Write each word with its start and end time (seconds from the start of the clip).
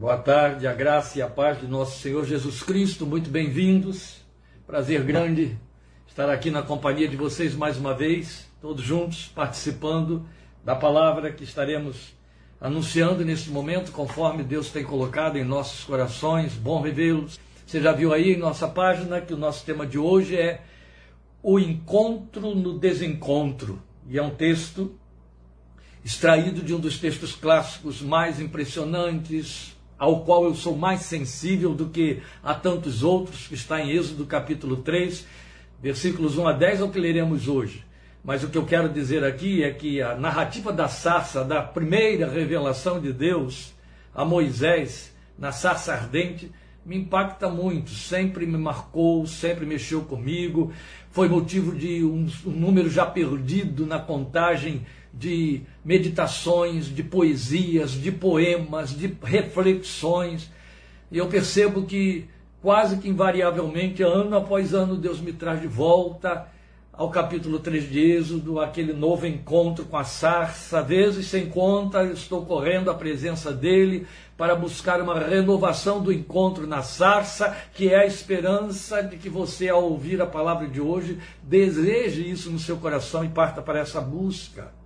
Boa 0.00 0.16
tarde, 0.16 0.66
a 0.66 0.72
graça 0.72 1.18
e 1.18 1.20
a 1.20 1.28
paz 1.28 1.60
de 1.60 1.66
nosso 1.66 2.00
Senhor 2.00 2.24
Jesus 2.24 2.62
Cristo, 2.62 3.04
muito 3.04 3.28
bem-vindos. 3.28 4.24
Prazer 4.66 5.04
grande 5.04 5.58
estar 6.08 6.30
aqui 6.30 6.50
na 6.50 6.62
companhia 6.62 7.06
de 7.06 7.18
vocês 7.18 7.54
mais 7.54 7.76
uma 7.76 7.92
vez, 7.92 8.50
todos 8.62 8.82
juntos, 8.82 9.30
participando 9.34 10.24
da 10.64 10.74
palavra 10.74 11.30
que 11.30 11.44
estaremos 11.44 12.14
anunciando 12.58 13.22
neste 13.26 13.50
momento, 13.50 13.92
conforme 13.92 14.42
Deus 14.42 14.70
tem 14.70 14.82
colocado 14.82 15.36
em 15.36 15.44
nossos 15.44 15.84
corações. 15.84 16.54
Bom 16.54 16.80
revê-los. 16.80 17.38
Você 17.66 17.78
já 17.78 17.92
viu 17.92 18.14
aí 18.14 18.32
em 18.32 18.38
nossa 18.38 18.66
página 18.66 19.20
que 19.20 19.34
o 19.34 19.36
nosso 19.36 19.66
tema 19.66 19.86
de 19.86 19.98
hoje 19.98 20.34
é 20.34 20.62
o 21.42 21.58
encontro 21.58 22.54
no 22.54 22.78
desencontro. 22.78 23.82
E 24.08 24.16
é 24.16 24.22
um 24.22 24.30
texto 24.30 24.98
extraído 26.02 26.62
de 26.62 26.72
um 26.72 26.80
dos 26.80 26.96
textos 26.96 27.34
clássicos 27.34 28.00
mais 28.00 28.40
impressionantes, 28.40 29.78
ao 30.00 30.24
qual 30.24 30.44
eu 30.44 30.54
sou 30.54 30.74
mais 30.74 31.02
sensível 31.02 31.74
do 31.74 31.90
que 31.90 32.22
a 32.42 32.54
tantos 32.54 33.02
outros, 33.02 33.46
que 33.46 33.54
está 33.54 33.82
em 33.82 33.90
Êxodo 33.90 34.24
capítulo 34.24 34.78
3, 34.78 35.26
versículos 35.78 36.38
1 36.38 36.48
a 36.48 36.52
10, 36.54 36.80
é 36.80 36.84
o 36.84 36.88
que 36.88 36.98
leremos 36.98 37.46
hoje. 37.46 37.84
Mas 38.24 38.42
o 38.42 38.48
que 38.48 38.56
eu 38.56 38.64
quero 38.64 38.88
dizer 38.88 39.22
aqui 39.22 39.62
é 39.62 39.70
que 39.70 40.00
a 40.00 40.14
narrativa 40.14 40.72
da 40.72 40.88
sarça, 40.88 41.44
da 41.44 41.62
primeira 41.62 42.30
revelação 42.30 42.98
de 42.98 43.12
Deus 43.12 43.74
a 44.14 44.24
Moisés, 44.24 45.14
na 45.38 45.52
sarça 45.52 45.92
ardente, 45.92 46.50
me 46.84 46.96
impacta 46.96 47.50
muito, 47.50 47.90
sempre 47.90 48.46
me 48.46 48.56
marcou, 48.56 49.26
sempre 49.26 49.66
mexeu 49.66 50.00
comigo, 50.00 50.72
foi 51.10 51.28
motivo 51.28 51.76
de 51.76 52.02
um, 52.02 52.26
um 52.46 52.50
número 52.50 52.88
já 52.88 53.04
perdido 53.04 53.84
na 53.84 53.98
contagem 53.98 54.86
de 55.12 55.62
meditações, 55.84 56.86
de 56.86 57.02
poesias, 57.02 57.92
de 57.92 58.12
poemas, 58.12 58.90
de 58.90 59.14
reflexões. 59.22 60.50
E 61.10 61.18
eu 61.18 61.26
percebo 61.26 61.82
que 61.82 62.28
quase 62.62 62.98
que 62.98 63.08
invariavelmente, 63.08 64.02
ano 64.02 64.36
após 64.36 64.74
ano, 64.74 64.96
Deus 64.96 65.20
me 65.20 65.32
traz 65.32 65.60
de 65.60 65.66
volta 65.66 66.46
ao 67.00 67.08
capítulo 67.08 67.58
3 67.58 67.88
de 67.88 67.98
Êxodo, 67.98 68.60
aquele 68.60 68.92
novo 68.92 69.26
encontro 69.26 69.86
com 69.86 69.96
a 69.96 70.04
sarça. 70.04 70.82
Vezes 70.82 71.28
sem 71.28 71.48
conta, 71.48 72.04
estou 72.04 72.44
correndo 72.44 72.90
à 72.90 72.94
presença 72.94 73.50
dele 73.50 74.06
para 74.36 74.54
buscar 74.54 75.00
uma 75.00 75.18
renovação 75.18 76.02
do 76.02 76.12
encontro 76.12 76.66
na 76.66 76.82
sarça, 76.82 77.56
que 77.72 77.88
é 77.88 78.00
a 78.00 78.06
esperança 78.06 79.02
de 79.02 79.16
que 79.16 79.30
você, 79.30 79.70
ao 79.70 79.82
ouvir 79.82 80.20
a 80.20 80.26
palavra 80.26 80.68
de 80.68 80.78
hoje, 80.78 81.18
deseje 81.42 82.28
isso 82.30 82.50
no 82.50 82.58
seu 82.58 82.76
coração 82.76 83.24
e 83.24 83.28
parta 83.28 83.62
para 83.62 83.80
essa 83.80 84.00
busca. 84.00 84.79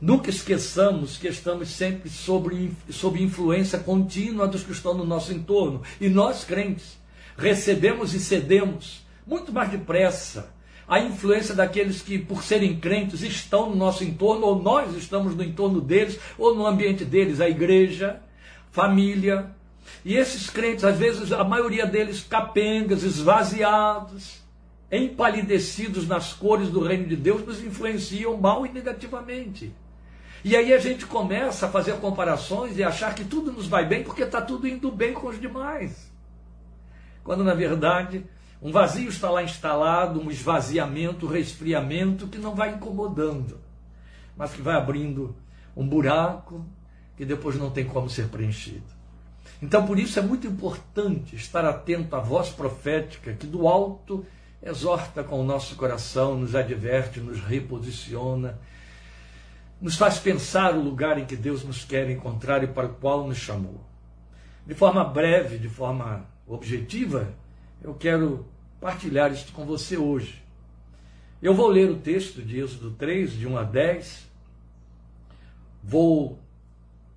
Nunca 0.00 0.28
esqueçamos 0.28 1.16
que 1.16 1.26
estamos 1.26 1.70
sempre 1.70 2.10
sobre, 2.10 2.70
sob 2.90 3.22
influência 3.22 3.78
contínua 3.78 4.46
dos 4.46 4.62
que 4.62 4.72
estão 4.72 4.92
no 4.92 5.06
nosso 5.06 5.32
entorno. 5.32 5.82
E 5.98 6.08
nós, 6.08 6.44
crentes, 6.44 6.98
recebemos 7.36 8.12
e 8.12 8.20
cedemos 8.20 9.06
muito 9.26 9.52
mais 9.52 9.70
depressa 9.70 10.54
a 10.86 11.00
influência 11.00 11.54
daqueles 11.54 12.02
que, 12.02 12.18
por 12.18 12.42
serem 12.42 12.78
crentes, 12.78 13.22
estão 13.22 13.70
no 13.70 13.76
nosso 13.76 14.04
entorno, 14.04 14.46
ou 14.46 14.62
nós 14.62 14.94
estamos 14.94 15.34
no 15.34 15.42
entorno 15.42 15.80
deles, 15.80 16.18
ou 16.38 16.54
no 16.54 16.66
ambiente 16.66 17.04
deles, 17.04 17.40
a 17.40 17.48
igreja, 17.48 18.20
família. 18.70 19.50
E 20.04 20.14
esses 20.14 20.48
crentes, 20.48 20.84
às 20.84 20.96
vezes, 20.96 21.32
a 21.32 21.42
maioria 21.42 21.86
deles 21.86 22.20
capengas, 22.22 23.02
esvaziados, 23.02 24.42
empalidecidos 24.92 26.06
nas 26.06 26.32
cores 26.32 26.68
do 26.68 26.80
reino 26.80 27.08
de 27.08 27.16
Deus, 27.16 27.44
nos 27.44 27.64
influenciam 27.64 28.36
mal 28.36 28.64
e 28.64 28.68
negativamente. 28.68 29.72
E 30.44 30.56
aí 30.56 30.72
a 30.72 30.78
gente 30.78 31.06
começa 31.06 31.66
a 31.66 31.70
fazer 31.70 31.94
comparações 31.94 32.78
e 32.78 32.82
achar 32.82 33.14
que 33.14 33.24
tudo 33.24 33.52
nos 33.52 33.66
vai 33.66 33.86
bem 33.86 34.04
porque 34.04 34.22
está 34.22 34.40
tudo 34.40 34.68
indo 34.68 34.90
bem 34.90 35.12
com 35.12 35.28
os 35.28 35.40
demais. 35.40 36.12
Quando 37.24 37.42
na 37.42 37.54
verdade 37.54 38.24
um 38.62 38.70
vazio 38.70 39.08
está 39.08 39.30
lá 39.30 39.42
instalado, 39.42 40.20
um 40.20 40.30
esvaziamento, 40.30 41.26
um 41.26 41.30
resfriamento 41.30 42.26
que 42.28 42.38
não 42.38 42.54
vai 42.54 42.70
incomodando, 42.70 43.58
mas 44.36 44.52
que 44.52 44.62
vai 44.62 44.76
abrindo 44.76 45.34
um 45.76 45.86
buraco 45.86 46.64
que 47.16 47.24
depois 47.24 47.56
não 47.56 47.70
tem 47.70 47.84
como 47.84 48.08
ser 48.08 48.28
preenchido. 48.28 48.84
Então 49.60 49.86
por 49.86 49.98
isso 49.98 50.18
é 50.18 50.22
muito 50.22 50.46
importante 50.46 51.34
estar 51.34 51.64
atento 51.64 52.14
à 52.14 52.20
voz 52.20 52.50
profética 52.50 53.32
que 53.32 53.46
do 53.46 53.66
alto 53.66 54.24
exorta 54.62 55.22
com 55.22 55.40
o 55.40 55.44
nosso 55.44 55.76
coração, 55.76 56.36
nos 56.36 56.54
adverte, 56.54 57.20
nos 57.20 57.40
reposiciona 57.40 58.58
nos 59.80 59.96
faz 59.96 60.18
pensar 60.18 60.74
o 60.74 60.82
lugar 60.82 61.18
em 61.18 61.26
que 61.26 61.36
Deus 61.36 61.62
nos 61.62 61.84
quer 61.84 62.10
encontrar 62.10 62.64
e 62.64 62.66
para 62.66 62.86
o 62.86 62.94
qual 62.94 63.26
nos 63.26 63.36
chamou. 63.36 63.80
De 64.66 64.74
forma 64.74 65.04
breve, 65.04 65.58
de 65.58 65.68
forma 65.68 66.26
objetiva, 66.46 67.32
eu 67.82 67.94
quero 67.94 68.46
partilhar 68.80 69.32
isto 69.32 69.52
com 69.52 69.64
você 69.64 69.96
hoje. 69.96 70.42
Eu 71.42 71.54
vou 71.54 71.68
ler 71.68 71.90
o 71.90 71.98
texto 71.98 72.42
de 72.42 72.58
Êxodo 72.58 72.92
3, 72.92 73.32
de 73.32 73.46
1 73.46 73.58
a 73.58 73.62
10. 73.62 74.26
Vou 75.84 76.38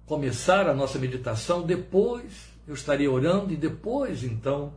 começar 0.06 0.68
a 0.68 0.74
nossa 0.74 1.00
meditação, 1.00 1.64
depois 1.64 2.50
eu 2.68 2.74
estarei 2.74 3.08
orando 3.08 3.54
e 3.54 3.58
depois, 3.58 4.24
então, 4.24 4.74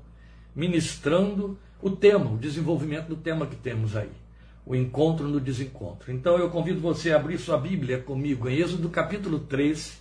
ministrando 0.55 1.59
o 1.83 1.91
tema, 1.91 2.31
o 2.31 2.39
desenvolvimento 2.39 3.09
do 3.09 3.17
tema 3.17 3.47
que 3.47 3.57
temos 3.57 3.97
aí 3.97 4.22
o 4.65 4.75
encontro 4.75 5.27
no 5.29 5.41
desencontro. 5.41 6.13
Então 6.13 6.39
eu 6.39 6.51
convido 6.51 6.81
você 6.81 7.13
a 7.13 7.17
abrir 7.17 7.39
sua 7.39 7.59
Bíblia 7.59 7.99
comigo 7.99 8.49
em 8.49 8.59
Êxodo 8.59 8.89
capítulo 8.89 9.41
3, 9.41 10.01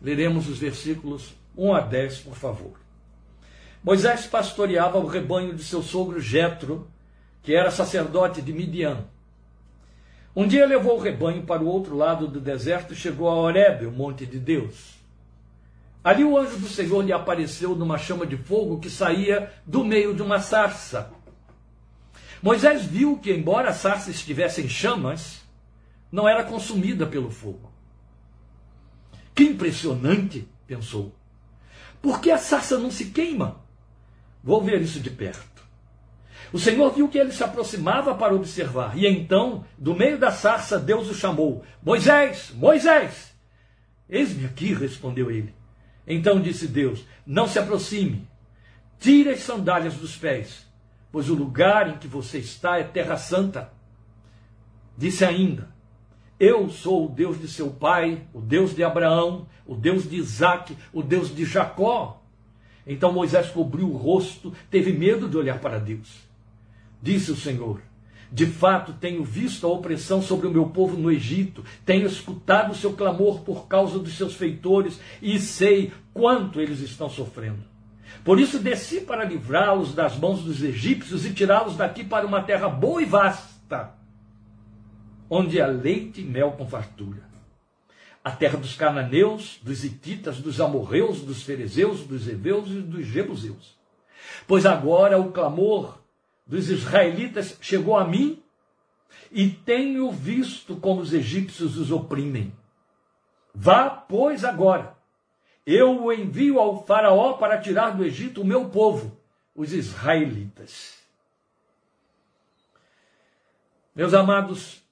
leremos 0.00 0.48
os 0.48 0.58
versículos 0.58 1.34
1 1.56 1.74
a 1.74 1.80
10, 1.80 2.18
por 2.20 2.34
favor. 2.36 2.72
Moisés 3.82 4.26
pastoreava 4.26 4.98
o 4.98 5.06
rebanho 5.06 5.54
de 5.54 5.64
seu 5.64 5.82
sogro 5.82 6.20
Jetro, 6.20 6.88
que 7.42 7.54
era 7.54 7.70
sacerdote 7.70 8.42
de 8.42 8.52
Midian. 8.52 9.04
Um 10.34 10.46
dia 10.46 10.66
levou 10.66 10.96
o 10.96 11.00
rebanho 11.00 11.42
para 11.42 11.62
o 11.62 11.66
outro 11.66 11.96
lado 11.96 12.28
do 12.28 12.40
deserto 12.40 12.92
e 12.92 12.96
chegou 12.96 13.28
a 13.28 13.34
Horebe, 13.34 13.86
o 13.86 13.92
monte 13.92 14.24
de 14.24 14.38
Deus. 14.38 14.98
Ali 16.02 16.22
o 16.24 16.38
anjo 16.38 16.58
do 16.58 16.68
Senhor 16.68 17.02
lhe 17.04 17.12
apareceu 17.12 17.74
numa 17.74 17.98
chama 17.98 18.24
de 18.24 18.36
fogo 18.36 18.78
que 18.78 18.88
saía 18.88 19.52
do 19.66 19.84
meio 19.84 20.14
de 20.14 20.22
uma 20.22 20.38
sarça. 20.38 21.10
Moisés 22.42 22.84
viu 22.84 23.18
que, 23.18 23.32
embora 23.32 23.70
a 23.70 23.74
sarça 23.74 24.10
estivesse 24.10 24.62
em 24.62 24.68
chamas, 24.68 25.40
não 26.10 26.28
era 26.28 26.44
consumida 26.44 27.06
pelo 27.06 27.30
fogo. 27.30 27.72
Que 29.34 29.44
impressionante, 29.44 30.48
pensou. 30.66 31.14
Por 32.00 32.20
que 32.20 32.30
a 32.30 32.38
sarça 32.38 32.78
não 32.78 32.90
se 32.90 33.06
queima? 33.06 33.60
Vou 34.42 34.62
ver 34.62 34.80
isso 34.80 35.00
de 35.00 35.10
perto. 35.10 35.62
O 36.52 36.58
Senhor 36.58 36.90
viu 36.92 37.08
que 37.08 37.18
ele 37.18 37.32
se 37.32 37.44
aproximava 37.44 38.14
para 38.14 38.34
observar, 38.34 38.96
e 38.96 39.06
então, 39.06 39.64
do 39.76 39.94
meio 39.94 40.18
da 40.18 40.30
sarça, 40.30 40.78
Deus 40.78 41.08
o 41.08 41.14
chamou: 41.14 41.62
Moisés, 41.82 42.52
Moisés! 42.54 43.34
Eis-me 44.08 44.46
aqui, 44.46 44.72
respondeu 44.72 45.30
ele. 45.30 45.54
Então 46.06 46.40
disse 46.40 46.66
Deus: 46.66 47.04
Não 47.26 47.46
se 47.46 47.58
aproxime, 47.58 48.26
tire 48.98 49.30
as 49.30 49.40
sandálias 49.40 49.94
dos 49.94 50.16
pés, 50.16 50.66
pois 51.10 51.30
o 51.30 51.34
lugar 51.34 51.88
em 51.88 51.98
que 51.98 52.06
você 52.06 52.38
está 52.38 52.78
é 52.78 52.84
terra 52.84 53.16
santa. 53.16 53.72
Disse 54.96 55.24
ainda: 55.24 55.68
Eu 56.38 56.68
sou 56.68 57.06
o 57.06 57.08
Deus 57.08 57.40
de 57.40 57.48
seu 57.48 57.70
pai, 57.70 58.22
o 58.32 58.40
Deus 58.40 58.74
de 58.74 58.82
Abraão, 58.82 59.46
o 59.66 59.74
Deus 59.74 60.08
de 60.08 60.16
Isaac, 60.16 60.76
o 60.92 61.02
Deus 61.02 61.34
de 61.34 61.44
Jacó. 61.44 62.22
Então 62.86 63.12
Moisés 63.12 63.50
cobriu 63.50 63.90
o 63.90 63.96
rosto, 63.96 64.52
teve 64.70 64.92
medo 64.92 65.28
de 65.28 65.36
olhar 65.36 65.60
para 65.60 65.78
Deus. 65.78 66.26
Disse 67.02 67.30
o 67.30 67.36
Senhor: 67.36 67.80
De 68.32 68.46
fato, 68.46 68.92
tenho 68.94 69.22
visto 69.22 69.66
a 69.66 69.70
opressão 69.70 70.22
sobre 70.22 70.46
o 70.46 70.50
meu 70.50 70.70
povo 70.70 70.96
no 70.96 71.12
Egito, 71.12 71.64
tenho 71.84 72.06
escutado 72.06 72.72
o 72.72 72.74
seu 72.74 72.94
clamor 72.94 73.40
por 73.40 73.68
causa 73.68 73.98
dos 73.98 74.16
seus 74.16 74.34
feitores 74.34 74.98
e 75.20 75.38
sei 75.38 75.92
quanto 76.12 76.60
eles 76.60 76.80
estão 76.80 77.08
sofrendo. 77.08 77.67
Por 78.28 78.38
isso 78.38 78.58
desci 78.58 79.00
para 79.00 79.24
livrá-los 79.24 79.94
das 79.94 80.18
mãos 80.18 80.42
dos 80.42 80.62
egípcios 80.62 81.24
e 81.24 81.32
tirá-los 81.32 81.78
daqui 81.78 82.04
para 82.04 82.26
uma 82.26 82.42
terra 82.42 82.68
boa 82.68 83.00
e 83.00 83.06
vasta, 83.06 83.94
onde 85.30 85.58
há 85.58 85.66
leite 85.66 86.20
e 86.20 86.24
mel 86.24 86.52
com 86.52 86.68
fartura. 86.68 87.22
A 88.22 88.30
terra 88.30 88.58
dos 88.58 88.76
cananeus, 88.76 89.58
dos 89.62 89.82
hititas, 89.82 90.42
dos 90.42 90.60
amorreus, 90.60 91.22
dos 91.22 91.42
ferezeus, 91.42 92.02
dos 92.02 92.28
heveus 92.28 92.68
e 92.68 92.82
dos 92.82 93.06
jebuseus. 93.06 93.78
Pois 94.46 94.66
agora 94.66 95.18
o 95.18 95.32
clamor 95.32 95.98
dos 96.46 96.68
israelitas 96.68 97.56
chegou 97.62 97.96
a 97.96 98.06
mim 98.06 98.42
e 99.32 99.48
tenho 99.48 100.12
visto 100.12 100.76
como 100.76 101.00
os 101.00 101.14
egípcios 101.14 101.78
os 101.78 101.90
oprimem. 101.90 102.52
Vá, 103.54 103.88
pois, 103.88 104.44
agora 104.44 104.97
eu 105.70 106.04
o 106.04 106.10
envio 106.10 106.58
ao 106.58 106.86
Faraó 106.86 107.34
para 107.34 107.60
tirar 107.60 107.90
do 107.90 108.02
Egito 108.02 108.40
o 108.40 108.44
meu 108.44 108.70
povo, 108.70 109.20
os 109.54 109.74
israelitas. 109.74 110.96
Meus 113.94 114.14
amados, 114.14 114.82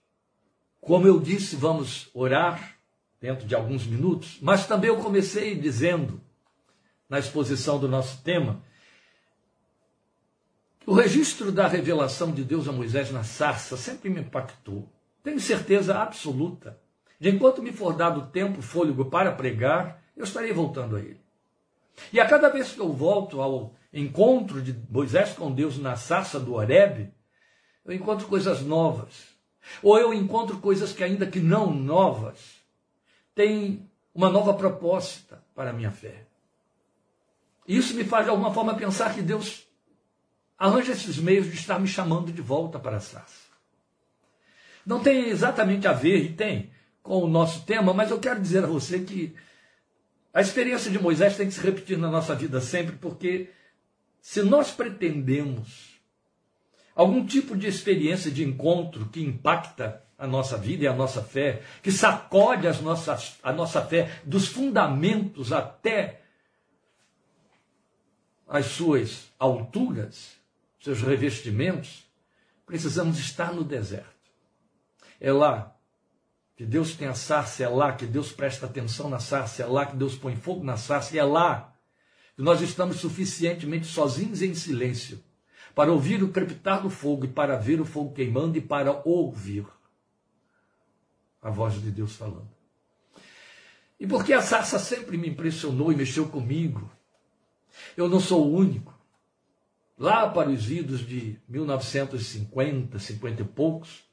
como 0.78 1.06
eu 1.06 1.18
disse, 1.18 1.56
vamos 1.56 2.10
orar 2.12 2.76
dentro 3.18 3.46
de 3.46 3.54
alguns 3.54 3.86
minutos, 3.86 4.38
mas 4.42 4.66
também 4.66 4.88
eu 4.90 4.98
comecei 4.98 5.54
dizendo 5.54 6.20
na 7.08 7.18
exposição 7.18 7.78
do 7.78 7.88
nosso 7.88 8.22
tema, 8.22 8.62
o 10.84 10.92
registro 10.92 11.50
da 11.50 11.66
revelação 11.66 12.32
de 12.32 12.44
Deus 12.44 12.68
a 12.68 12.72
Moisés 12.72 13.10
na 13.10 13.24
sarça 13.24 13.78
sempre 13.78 14.10
me 14.10 14.20
impactou. 14.20 14.86
Tenho 15.22 15.40
certeza 15.40 15.98
absoluta 15.98 16.78
de 17.18 17.30
enquanto 17.30 17.62
me 17.62 17.72
for 17.72 17.94
dado 17.94 18.30
tempo, 18.30 18.60
fôlego 18.60 19.06
para 19.06 19.32
pregar, 19.32 20.04
eu 20.16 20.24
estarei 20.24 20.52
voltando 20.52 20.96
a 20.96 21.00
ele. 21.00 21.20
E 22.12 22.20
a 22.20 22.26
cada 22.26 22.48
vez 22.48 22.72
que 22.72 22.80
eu 22.80 22.92
volto 22.92 23.40
ao 23.40 23.74
encontro 23.92 24.62
de 24.62 24.76
Moisés 24.90 25.32
com 25.32 25.52
Deus 25.52 25.78
na 25.78 25.96
sarça 25.96 26.38
do 26.38 26.54
Horebe, 26.54 27.12
eu 27.84 27.92
encontro 27.92 28.26
coisas 28.26 28.62
novas. 28.62 29.36
Ou 29.82 29.98
eu 29.98 30.14
encontro 30.14 30.58
coisas 30.58 30.92
que, 30.92 31.02
ainda 31.02 31.26
que 31.26 31.40
não 31.40 31.72
novas, 31.72 32.60
têm 33.34 33.88
uma 34.14 34.30
nova 34.30 34.54
proposta 34.54 35.42
para 35.54 35.70
a 35.70 35.72
minha 35.72 35.90
fé. 35.90 36.26
Isso 37.66 37.94
me 37.94 38.04
faz, 38.04 38.24
de 38.24 38.30
alguma 38.30 38.52
forma, 38.52 38.74
pensar 38.74 39.14
que 39.14 39.22
Deus 39.22 39.66
arranja 40.58 40.92
esses 40.92 41.18
meios 41.18 41.46
de 41.46 41.54
estar 41.54 41.78
me 41.78 41.88
chamando 41.88 42.32
de 42.32 42.40
volta 42.40 42.78
para 42.78 42.96
a 42.96 43.00
sarça. 43.00 43.46
Não 44.86 45.00
tem 45.00 45.28
exatamente 45.28 45.86
a 45.88 45.92
ver, 45.92 46.24
e 46.24 46.32
tem, 46.32 46.70
com 47.02 47.22
o 47.22 47.28
nosso 47.28 47.64
tema, 47.64 47.92
mas 47.92 48.10
eu 48.10 48.20
quero 48.20 48.40
dizer 48.40 48.64
a 48.64 48.68
você 48.68 49.00
que 49.00 49.34
a 50.36 50.42
experiência 50.42 50.90
de 50.90 50.98
Moisés 50.98 51.34
tem 51.34 51.46
que 51.46 51.54
se 51.54 51.62
repetir 51.62 51.96
na 51.96 52.10
nossa 52.10 52.34
vida 52.34 52.60
sempre, 52.60 52.94
porque 52.96 53.48
se 54.20 54.42
nós 54.42 54.70
pretendemos 54.70 55.98
algum 56.94 57.24
tipo 57.24 57.56
de 57.56 57.66
experiência 57.66 58.30
de 58.30 58.44
encontro 58.44 59.08
que 59.08 59.22
impacta 59.22 60.04
a 60.18 60.26
nossa 60.26 60.58
vida 60.58 60.84
e 60.84 60.86
a 60.86 60.92
nossa 60.92 61.22
fé, 61.22 61.62
que 61.82 61.90
sacode 61.90 62.68
as 62.68 62.82
nossas, 62.82 63.38
a 63.42 63.50
nossa 63.50 63.80
fé 63.80 64.20
dos 64.26 64.46
fundamentos 64.46 65.54
até 65.54 66.20
as 68.46 68.66
suas 68.66 69.32
alturas, 69.38 70.36
seus 70.78 71.00
revestimentos, 71.00 72.04
precisamos 72.66 73.18
estar 73.18 73.54
no 73.54 73.64
deserto. 73.64 74.30
É 75.18 75.32
lá 75.32 75.74
que 76.56 76.64
Deus 76.64 76.96
tem 76.96 77.06
a 77.06 77.14
sarça, 77.14 77.62
é 77.62 77.68
lá 77.68 77.92
que 77.92 78.06
Deus 78.06 78.32
presta 78.32 78.66
atenção 78.66 79.10
na 79.10 79.18
sarça, 79.18 79.62
é 79.62 79.66
lá 79.66 79.84
que 79.84 79.94
Deus 79.94 80.16
põe 80.16 80.34
fogo 80.34 80.64
na 80.64 80.76
sarça, 80.76 81.16
é 81.16 81.22
lá 81.22 81.76
nós 82.36 82.60
estamos 82.60 82.96
suficientemente 82.96 83.86
sozinhos 83.86 84.42
em 84.42 84.54
silêncio 84.54 85.22
para 85.74 85.92
ouvir 85.92 86.22
o 86.22 86.28
crepitar 86.28 86.82
do 86.82 86.90
fogo 86.90 87.24
e 87.24 87.28
para 87.28 87.56
ver 87.56 87.80
o 87.80 87.84
fogo 87.84 88.14
queimando 88.14 88.58
e 88.58 88.60
para 88.60 89.02
ouvir 89.06 89.66
a 91.40 91.50
voz 91.50 91.80
de 91.80 91.90
Deus 91.90 92.16
falando. 92.16 92.50
E 93.98 94.06
porque 94.06 94.32
a 94.32 94.42
sarça 94.42 94.78
sempre 94.78 95.16
me 95.16 95.28
impressionou 95.28 95.92
e 95.92 95.96
mexeu 95.96 96.28
comigo, 96.28 96.90
eu 97.96 98.08
não 98.08 98.20
sou 98.20 98.46
o 98.46 98.54
único. 98.54 98.94
Lá 99.98 100.28
para 100.28 100.50
os 100.50 100.70
idos 100.70 101.06
de 101.06 101.38
1950, 101.48 102.98
50 102.98 103.42
e 103.42 103.44
poucos, 103.44 104.05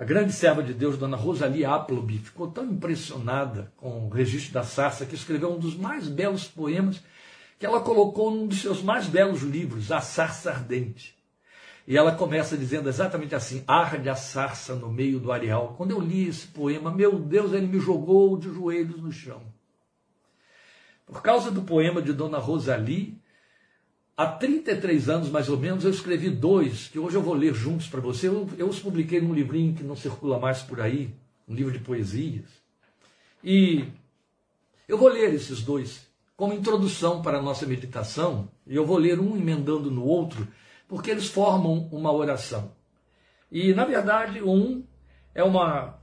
a 0.00 0.04
grande 0.04 0.32
serva 0.32 0.62
de 0.62 0.72
Deus, 0.72 0.96
Dona 0.96 1.14
Rosalie 1.14 1.62
Appleby, 1.62 2.16
ficou 2.16 2.50
tão 2.50 2.64
impressionada 2.64 3.70
com 3.76 4.06
o 4.06 4.08
registro 4.08 4.54
da 4.54 4.62
sarça 4.62 5.04
que 5.04 5.14
escreveu 5.14 5.52
um 5.52 5.58
dos 5.58 5.76
mais 5.76 6.08
belos 6.08 6.48
poemas 6.48 7.02
que 7.58 7.66
ela 7.66 7.82
colocou 7.82 8.30
num 8.30 8.46
dos 8.46 8.62
seus 8.62 8.82
mais 8.82 9.06
belos 9.06 9.42
livros, 9.42 9.92
A 9.92 10.00
Sarça 10.00 10.52
Ardente. 10.52 11.14
E 11.86 11.98
ela 11.98 12.12
começa 12.12 12.56
dizendo 12.56 12.88
exatamente 12.88 13.34
assim: 13.34 13.62
arde 13.66 14.08
a 14.08 14.14
sarça 14.14 14.74
no 14.74 14.90
meio 14.90 15.20
do 15.20 15.30
areal. 15.30 15.74
Quando 15.76 15.90
eu 15.90 16.00
li 16.00 16.26
esse 16.26 16.46
poema, 16.46 16.90
meu 16.90 17.18
Deus, 17.18 17.52
ele 17.52 17.66
me 17.66 17.78
jogou 17.78 18.38
de 18.38 18.48
joelhos 18.48 19.02
no 19.02 19.12
chão. 19.12 19.42
Por 21.04 21.20
causa 21.20 21.50
do 21.50 21.60
poema 21.60 22.00
de 22.00 22.14
Dona 22.14 22.38
Rosalie, 22.38 23.20
Há 24.20 24.26
33 24.26 25.08
anos, 25.08 25.30
mais 25.30 25.48
ou 25.48 25.56
menos, 25.56 25.82
eu 25.82 25.90
escrevi 25.90 26.28
dois, 26.28 26.88
que 26.88 26.98
hoje 26.98 27.16
eu 27.16 27.22
vou 27.22 27.32
ler 27.32 27.54
juntos 27.54 27.88
para 27.88 28.02
você. 28.02 28.28
Eu, 28.28 28.46
eu, 28.58 28.68
os 28.68 28.78
publiquei 28.78 29.18
num 29.18 29.32
livrinho 29.32 29.74
que 29.74 29.82
não 29.82 29.96
circula 29.96 30.38
mais 30.38 30.60
por 30.60 30.78
aí, 30.78 31.14
um 31.48 31.54
livro 31.54 31.72
de 31.72 31.78
poesias. 31.78 32.44
E 33.42 33.86
eu 34.86 34.98
vou 34.98 35.08
ler 35.08 35.32
esses 35.32 35.62
dois 35.62 36.06
como 36.36 36.52
introdução 36.52 37.22
para 37.22 37.38
a 37.38 37.42
nossa 37.42 37.64
meditação, 37.64 38.50
e 38.66 38.76
eu 38.76 38.84
vou 38.84 38.98
ler 38.98 39.18
um 39.18 39.38
emendando 39.38 39.90
no 39.90 40.04
outro, 40.04 40.46
porque 40.86 41.10
eles 41.10 41.28
formam 41.28 41.88
uma 41.90 42.12
oração. 42.12 42.72
E, 43.50 43.72
na 43.72 43.86
verdade, 43.86 44.42
um 44.42 44.84
é 45.34 45.42
uma, 45.42 45.98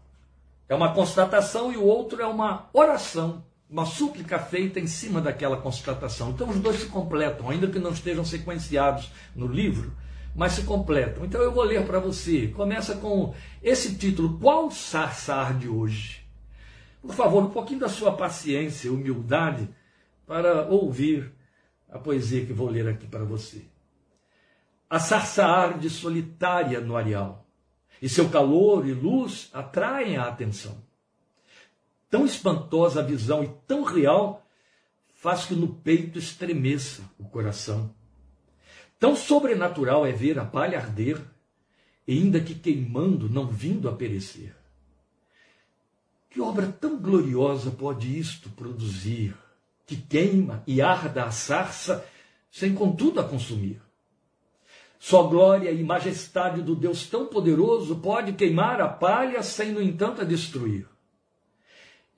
é 0.68 0.74
uma 0.74 0.92
constatação 0.92 1.72
e 1.72 1.78
o 1.78 1.84
outro 1.84 2.20
é 2.20 2.26
uma 2.26 2.68
oração 2.74 3.46
uma 3.70 3.86
súplica 3.86 4.40
feita 4.40 4.80
em 4.80 4.88
cima 4.88 5.20
daquela 5.20 5.58
constatação. 5.58 6.32
Então 6.32 6.50
os 6.50 6.60
dois 6.60 6.80
se 6.80 6.86
completam, 6.88 7.50
ainda 7.50 7.68
que 7.68 7.80
não 7.80 7.92
estejam 7.92 8.24
sequenciados 8.24 9.12
no 9.36 9.48
livro, 9.48 9.94
mas 10.34 10.54
se 10.54 10.64
completam. 10.64 11.26
Então 11.26 11.42
eu 11.42 11.52
vou 11.52 11.64
ler 11.64 11.86
para 11.86 12.00
você. 12.00 12.48
Começa 12.48 12.96
com 12.96 13.34
esse 13.62 13.96
título: 13.96 14.40
Qual 14.40 14.72
sarça 14.72 15.36
arde 15.36 15.68
hoje? 15.68 16.26
Por 17.02 17.14
favor, 17.14 17.44
um 17.44 17.50
pouquinho 17.50 17.80
da 17.80 17.90
sua 17.90 18.16
paciência 18.16 18.88
e 18.88 18.92
humildade 18.92 19.70
para 20.26 20.66
ouvir 20.68 21.34
a 21.90 22.00
poesia 22.00 22.46
que 22.46 22.54
vou 22.54 22.70
ler 22.70 22.88
aqui 22.88 23.08
para 23.08 23.24
você. 23.24 23.66
A 24.90 25.00
sarça 25.00 25.46
arde 25.46 25.90
solitária 25.90 26.80
no 26.80 26.96
areal, 26.96 27.46
e 28.02 28.08
seu 28.08 28.30
calor 28.30 28.88
e 28.88 28.94
luz 28.94 29.50
atraem 29.54 30.18
a 30.18 30.24
atenção 30.24 30.87
tão 32.10 32.26
espantosa 32.26 33.00
a 33.00 33.04
visão 33.04 33.44
e 33.44 33.48
tão 33.68 33.84
real 33.84 34.46
faz 35.16 35.46
que 35.46 35.56
no 35.56 35.68
peito 35.68 36.20
estremeça 36.20 37.04
o 37.18 37.26
coração. 37.26 37.94
Tão 39.00 39.16
sobrenatural 39.16 40.06
é 40.06 40.12
ver 40.12 40.40
a 40.40 40.46
palha 40.46 40.80
arder, 40.80 41.22
e 42.08 42.14
ainda 42.14 42.40
que 42.40 42.56
queimando, 42.56 43.30
não 43.30 43.48
vindo 43.48 43.90
a 43.90 43.94
perecer. 43.94 44.56
Que 46.30 46.40
obra 46.40 46.68
tão 46.68 46.98
gloriosa 46.98 47.72
pode 47.72 48.18
isto 48.18 48.50
produzir, 48.50 49.36
que 49.86 49.96
queima 49.96 50.64
e 50.66 50.82
arda 50.82 51.26
a 51.26 51.32
sarça, 51.32 52.06
sem 52.52 52.74
contudo 52.74 53.20
a 53.20 53.24
consumir? 53.24 53.82
Só 55.00 55.24
glória 55.24 55.72
e 55.72 55.84
majestade 55.84 56.62
do 56.62 56.76
Deus 56.76 57.06
tão 57.08 57.28
poderoso 57.28 57.98
pode 57.98 58.34
queimar 58.34 58.82
a 58.82 58.88
palha 58.88 59.44
sem, 59.44 59.72
no 59.72 59.82
entanto, 59.82 60.22
a 60.22 60.26
destruir. 60.26 60.88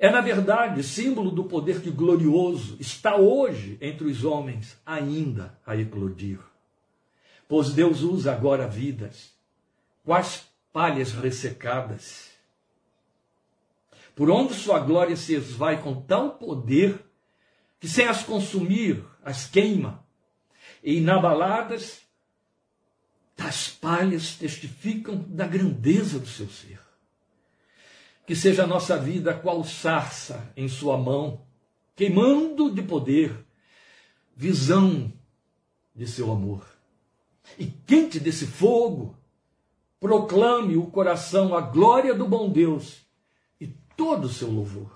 É, 0.02 0.10
na 0.10 0.22
verdade, 0.22 0.82
símbolo 0.82 1.30
do 1.30 1.44
poder 1.44 1.82
que 1.82 1.92
glorioso 1.92 2.78
está 2.80 3.18
hoje 3.18 3.78
entre 3.82 4.08
os 4.08 4.24
homens 4.24 4.78
ainda 4.86 5.60
a 5.66 5.76
eclodir. 5.76 6.40
Pois 7.50 7.74
Deus 7.74 8.00
usa 8.00 8.32
agora 8.32 8.66
vidas, 8.66 9.34
quais 10.06 10.48
palhas 10.72 11.12
ressecadas, 11.12 12.30
por 14.16 14.30
onde 14.30 14.54
sua 14.54 14.80
glória 14.80 15.18
se 15.18 15.34
esvai 15.34 15.82
com 15.82 16.02
tal 16.02 16.32
poder 16.32 16.98
que 17.78 17.88
sem 17.88 18.08
as 18.08 18.24
consumir 18.24 19.04
as 19.22 19.48
queima, 19.48 20.02
e 20.82 20.98
inabaladas, 21.00 22.02
tais 23.36 23.68
palhas 23.68 24.36
testificam 24.36 25.18
da 25.28 25.46
grandeza 25.46 26.20
do 26.20 26.28
seu 26.28 26.48
ser 26.48 26.89
que 28.30 28.36
seja 28.36 28.64
a 28.64 28.68
nossa 28.68 28.96
vida 28.96 29.34
qual 29.34 29.64
sarça 29.64 30.54
em 30.56 30.68
sua 30.68 30.96
mão, 30.96 31.42
queimando 31.96 32.70
de 32.70 32.84
poder, 32.84 33.44
visão 34.36 35.12
de 35.96 36.06
seu 36.06 36.32
amor. 36.32 36.64
E 37.58 37.66
quente 37.66 38.20
desse 38.20 38.46
fogo, 38.46 39.18
proclame 40.00 40.78
o 40.78 40.86
coração 40.86 41.56
a 41.56 41.62
glória 41.62 42.14
do 42.14 42.28
bom 42.28 42.52
Deus 42.52 43.00
e 43.60 43.66
todo 43.98 44.26
o 44.26 44.30
seu 44.30 44.52
louvor. 44.52 44.96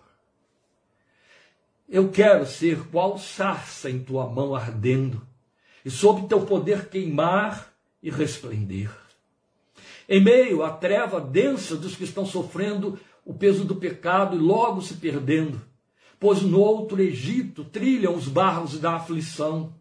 Eu 1.90 2.12
quero 2.12 2.46
ser 2.46 2.88
qual 2.90 3.18
sarça 3.18 3.90
em 3.90 4.04
tua 4.04 4.30
mão 4.30 4.54
ardendo, 4.54 5.28
e 5.84 5.90
sob 5.90 6.28
teu 6.28 6.46
poder 6.46 6.88
queimar 6.88 7.74
e 8.00 8.12
resplender. 8.12 8.92
Em 10.08 10.24
meio 10.24 10.62
à 10.62 10.70
treva 10.70 11.20
densa 11.20 11.76
dos 11.76 11.96
que 11.96 12.04
estão 12.04 12.28
sofrendo 12.28 13.00
o 13.26 13.34
peso 13.34 13.64
do 13.64 13.76
pecado 13.76 14.36
e 14.36 14.40
logo 14.40 14.82
se 14.82 14.96
perdendo, 14.96 15.62
pois 16.20 16.42
no 16.42 16.60
outro 16.60 17.02
Egito 17.02 17.64
trilham 17.64 18.16
os 18.16 18.28
barros 18.28 18.80
da 18.80 18.96
aflição. 18.96 19.74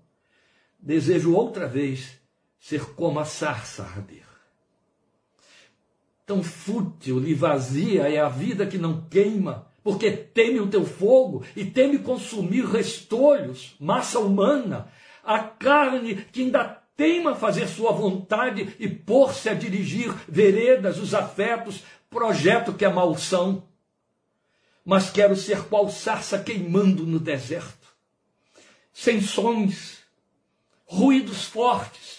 Desejo 0.78 1.34
outra 1.34 1.66
vez 1.66 2.18
ser 2.58 2.94
como 2.94 3.18
a 3.18 3.24
sarça 3.24 3.82
arder. 3.82 4.26
Tão 6.24 6.42
fútil 6.42 7.26
e 7.26 7.34
vazia 7.34 8.08
é 8.08 8.20
a 8.20 8.28
vida 8.28 8.66
que 8.66 8.78
não 8.78 9.02
queima, 9.08 9.68
porque 9.82 10.10
teme 10.10 10.60
o 10.60 10.68
teu 10.68 10.84
fogo 10.84 11.44
e 11.56 11.64
teme 11.64 11.98
consumir 11.98 12.64
restolhos, 12.64 13.74
massa 13.80 14.20
humana, 14.20 14.88
a 15.24 15.40
carne 15.40 16.14
que 16.32 16.42
ainda 16.42 16.82
teima 16.96 17.34
fazer 17.34 17.66
sua 17.66 17.92
vontade 17.92 18.76
e 18.78 18.88
pôr-se 18.88 19.48
a 19.48 19.54
dirigir 19.54 20.14
veredas, 20.28 20.98
os 20.98 21.14
afetos, 21.14 21.82
projeto 22.12 22.74
que 22.74 22.84
é 22.84 22.88
malsão, 22.88 23.66
mas 24.84 25.10
quero 25.10 25.34
ser 25.34 25.64
qual 25.64 25.90
sarça 25.90 26.38
queimando 26.38 27.06
no 27.06 27.18
deserto. 27.18 27.80
sem 28.92 29.22
sons, 29.22 30.00
ruídos 30.84 31.46
fortes, 31.46 32.18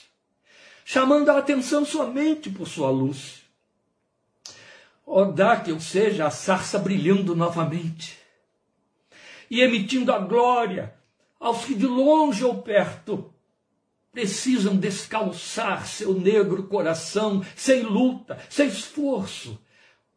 chamando 0.84 1.30
a 1.30 1.38
atenção 1.38 1.86
somente 1.86 2.50
por 2.50 2.68
sua 2.68 2.90
luz. 2.90 3.44
Oh, 5.06 5.26
dá 5.26 5.58
que 5.58 5.70
eu 5.70 5.80
seja 5.80 6.26
a 6.26 6.32
sarça 6.32 6.80
brilhando 6.80 7.36
novamente 7.36 8.18
e 9.52 9.62
emitindo 9.62 10.12
a 10.12 10.18
glória 10.18 10.96
aos 11.40 11.66
que 11.66 11.76
de 11.76 11.86
longe 11.86 12.44
ou 12.44 12.64
perto 12.64 13.32
precisam 14.12 14.76
descalçar 14.76 15.86
seu 15.86 16.14
negro 16.14 16.64
coração 16.64 17.46
sem 17.56 17.84
luta, 17.84 18.40
sem 18.50 18.68
esforço, 18.68 19.60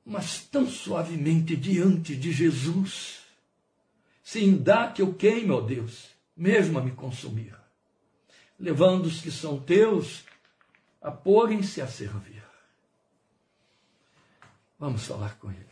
mas 0.07 0.45
tão 0.45 0.69
suavemente 0.69 1.57
diante 1.57 2.15
de 2.15 2.31
Jesus. 2.31 3.23
Sim, 4.23 4.57
dá 4.57 4.89
que 4.89 5.03
eu 5.03 5.13
queime, 5.13 5.51
ó 5.51 5.61
Deus, 5.61 6.11
mesmo 6.37 6.79
a 6.79 6.83
me 6.83 6.93
consumir, 6.93 7.57
levando 8.59 9.07
os 9.07 9.21
que 9.21 9.33
são 9.33 9.61
teus 9.61 10.25
a 11.03 11.11
porem-se 11.11 11.83
a 11.83 11.89
servir. 11.89 12.45
Vamos 14.79 15.05
falar 15.05 15.37
com 15.39 15.51
ele. 15.51 15.67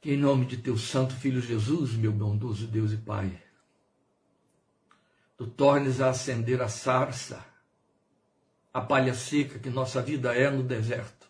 Que 0.00 0.12
em 0.12 0.16
nome 0.16 0.46
de 0.46 0.58
teu 0.58 0.78
santo 0.78 1.14
filho 1.16 1.40
Jesus, 1.40 1.94
meu 1.94 2.12
bondoso 2.12 2.68
Deus 2.68 2.92
e 2.92 2.96
Pai, 2.96 3.47
tu 5.38 5.46
tornes 5.46 6.00
a 6.00 6.10
acender 6.10 6.60
a 6.60 6.68
sarça, 6.68 7.46
a 8.74 8.80
palha 8.80 9.14
seca 9.14 9.60
que 9.60 9.70
nossa 9.70 10.02
vida 10.02 10.34
é 10.34 10.50
no 10.50 10.64
deserto, 10.64 11.28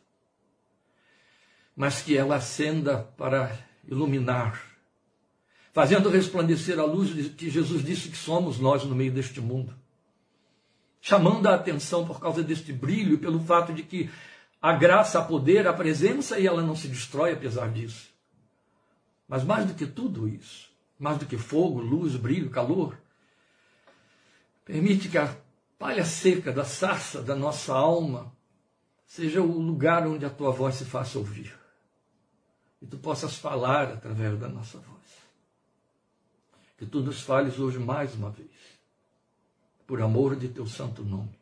mas 1.76 2.00
que 2.00 2.16
ela 2.16 2.36
acenda 2.36 3.02
para 3.18 3.54
iluminar, 3.86 4.64
fazendo 5.74 6.08
resplandecer 6.08 6.80
a 6.80 6.84
luz 6.84 7.28
que 7.34 7.50
Jesus 7.50 7.84
disse 7.84 8.08
que 8.08 8.16
somos 8.16 8.58
nós 8.58 8.82
no 8.82 8.94
meio 8.94 9.12
deste 9.12 9.42
mundo, 9.42 9.76
chamando 11.02 11.46
a 11.46 11.54
atenção 11.54 12.06
por 12.06 12.18
causa 12.18 12.42
deste 12.42 12.72
brilho 12.72 13.18
pelo 13.18 13.38
fato 13.40 13.74
de 13.74 13.82
que 13.82 14.10
a 14.60 14.72
graça, 14.72 15.18
a 15.18 15.24
poder, 15.24 15.68
a 15.68 15.72
presença 15.72 16.38
e 16.40 16.46
ela 16.46 16.62
não 16.62 16.74
se 16.74 16.88
destrói 16.88 17.32
apesar 17.32 17.70
disso. 17.70 18.08
Mas 19.28 19.44
mais 19.44 19.66
do 19.66 19.74
que 19.74 19.86
tudo 19.86 20.26
isso, 20.26 20.68
mais 20.98 21.18
do 21.18 21.26
que 21.26 21.36
fogo, 21.36 21.78
luz, 21.78 22.16
brilho, 22.16 22.50
calor, 22.50 22.98
permite 24.68 25.08
que 25.08 25.16
a 25.16 25.34
palha 25.78 26.04
seca 26.04 26.52
da 26.52 26.62
sarça 26.62 27.22
da 27.22 27.34
nossa 27.34 27.72
alma 27.74 28.30
seja 29.06 29.40
o 29.40 29.58
lugar 29.58 30.06
onde 30.06 30.26
a 30.26 30.30
tua 30.30 30.50
voz 30.50 30.74
se 30.74 30.84
faça 30.84 31.18
ouvir. 31.18 31.58
E 32.82 32.86
tu 32.86 32.98
possas 32.98 33.38
falar 33.38 33.90
através 33.90 34.38
da 34.38 34.46
nossa 34.46 34.76
voz. 34.78 34.98
Que 36.76 36.84
tu 36.84 37.00
nos 37.00 37.22
fales 37.22 37.58
hoje 37.58 37.78
mais 37.78 38.14
uma 38.14 38.30
vez, 38.30 38.50
por 39.86 40.02
amor 40.02 40.36
de 40.36 40.48
teu 40.48 40.66
santo 40.66 41.02
nome. 41.02 41.36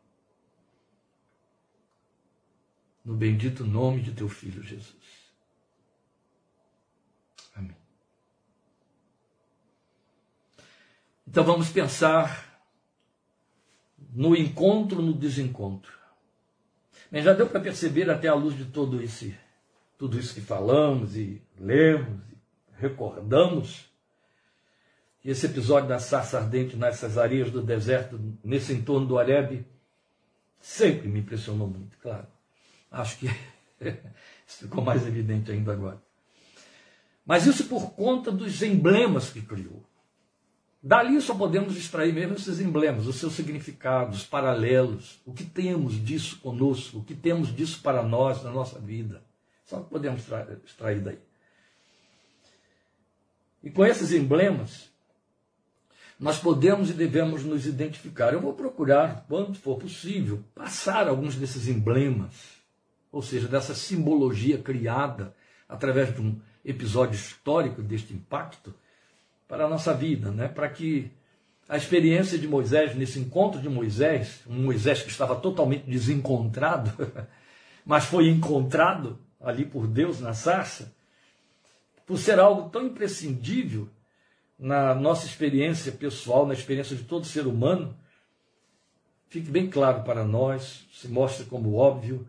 No 3.04 3.14
bendito 3.16 3.64
nome 3.64 4.02
de 4.02 4.12
teu 4.12 4.28
filho 4.28 4.62
Jesus. 4.62 5.26
Então 11.26 11.42
vamos 11.42 11.71
pensar 11.71 12.45
no 14.16 14.35
encontro, 14.35 15.02
no 15.02 15.12
desencontro. 15.12 15.92
Mas 17.12 17.23
já 17.23 17.35
deu 17.35 17.46
para 17.46 17.61
perceber 17.61 18.11
até 18.11 18.28
à 18.28 18.35
luz 18.35 18.56
de 18.56 18.64
todo 18.64 19.02
esse, 19.02 19.37
tudo 19.99 20.18
isso 20.18 20.32
que 20.32 20.40
falamos 20.40 21.14
e 21.16 21.42
lemos, 21.61 22.23
e 22.32 22.37
recordamos, 22.80 23.85
que 25.20 25.28
esse 25.28 25.44
episódio 25.44 25.90
da 25.90 25.99
sarça 25.99 26.38
ardente 26.38 26.76
nessas 26.76 27.18
areias 27.18 27.50
do 27.50 27.61
deserto, 27.61 28.18
nesse 28.42 28.73
entorno 28.73 29.06
do 29.06 29.16
Horebe, 29.16 29.66
sempre 30.58 31.08
me 31.08 31.20
impressionou 31.20 31.68
muito, 31.68 31.99
claro. 31.99 32.26
Acho 32.90 33.18
que 33.18 33.26
isso 34.49 34.61
ficou 34.61 34.82
mais 34.82 35.06
evidente 35.06 35.52
ainda 35.52 35.75
agora. 35.75 36.00
Mas 37.26 37.44
isso 37.44 37.66
por 37.66 37.90
conta 37.90 38.32
dos 38.32 38.62
emblemas 38.62 39.28
que 39.28 39.42
criou. 39.42 39.85
Dali 40.87 41.21
só 41.21 41.35
podemos 41.35 41.76
extrair 41.76 42.14
mesmo 42.14 42.37
esses 42.37 42.61
emblemas, 42.61 43.09
os 43.09 43.16
seus 43.16 43.33
significados, 43.33 44.23
paralelos, 44.23 45.21
o 45.26 45.33
que 45.33 45.43
temos 45.43 45.95
disso 45.95 46.38
conosco, 46.38 46.99
o 46.99 47.02
que 47.02 47.12
temos 47.12 47.52
disso 47.52 47.81
para 47.83 48.05
nós 48.05 48.40
na 48.45 48.52
nossa 48.52 48.78
vida. 48.78 49.21
Só 49.64 49.81
podemos 49.81 50.23
extrair 50.64 51.00
daí. 51.00 51.19
E 53.64 53.69
com 53.69 53.85
esses 53.85 54.12
emblemas, 54.12 54.88
nós 56.21 56.38
podemos 56.38 56.88
e 56.88 56.93
devemos 56.93 57.43
nos 57.43 57.66
identificar. 57.66 58.33
Eu 58.33 58.40
vou 58.40 58.55
procurar, 58.55 59.26
quando 59.28 59.59
for 59.59 59.78
possível, 59.78 60.45
passar 60.55 61.09
alguns 61.09 61.35
desses 61.35 61.66
emblemas, 61.66 62.33
ou 63.11 63.23
seja, 63.23 63.49
dessa 63.49 63.75
simbologia 63.75 64.59
criada 64.59 65.35
através 65.69 66.14
de 66.14 66.21
um 66.21 66.38
episódio 66.64 67.16
histórico 67.16 67.83
deste 67.83 68.14
impacto 68.14 68.73
para 69.48 69.64
a 69.66 69.68
nossa 69.68 69.94
vida, 69.94 70.30
né? 70.30 70.48
para 70.48 70.68
que 70.68 71.10
a 71.68 71.76
experiência 71.76 72.38
de 72.38 72.46
Moisés, 72.46 72.94
nesse 72.94 73.18
encontro 73.18 73.60
de 73.60 73.68
Moisés, 73.68 74.40
um 74.46 74.62
Moisés 74.62 75.02
que 75.02 75.10
estava 75.10 75.36
totalmente 75.36 75.84
desencontrado, 75.84 76.92
mas 77.84 78.04
foi 78.04 78.28
encontrado 78.28 79.18
ali 79.40 79.64
por 79.64 79.86
Deus 79.86 80.20
na 80.20 80.32
sarça, 80.32 80.94
por 82.04 82.18
ser 82.18 82.38
algo 82.38 82.70
tão 82.70 82.86
imprescindível 82.86 83.88
na 84.58 84.94
nossa 84.94 85.26
experiência 85.26 85.92
pessoal, 85.92 86.46
na 86.46 86.54
experiência 86.54 86.96
de 86.96 87.02
todo 87.02 87.26
ser 87.26 87.46
humano, 87.46 87.96
fique 89.28 89.50
bem 89.50 89.68
claro 89.68 90.02
para 90.02 90.24
nós, 90.24 90.86
se 90.92 91.08
mostre 91.08 91.44
como 91.46 91.74
óbvio, 91.74 92.26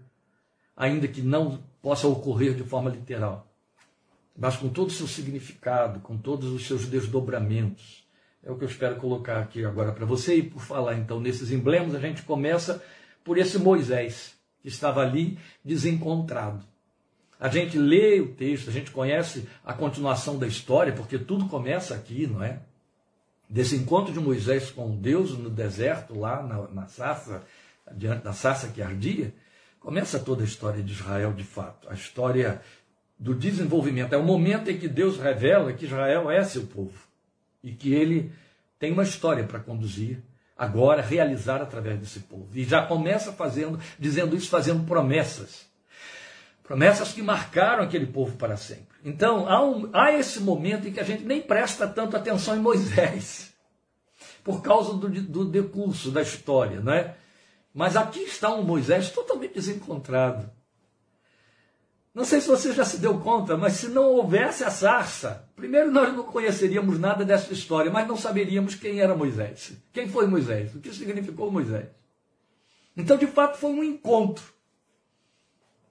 ainda 0.75 1.07
que 1.07 1.21
não 1.21 1.63
possa 1.81 2.07
ocorrer 2.07 2.55
de 2.55 2.63
forma 2.63 2.89
literal 2.89 3.46
mas 4.37 4.55
com 4.55 4.69
todo 4.69 4.89
o 4.89 4.93
seu 4.93 5.07
significado, 5.07 5.99
com 6.01 6.15
todos 6.15 6.51
os 6.51 6.67
seus 6.67 6.85
desdobramentos. 6.85 8.05
É 8.43 8.51
o 8.51 8.55
que 8.55 8.63
eu 8.63 8.69
espero 8.69 8.97
colocar 8.97 9.39
aqui 9.39 9.65
agora 9.65 9.91
para 9.91 10.05
você. 10.05 10.35
E 10.35 10.43
por 10.43 10.61
falar 10.61 10.95
então 10.95 11.19
nesses 11.19 11.51
emblemas, 11.51 11.95
a 11.95 11.99
gente 11.99 12.21
começa 12.21 12.83
por 13.23 13.37
esse 13.37 13.57
Moisés, 13.57 14.37
que 14.61 14.67
estava 14.67 15.01
ali 15.01 15.39
desencontrado. 15.65 16.63
A 17.39 17.49
gente 17.49 17.77
lê 17.77 18.19
o 18.19 18.33
texto, 18.33 18.69
a 18.69 18.73
gente 18.73 18.91
conhece 18.91 19.47
a 19.65 19.73
continuação 19.73 20.37
da 20.37 20.47
história, 20.47 20.93
porque 20.93 21.19
tudo 21.19 21.47
começa 21.47 21.93
aqui, 21.93 22.25
não 22.25 22.41
é? 22.41 22.61
Desse 23.49 23.75
encontro 23.75 24.13
de 24.13 24.19
Moisés 24.19 24.71
com 24.71 24.95
Deus 24.95 25.37
no 25.37 25.49
deserto, 25.49 26.17
lá 26.17 26.41
na, 26.41 26.67
na 26.67 26.87
sarça, 26.87 27.43
diante 27.95 28.23
da 28.23 28.33
sarça 28.33 28.69
que 28.69 28.81
ardia, 28.81 29.33
começa 29.79 30.19
toda 30.19 30.41
a 30.41 30.45
história 30.45 30.83
de 30.83 30.91
Israel 30.91 31.33
de 31.33 31.43
fato. 31.43 31.87
A 31.89 31.93
história 31.93 32.61
do 33.19 33.33
desenvolvimento. 33.33 34.13
É 34.13 34.17
o 34.17 34.23
momento 34.23 34.69
em 34.69 34.77
que 34.77 34.87
Deus 34.87 35.17
revela 35.17 35.73
que 35.73 35.85
Israel 35.85 36.29
é 36.29 36.43
seu 36.43 36.65
povo 36.65 37.07
e 37.63 37.71
que 37.71 37.93
ele 37.93 38.31
tem 38.79 38.91
uma 38.91 39.03
história 39.03 39.43
para 39.43 39.59
conduzir 39.59 40.21
agora, 40.57 41.01
realizar 41.01 41.61
através 41.61 41.99
desse 41.99 42.21
povo. 42.21 42.49
E 42.53 42.63
já 42.63 42.85
começa 42.85 43.31
fazendo, 43.31 43.79
dizendo 43.99 44.35
isso, 44.35 44.49
fazendo 44.49 44.83
promessas. 44.85 45.67
Promessas 46.63 47.13
que 47.13 47.21
marcaram 47.21 47.83
aquele 47.83 48.07
povo 48.07 48.35
para 48.37 48.57
sempre. 48.57 48.97
Então, 49.05 49.47
há, 49.47 49.63
um, 49.63 49.89
há 49.93 50.11
esse 50.11 50.41
momento 50.41 50.87
em 50.87 50.91
que 50.91 50.99
a 50.99 51.03
gente 51.03 51.23
nem 51.23 51.41
presta 51.41 51.87
tanto 51.87 52.17
atenção 52.17 52.55
em 52.55 52.59
Moisés, 52.59 53.53
por 54.43 54.61
causa 54.61 54.93
do, 54.93 55.09
do 55.09 55.45
decurso 55.45 56.11
da 56.11 56.21
história, 56.21 56.81
não 56.81 56.91
é? 56.91 57.15
Mas 57.73 57.95
aqui 57.95 58.21
está 58.21 58.53
um 58.53 58.63
Moisés 58.63 59.11
totalmente 59.11 59.53
desencontrado. 59.53 60.49
Não 62.17 62.25
sei 62.25 62.41
se 62.41 62.47
você 62.47 62.73
já 62.73 62.83
se 62.83 62.97
deu 62.97 63.19
conta, 63.19 63.55
mas 63.55 63.73
se 63.73 63.89
não 63.89 64.05
houvesse 64.05 64.63
a 64.63 64.71
sarça, 64.71 65.47
primeiro 65.55 65.91
nós 65.91 66.11
não 66.15 66.23
conheceríamos 66.23 66.97
nada 66.97 67.23
dessa 67.23 67.53
história, 67.53 67.91
mas 67.91 68.07
não 68.07 68.17
saberíamos 68.17 68.73
quem 68.73 68.99
era 68.99 69.15
Moisés. 69.15 69.73
Quem 69.93 70.09
foi 70.09 70.25
Moisés? 70.25 70.73
O 70.73 70.79
que 70.79 70.91
significou 70.91 71.51
Moisés? 71.51 71.85
Então, 72.97 73.17
de 73.17 73.27
fato, 73.27 73.59
foi 73.59 73.69
um 73.69 73.83
encontro 73.83 74.43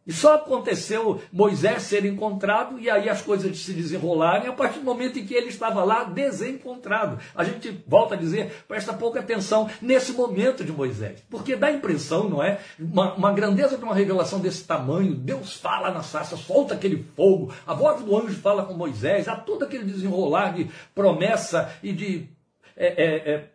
e 0.07 0.13
só 0.13 0.37
aconteceu 0.37 1.21
Moisés 1.33 1.83
ser 1.83 2.05
encontrado 2.05 2.79
e 2.79 2.89
aí 2.89 3.09
as 3.09 3.21
coisas 3.21 3.59
se 3.59 3.73
desenrolarem 3.73 4.49
a 4.49 4.53
partir 4.53 4.79
do 4.79 4.85
momento 4.85 5.19
em 5.19 5.27
que 5.27 5.35
ele 5.35 5.49
estava 5.49 5.83
lá 5.83 6.05
desencontrado. 6.05 7.19
A 7.35 7.43
gente 7.43 7.83
volta 7.87 8.15
a 8.15 8.19
dizer, 8.19 8.65
presta 8.69 8.93
pouca 8.93 9.21
atenção 9.21 9.69
nesse 9.83 10.13
momento 10.13 10.63
de 10.63 10.73
Moisés, 10.73 11.23
porque 11.29 11.57
dá 11.57 11.69
a 11.69 11.73
impressão, 11.73 12.29
não 12.29 12.43
é? 12.43 12.61
Uma, 12.79 13.15
uma 13.15 13.33
grandeza 13.33 13.77
de 13.77 13.85
uma 13.85 13.95
revelação 13.95 14.39
desse 14.39 14.65
tamanho, 14.65 15.15
Deus 15.15 15.55
fala 15.55 15.91
na 15.91 16.03
sarça, 16.03 16.37
solta 16.37 16.75
aquele 16.75 17.05
fogo, 17.17 17.53
a 17.67 17.75
voz 17.75 18.01
do 18.03 18.17
anjo 18.17 18.41
fala 18.41 18.65
com 18.65 18.75
Moisés, 18.75 19.27
há 19.27 19.35
todo 19.35 19.65
aquele 19.65 19.85
desenrolar 19.85 20.55
de 20.55 20.71
promessa 20.95 21.73
e 21.83 21.93
de 21.93 22.29
é, 22.77 22.87
é, 22.87 23.33
é, 23.33 23.49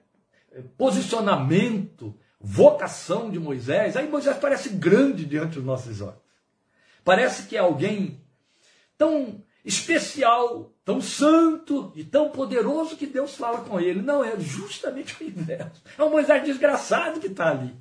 posicionamento, 0.77 2.15
vocação 2.39 3.29
de 3.29 3.39
Moisés. 3.39 3.95
Aí 3.95 4.09
Moisés 4.09 4.37
parece 4.37 4.69
grande 4.69 5.25
diante 5.25 5.55
dos 5.55 5.63
nossos 5.63 6.01
olhos. 6.01 6.20
Parece 7.03 7.47
que 7.47 7.55
é 7.55 7.59
alguém 7.59 8.21
tão 8.97 9.43
especial, 9.63 10.73
tão 10.83 11.01
santo 11.01 11.91
e 11.95 12.03
tão 12.03 12.29
poderoso 12.29 12.97
que 12.97 13.05
Deus 13.05 13.35
fala 13.35 13.61
com 13.61 13.79
ele. 13.79 14.01
Não, 14.01 14.23
é 14.23 14.39
justamente 14.39 15.21
o 15.21 15.27
inverso. 15.27 15.81
É 15.97 16.03
um 16.03 16.09
Moisés 16.09 16.43
desgraçado 16.43 17.19
que 17.19 17.27
está 17.27 17.49
ali. 17.49 17.75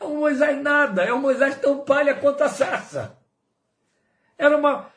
É 0.00 0.04
um 0.04 0.16
Moisés 0.16 0.60
nada, 0.62 1.02
é 1.02 1.12
um 1.12 1.20
Moisés 1.20 1.58
tão 1.60 1.84
palha 1.84 2.14
quanto 2.14 2.42
a 2.42 2.48
sarça. 2.48 3.18
Era 4.38 4.56
uma 4.56 4.90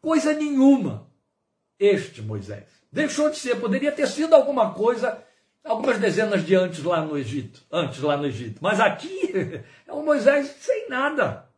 coisa 0.00 0.32
nenhuma. 0.32 1.08
Este 1.78 2.20
Moisés. 2.20 2.68
Deixou 2.92 3.30
de 3.30 3.38
ser, 3.38 3.56
poderia 3.60 3.92
ter 3.92 4.06
sido 4.06 4.34
alguma 4.34 4.74
coisa 4.74 5.24
algumas 5.64 5.98
dezenas 5.98 6.44
de 6.44 6.54
antes 6.54 6.82
lá 6.82 7.02
no 7.02 7.16
Egito, 7.16 7.62
antes 7.70 8.00
lá 8.00 8.16
no 8.16 8.26
Egito. 8.26 8.58
Mas 8.60 8.80
aqui 8.80 9.32
é 9.86 9.92
um 9.92 10.04
Moisés 10.04 10.48
sem 10.60 10.88
nada, 10.88 11.48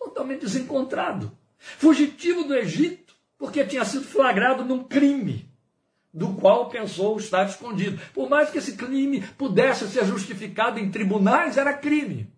totalmente 0.00 0.40
desencontrado, 0.40 1.30
fugitivo 1.58 2.44
do 2.44 2.54
Egito, 2.54 3.14
porque 3.38 3.64
tinha 3.64 3.84
sido 3.84 4.04
flagrado 4.04 4.64
num 4.64 4.82
crime 4.82 5.48
do 6.12 6.34
qual 6.34 6.68
pensou 6.68 7.16
estar 7.18 7.46
escondido. 7.46 8.00
Por 8.12 8.28
mais 8.28 8.50
que 8.50 8.58
esse 8.58 8.76
crime 8.76 9.22
pudesse 9.38 9.86
ser 9.88 10.04
justificado 10.04 10.80
em 10.80 10.90
tribunais, 10.90 11.56
era 11.56 11.72
crime. 11.72 12.28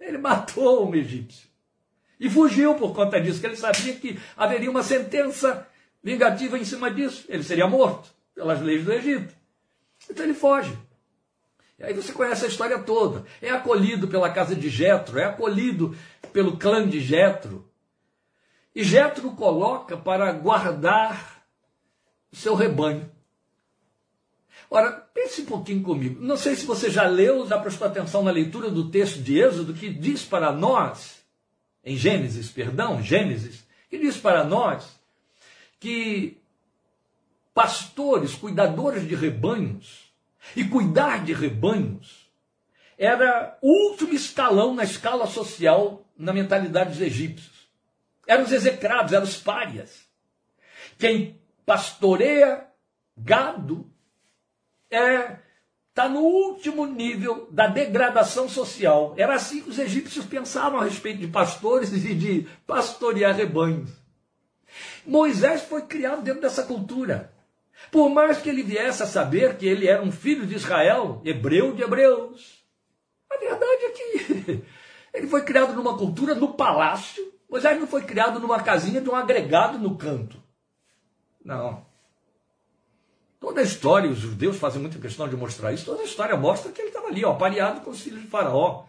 Ele 0.00 0.16
matou 0.16 0.88
um 0.88 0.94
egípcio. 0.94 1.48
E 2.18 2.30
fugiu 2.30 2.74
por 2.74 2.94
conta 2.94 3.20
disso, 3.20 3.40
que 3.40 3.46
ele 3.46 3.56
sabia 3.56 3.94
que 3.94 4.18
haveria 4.36 4.70
uma 4.70 4.82
sentença 4.82 5.68
vingativa 6.02 6.58
em 6.58 6.64
cima 6.64 6.90
disso. 6.90 7.24
Ele 7.28 7.42
seria 7.42 7.66
morto 7.66 8.10
pelas 8.34 8.60
leis 8.60 8.84
do 8.84 8.92
Egito. 8.92 9.34
Então 10.08 10.24
ele 10.24 10.34
foge. 10.34 10.76
E 11.78 11.84
aí 11.84 11.94
você 11.94 12.12
conhece 12.12 12.44
a 12.44 12.48
história 12.48 12.78
toda. 12.80 13.24
É 13.40 13.50
acolhido 13.50 14.08
pela 14.08 14.30
casa 14.30 14.54
de 14.54 14.68
Jetro, 14.68 15.18
é 15.18 15.24
acolhido 15.24 15.96
pelo 16.32 16.56
clã 16.56 16.86
de 16.88 17.00
Jetro. 17.00 17.68
E 18.74 18.82
Jetro 18.82 19.30
coloca 19.32 19.96
para 19.96 20.32
guardar 20.32 21.44
o 22.32 22.36
seu 22.36 22.54
rebanho. 22.54 23.10
Ora, 24.70 24.92
pense 25.14 25.42
um 25.42 25.46
pouquinho 25.46 25.82
comigo. 25.82 26.20
Não 26.20 26.36
sei 26.36 26.54
se 26.54 26.66
você 26.66 26.90
já 26.90 27.06
leu, 27.06 27.46
já 27.46 27.58
prestou 27.58 27.86
atenção 27.86 28.22
na 28.22 28.30
leitura 28.30 28.70
do 28.70 28.90
texto 28.90 29.20
de 29.20 29.38
Êxodo, 29.38 29.72
que 29.72 29.88
diz 29.88 30.24
para 30.24 30.52
nós, 30.52 31.22
em 31.82 31.96
Gênesis, 31.96 32.50
perdão, 32.50 33.02
Gênesis, 33.02 33.64
que 33.88 33.98
diz 33.98 34.16
para 34.18 34.44
nós 34.44 34.98
que 35.80 36.36
pastores, 37.54 38.34
cuidadores 38.34 39.08
de 39.08 39.14
rebanhos, 39.14 40.07
e 40.56 40.64
cuidar 40.64 41.24
de 41.24 41.32
rebanhos 41.32 42.28
era 42.96 43.56
o 43.62 43.90
último 43.90 44.12
escalão 44.12 44.74
na 44.74 44.82
escala 44.82 45.26
social 45.26 46.04
na 46.16 46.32
mentalidade 46.32 46.90
dos 46.90 47.00
egípcios. 47.00 47.68
Eram 48.26 48.44
os 48.44 48.52
execrados, 48.52 49.12
eram 49.12 49.24
os 49.24 49.36
párias. 49.36 50.06
Quem 50.98 51.40
pastoreia 51.64 52.66
gado 53.16 53.88
é 54.90 55.38
está 55.98 56.08
no 56.08 56.20
último 56.20 56.86
nível 56.86 57.48
da 57.50 57.66
degradação 57.66 58.48
social. 58.48 59.14
Era 59.16 59.34
assim 59.34 59.62
que 59.62 59.70
os 59.70 59.80
egípcios 59.80 60.24
pensavam 60.24 60.78
a 60.78 60.84
respeito 60.84 61.18
de 61.18 61.26
pastores 61.26 61.92
e 61.92 62.14
de 62.14 62.46
pastorear 62.64 63.34
rebanhos. 63.34 63.90
Moisés 65.04 65.62
foi 65.62 65.82
criado 65.82 66.22
dentro 66.22 66.42
dessa 66.42 66.62
cultura. 66.62 67.32
Por 67.90 68.10
mais 68.10 68.38
que 68.38 68.48
ele 68.48 68.62
viesse 68.62 69.02
a 69.02 69.06
saber 69.06 69.56
que 69.56 69.66
ele 69.66 69.86
era 69.86 70.02
um 70.02 70.12
filho 70.12 70.46
de 70.46 70.54
Israel, 70.54 71.22
hebreu 71.24 71.74
de 71.74 71.82
hebreus. 71.82 72.64
A 73.30 73.38
verdade 73.38 73.84
é 73.84 73.90
que 73.90 74.64
ele 75.14 75.26
foi 75.26 75.42
criado 75.42 75.74
numa 75.74 75.96
cultura 75.96 76.34
no 76.34 76.54
palácio, 76.54 77.32
Moisés 77.48 77.80
não 77.80 77.86
foi 77.86 78.02
criado 78.02 78.38
numa 78.38 78.62
casinha 78.62 79.00
de 79.00 79.08
um 79.08 79.16
agregado 79.16 79.78
no 79.78 79.96
canto. 79.96 80.36
Não. 81.42 81.86
Toda 83.40 83.60
a 83.60 83.64
história, 83.64 84.10
os 84.10 84.18
judeus 84.18 84.58
fazem 84.58 84.80
muita 84.80 84.98
questão 84.98 85.28
de 85.28 85.36
mostrar 85.36 85.72
isso, 85.72 85.86
toda 85.86 86.02
a 86.02 86.04
história 86.04 86.36
mostra 86.36 86.72
que 86.72 86.80
ele 86.80 86.88
estava 86.88 87.06
ali, 87.06 87.24
ó, 87.24 87.34
pareado 87.34 87.80
com 87.80 87.90
os 87.90 88.00
filhos 88.00 88.20
de 88.20 88.26
Faraó. 88.26 88.84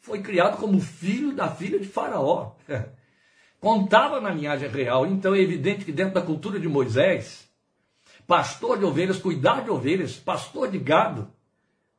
Foi 0.00 0.20
criado 0.20 0.58
como 0.58 0.80
filho 0.80 1.32
da 1.32 1.48
filha 1.48 1.78
de 1.78 1.86
Faraó. 1.86 2.52
Contava 3.60 4.20
na 4.20 4.30
linhagem 4.30 4.68
real, 4.68 5.06
então 5.06 5.34
é 5.34 5.40
evidente 5.40 5.84
que 5.84 5.92
dentro 5.92 6.14
da 6.14 6.20
cultura 6.20 6.58
de 6.58 6.68
Moisés, 6.68 7.48
pastor 8.26 8.78
de 8.78 8.84
ovelhas, 8.84 9.18
cuidar 9.18 9.64
de 9.64 9.70
ovelhas, 9.70 10.16
pastor 10.16 10.70
de 10.70 10.78
gado, 10.78 11.32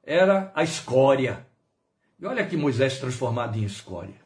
era 0.04 0.52
a 0.56 0.64
escória. 0.64 1.48
E 2.20 2.26
olha 2.26 2.44
aqui 2.44 2.56
Moisés 2.56 3.00
transformado 3.00 3.58
em 3.58 3.64
escória. 3.64 4.22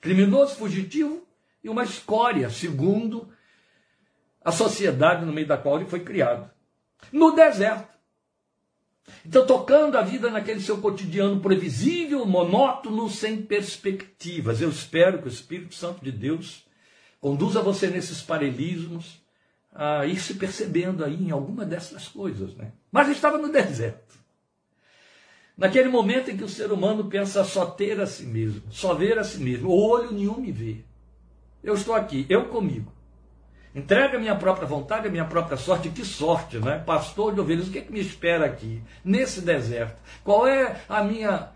Criminoso, 0.00 0.56
fugitivo 0.56 1.26
e 1.62 1.68
uma 1.68 1.84
escória, 1.84 2.50
segundo 2.50 3.28
a 4.44 4.50
sociedade 4.50 5.24
no 5.24 5.32
meio 5.32 5.46
da 5.46 5.56
qual 5.56 5.76
ele 5.76 5.88
foi 5.88 6.00
criado. 6.00 6.50
No 7.12 7.32
deserto. 7.34 7.92
Então, 9.24 9.46
tocando 9.46 9.96
a 9.96 10.02
vida 10.02 10.30
naquele 10.30 10.60
seu 10.60 10.78
cotidiano 10.78 11.40
previsível, 11.40 12.24
monótono, 12.24 13.08
sem 13.08 13.42
perspectivas. 13.42 14.60
Eu 14.60 14.70
espero 14.70 15.20
que 15.20 15.28
o 15.28 15.30
Espírito 15.30 15.74
Santo 15.74 16.04
de 16.04 16.10
Deus 16.10 16.64
conduza 17.20 17.62
você 17.62 17.88
nesses 17.88 18.20
paralelismos, 18.20 19.21
a 19.74 20.06
ir 20.06 20.20
se 20.20 20.34
percebendo 20.34 21.04
aí 21.04 21.14
em 21.14 21.30
alguma 21.30 21.64
dessas 21.64 22.08
coisas. 22.08 22.54
Né? 22.54 22.72
Mas 22.90 23.08
estava 23.08 23.38
no 23.38 23.50
deserto. 23.50 24.20
Naquele 25.56 25.88
momento 25.88 26.30
em 26.30 26.36
que 26.36 26.44
o 26.44 26.48
ser 26.48 26.72
humano 26.72 27.04
pensa 27.04 27.44
só 27.44 27.66
ter 27.66 28.00
a 28.00 28.06
si 28.06 28.24
mesmo, 28.24 28.62
só 28.70 28.94
ver 28.94 29.18
a 29.18 29.24
si 29.24 29.38
mesmo, 29.38 29.68
o 29.68 29.88
olho 29.88 30.12
nenhum 30.12 30.40
me 30.40 30.50
vê. 30.50 30.84
Eu 31.62 31.74
estou 31.74 31.94
aqui, 31.94 32.26
eu 32.28 32.46
comigo. 32.46 32.92
Entrega 33.74 34.16
a 34.16 34.20
minha 34.20 34.34
própria 34.36 34.66
vontade, 34.66 35.08
a 35.08 35.10
minha 35.10 35.24
própria 35.24 35.56
sorte. 35.56 35.88
Que 35.88 36.04
sorte, 36.04 36.58
né? 36.58 36.78
Pastor 36.78 37.32
de 37.32 37.40
ovelhas, 37.40 37.68
o 37.68 37.70
que, 37.70 37.78
é 37.78 37.82
que 37.82 37.92
me 37.92 38.00
espera 38.00 38.44
aqui, 38.44 38.82
nesse 39.02 39.40
deserto? 39.40 39.96
Qual 40.22 40.46
é 40.46 40.82
a 40.88 41.02
minha 41.02 41.50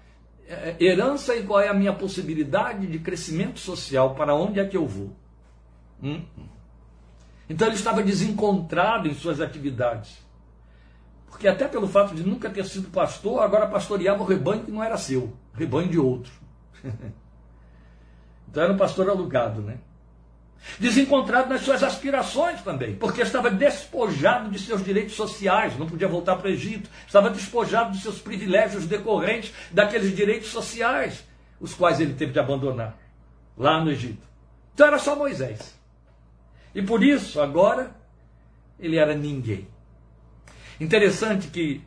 eh, 0.48 0.76
herança 0.80 1.36
e 1.36 1.42
qual 1.42 1.60
é 1.60 1.68
a 1.68 1.74
minha 1.74 1.92
possibilidade 1.92 2.86
de 2.86 2.98
crescimento 2.98 3.58
social? 3.58 4.14
Para 4.14 4.34
onde 4.34 4.60
é 4.60 4.64
que 4.64 4.76
eu 4.76 4.86
vou? 4.86 5.14
Hum? 6.02 6.22
Então 7.48 7.68
ele 7.68 7.76
estava 7.76 8.02
desencontrado 8.02 9.08
em 9.08 9.14
suas 9.14 9.40
atividades. 9.40 10.18
Porque 11.26 11.46
até 11.46 11.68
pelo 11.68 11.86
fato 11.86 12.14
de 12.14 12.22
nunca 12.22 12.48
ter 12.48 12.64
sido 12.64 12.88
pastor, 12.88 13.42
agora 13.42 13.66
pastoreava 13.66 14.22
o 14.22 14.26
rebanho 14.26 14.64
que 14.64 14.70
não 14.70 14.82
era 14.82 14.96
seu, 14.96 15.36
rebanho 15.52 15.88
de 15.88 15.98
outro. 15.98 16.32
então 18.48 18.62
era 18.62 18.72
um 18.72 18.76
pastor 18.76 19.10
alugado, 19.10 19.60
né? 19.60 19.78
Desencontrado 20.80 21.48
nas 21.48 21.60
suas 21.60 21.82
aspirações 21.82 22.62
também, 22.62 22.96
porque 22.96 23.20
estava 23.20 23.50
despojado 23.50 24.50
de 24.50 24.58
seus 24.58 24.82
direitos 24.82 25.14
sociais, 25.14 25.78
não 25.78 25.86
podia 25.86 26.08
voltar 26.08 26.36
para 26.36 26.48
o 26.48 26.50
Egito, 26.50 26.90
estava 27.06 27.30
despojado 27.30 27.92
de 27.92 28.00
seus 28.00 28.18
privilégios 28.18 28.86
decorrentes 28.86 29.52
daqueles 29.70 30.16
direitos 30.16 30.48
sociais, 30.48 31.24
os 31.60 31.74
quais 31.74 32.00
ele 32.00 32.14
teve 32.14 32.32
de 32.32 32.40
abandonar 32.40 32.98
lá 33.56 33.82
no 33.82 33.90
Egito. 33.90 34.26
Então 34.74 34.86
era 34.86 34.98
só 34.98 35.14
Moisés. 35.14 35.75
E 36.76 36.82
por 36.82 37.02
isso, 37.02 37.40
agora, 37.40 37.90
ele 38.78 38.98
era 38.98 39.14
ninguém. 39.14 39.66
Interessante 40.78 41.48
que 41.48 41.80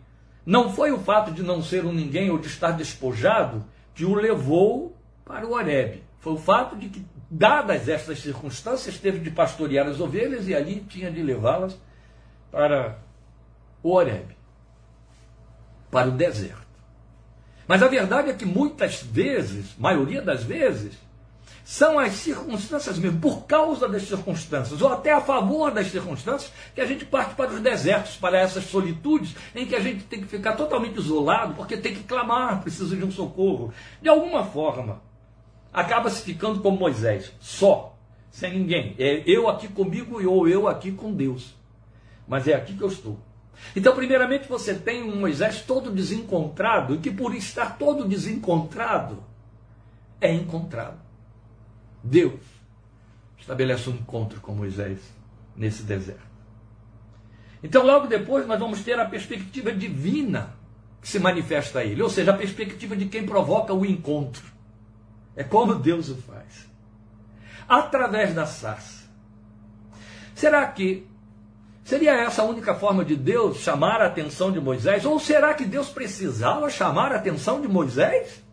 não 0.43 0.73
foi 0.73 0.91
o 0.91 0.97
fato 0.97 1.31
de 1.31 1.43
não 1.43 1.61
ser 1.61 1.85
um 1.85 1.93
ninguém 1.93 2.31
ou 2.31 2.39
de 2.39 2.47
estar 2.47 2.71
despojado 2.71 3.63
que 3.93 4.03
o 4.03 4.15
levou 4.15 4.97
para 5.23 5.45
o 5.45 5.51
Horebe. 5.51 6.03
Foi 6.19 6.33
o 6.33 6.37
fato 6.39 6.75
de 6.75 6.89
que, 6.89 7.05
dadas 7.29 7.87
estas 7.87 8.17
circunstâncias, 8.19 8.97
teve 8.97 9.19
de 9.19 9.29
pastorear 9.29 9.85
as 9.85 9.99
ovelhas 9.99 10.47
e 10.47 10.55
ali 10.55 10.83
tinha 10.89 11.11
de 11.11 11.21
levá-las 11.21 11.77
para 12.51 12.97
o 13.83 13.91
Horebe, 13.91 14.35
para 15.91 16.09
o 16.09 16.13
deserto. 16.13 16.65
Mas 17.67 17.83
a 17.83 17.87
verdade 17.87 18.31
é 18.31 18.33
que 18.33 18.43
muitas 18.43 19.03
vezes, 19.03 19.75
maioria 19.77 20.23
das 20.23 20.43
vezes, 20.43 20.97
são 21.69 21.99
as 21.99 22.13
circunstâncias 22.13 22.97
mesmo, 22.97 23.19
por 23.19 23.45
causa 23.45 23.87
das 23.87 24.01
circunstâncias, 24.01 24.81
ou 24.81 24.91
até 24.91 25.13
a 25.13 25.21
favor 25.21 25.69
das 25.69 25.85
circunstâncias, 25.91 26.51
que 26.73 26.81
a 26.81 26.85
gente 26.85 27.05
parte 27.05 27.35
para 27.35 27.51
os 27.51 27.59
desertos, 27.59 28.15
para 28.15 28.39
essas 28.39 28.63
solitudes, 28.63 29.35
em 29.53 29.67
que 29.67 29.75
a 29.75 29.79
gente 29.79 30.03
tem 30.05 30.19
que 30.19 30.25
ficar 30.25 30.53
totalmente 30.53 30.97
isolado, 30.97 31.53
porque 31.53 31.77
tem 31.77 31.93
que 31.93 32.01
clamar, 32.01 32.63
precisa 32.63 32.95
de 32.95 33.05
um 33.05 33.11
socorro. 33.11 33.71
De 34.01 34.09
alguma 34.09 34.43
forma, 34.45 34.99
acaba 35.71 36.09
se 36.09 36.23
ficando 36.23 36.59
como 36.59 36.75
Moisés, 36.75 37.31
só, 37.39 37.95
sem 38.31 38.51
ninguém. 38.57 38.95
É 38.97 39.21
eu 39.27 39.47
aqui 39.47 39.67
comigo 39.67 40.19
ou 40.27 40.47
eu 40.47 40.67
aqui 40.67 40.91
com 40.91 41.13
Deus. 41.13 41.53
Mas 42.27 42.47
é 42.47 42.55
aqui 42.55 42.73
que 42.73 42.81
eu 42.81 42.87
estou. 42.87 43.19
Então, 43.75 43.93
primeiramente, 43.93 44.49
você 44.49 44.73
tem 44.73 45.03
um 45.03 45.19
Moisés 45.19 45.61
todo 45.61 45.91
desencontrado, 45.91 46.95
e 46.95 46.97
que 46.97 47.11
por 47.11 47.35
estar 47.35 47.77
todo 47.77 48.07
desencontrado, 48.07 49.23
é 50.19 50.33
encontrado. 50.33 51.08
Deus 52.03 52.39
estabelece 53.37 53.89
um 53.89 53.93
encontro 53.93 54.39
com 54.41 54.53
Moisés 54.53 54.99
nesse 55.55 55.83
deserto. 55.83 56.29
Então, 57.61 57.85
logo 57.85 58.07
depois, 58.07 58.47
nós 58.47 58.59
vamos 58.59 58.83
ter 58.83 58.97
a 58.99 59.05
perspectiva 59.05 59.71
divina 59.71 60.55
que 61.01 61.07
se 61.07 61.19
manifesta 61.19 61.79
a 61.79 61.83
ele, 61.83 62.01
ou 62.01 62.09
seja, 62.09 62.31
a 62.31 62.37
perspectiva 62.37 62.95
de 62.95 63.05
quem 63.05 63.25
provoca 63.25 63.73
o 63.73 63.85
encontro. 63.85 64.43
É 65.35 65.43
como 65.43 65.75
Deus 65.75 66.09
o 66.09 66.15
faz. 66.15 66.67
Através 67.67 68.33
da 68.33 68.45
sarça. 68.45 69.07
Será 70.35 70.65
que 70.67 71.05
seria 71.83 72.13
essa 72.13 72.41
a 72.41 72.45
única 72.45 72.73
forma 72.75 73.03
de 73.03 73.15
Deus 73.15 73.57
chamar 73.57 74.01
a 74.01 74.07
atenção 74.07 74.51
de 74.51 74.59
Moisés? 74.59 75.05
Ou 75.05 75.19
será 75.19 75.53
que 75.53 75.65
Deus 75.65 75.89
precisava 75.89 76.69
chamar 76.69 77.11
a 77.11 77.15
atenção 77.15 77.61
de 77.61 77.67
Moisés? 77.67 78.43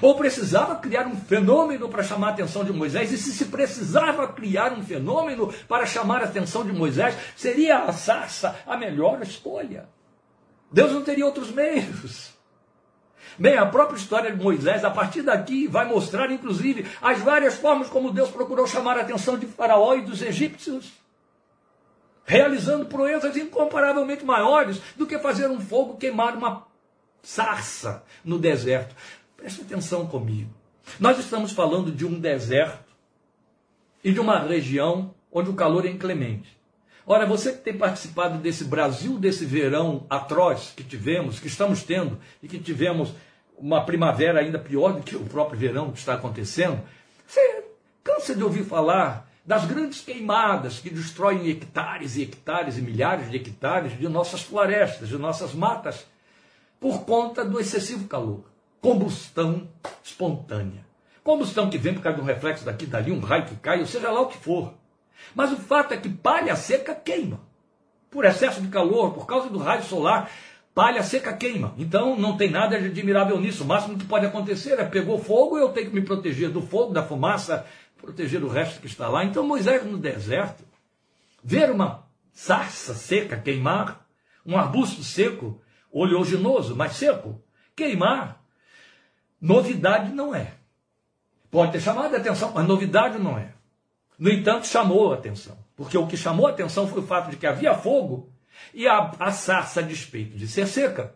Ou 0.00 0.14
precisava 0.16 0.76
criar 0.76 1.06
um 1.06 1.16
fenômeno 1.16 1.88
para 1.88 2.02
chamar 2.02 2.28
a 2.28 2.30
atenção 2.30 2.64
de 2.64 2.72
Moisés? 2.72 3.12
E 3.12 3.18
se 3.18 3.32
se 3.32 3.46
precisava 3.46 4.28
criar 4.28 4.72
um 4.72 4.82
fenômeno 4.82 5.52
para 5.68 5.86
chamar 5.86 6.22
a 6.22 6.24
atenção 6.24 6.64
de 6.64 6.72
Moisés, 6.72 7.16
seria 7.36 7.78
a 7.78 7.92
sarça 7.92 8.56
a 8.66 8.76
melhor 8.76 9.22
escolha? 9.22 9.88
Deus 10.70 10.92
não 10.92 11.02
teria 11.02 11.24
outros 11.24 11.50
meios. 11.50 12.36
Bem, 13.38 13.56
a 13.58 13.66
própria 13.66 13.98
história 13.98 14.34
de 14.34 14.42
Moisés, 14.42 14.84
a 14.84 14.90
partir 14.90 15.22
daqui, 15.22 15.66
vai 15.66 15.84
mostrar, 15.84 16.30
inclusive, 16.30 16.86
as 17.02 17.20
várias 17.20 17.56
formas 17.56 17.88
como 17.88 18.10
Deus 18.10 18.30
procurou 18.30 18.66
chamar 18.66 18.96
a 18.96 19.02
atenção 19.02 19.38
de 19.38 19.46
Faraó 19.46 19.94
e 19.94 20.02
dos 20.02 20.22
egípcios, 20.22 20.92
realizando 22.24 22.86
proezas 22.86 23.36
incomparavelmente 23.36 24.24
maiores 24.24 24.80
do 24.96 25.06
que 25.06 25.18
fazer 25.18 25.48
um 25.48 25.60
fogo 25.60 25.98
queimar 25.98 26.34
uma 26.34 26.66
sarça 27.22 28.02
no 28.24 28.38
deserto. 28.38 28.94
Preste 29.36 29.62
atenção 29.62 30.06
comigo. 30.06 30.50
Nós 30.98 31.18
estamos 31.18 31.52
falando 31.52 31.92
de 31.92 32.06
um 32.06 32.18
deserto 32.18 32.84
e 34.02 34.12
de 34.12 34.20
uma 34.20 34.38
região 34.38 35.14
onde 35.30 35.50
o 35.50 35.54
calor 35.54 35.84
é 35.84 35.90
inclemente. 35.90 36.56
Ora, 37.06 37.26
você 37.26 37.52
que 37.52 37.58
tem 37.58 37.76
participado 37.76 38.38
desse 38.38 38.64
Brasil, 38.64 39.18
desse 39.18 39.44
verão 39.44 40.06
atroz 40.10 40.72
que 40.76 40.82
tivemos, 40.82 41.38
que 41.38 41.46
estamos 41.46 41.82
tendo 41.82 42.18
e 42.42 42.48
que 42.48 42.58
tivemos 42.58 43.12
uma 43.56 43.84
primavera 43.84 44.40
ainda 44.40 44.58
pior 44.58 44.92
do 44.92 45.02
que 45.02 45.14
o 45.14 45.24
próprio 45.24 45.58
verão 45.58 45.92
que 45.92 45.98
está 45.98 46.14
acontecendo, 46.14 46.80
você 47.26 47.64
cansa 48.02 48.34
de 48.34 48.42
ouvir 48.42 48.64
falar 48.64 49.30
das 49.44 49.64
grandes 49.64 50.00
queimadas 50.00 50.80
que 50.80 50.90
destroem 50.90 51.48
hectares 51.48 52.16
e 52.16 52.22
hectares 52.22 52.76
e 52.76 52.82
milhares 52.82 53.30
de 53.30 53.36
hectares 53.36 53.96
de 53.96 54.08
nossas 54.08 54.42
florestas, 54.42 55.08
de 55.08 55.16
nossas 55.16 55.54
matas, 55.54 56.04
por 56.80 57.04
conta 57.04 57.44
do 57.44 57.60
excessivo 57.60 58.08
calor. 58.08 58.42
Combustão 58.80 59.68
espontânea. 60.02 60.86
Combustão 61.22 61.68
que 61.68 61.78
vem 61.78 61.94
por 61.94 62.02
causa 62.02 62.18
de 62.18 62.22
um 62.22 62.26
reflexo 62.26 62.64
daqui 62.64 62.86
dali, 62.86 63.10
um 63.10 63.20
raio 63.20 63.46
que 63.46 63.56
cai, 63.56 63.80
ou 63.80 63.86
seja 63.86 64.10
lá 64.10 64.20
o 64.20 64.26
que 64.26 64.36
for. 64.38 64.74
Mas 65.34 65.52
o 65.52 65.56
fato 65.56 65.92
é 65.92 65.96
que 65.96 66.08
palha 66.08 66.54
seca 66.54 66.94
queima. 66.94 67.40
Por 68.10 68.24
excesso 68.24 68.60
de 68.60 68.68
calor, 68.68 69.12
por 69.12 69.26
causa 69.26 69.48
do 69.48 69.58
raio 69.58 69.82
solar, 69.82 70.30
palha 70.74 71.02
seca 71.02 71.32
queima. 71.32 71.74
Então 71.76 72.16
não 72.16 72.36
tem 72.36 72.50
nada 72.50 72.78
de 72.78 72.86
admirável 72.86 73.40
nisso. 73.40 73.64
O 73.64 73.66
máximo 73.66 73.98
que 73.98 74.04
pode 74.04 74.26
acontecer 74.26 74.78
é 74.78 74.84
pegou 74.84 75.18
fogo, 75.18 75.58
eu 75.58 75.70
tenho 75.70 75.90
que 75.90 75.94
me 75.94 76.02
proteger 76.02 76.50
do 76.50 76.62
fogo, 76.62 76.92
da 76.92 77.02
fumaça, 77.02 77.66
proteger 77.96 78.44
o 78.44 78.48
resto 78.48 78.80
que 78.80 78.86
está 78.86 79.08
lá. 79.08 79.24
Então 79.24 79.44
Moisés 79.44 79.84
no 79.84 79.98
deserto, 79.98 80.64
ver 81.42 81.70
uma 81.70 82.06
sarça 82.32 82.94
seca 82.94 83.36
queimar, 83.36 84.06
um 84.44 84.56
arbusto 84.56 85.02
seco, 85.02 85.60
oleaginoso, 85.90 86.76
mas 86.76 86.92
seco, 86.92 87.42
queimar, 87.74 88.44
novidade 89.40 90.12
não 90.12 90.34
é. 90.34 90.54
Pode 91.50 91.72
ter 91.72 91.80
chamado 91.80 92.14
a 92.14 92.18
atenção, 92.18 92.52
mas 92.54 92.66
novidade 92.66 93.18
não 93.18 93.38
é. 93.38 93.54
No 94.18 94.30
entanto, 94.30 94.66
chamou 94.66 95.12
a 95.12 95.16
atenção. 95.16 95.56
Porque 95.74 95.96
o 95.96 96.06
que 96.06 96.16
chamou 96.16 96.46
a 96.46 96.50
atenção 96.50 96.88
foi 96.88 97.00
o 97.00 97.06
fato 97.06 97.30
de 97.30 97.36
que 97.36 97.46
havia 97.46 97.74
fogo 97.74 98.32
e 98.72 98.86
a, 98.86 99.12
a 99.18 99.30
sarça, 99.30 99.80
a 99.80 99.82
despeito 99.82 100.36
de 100.36 100.48
ser 100.48 100.66
seca, 100.66 101.14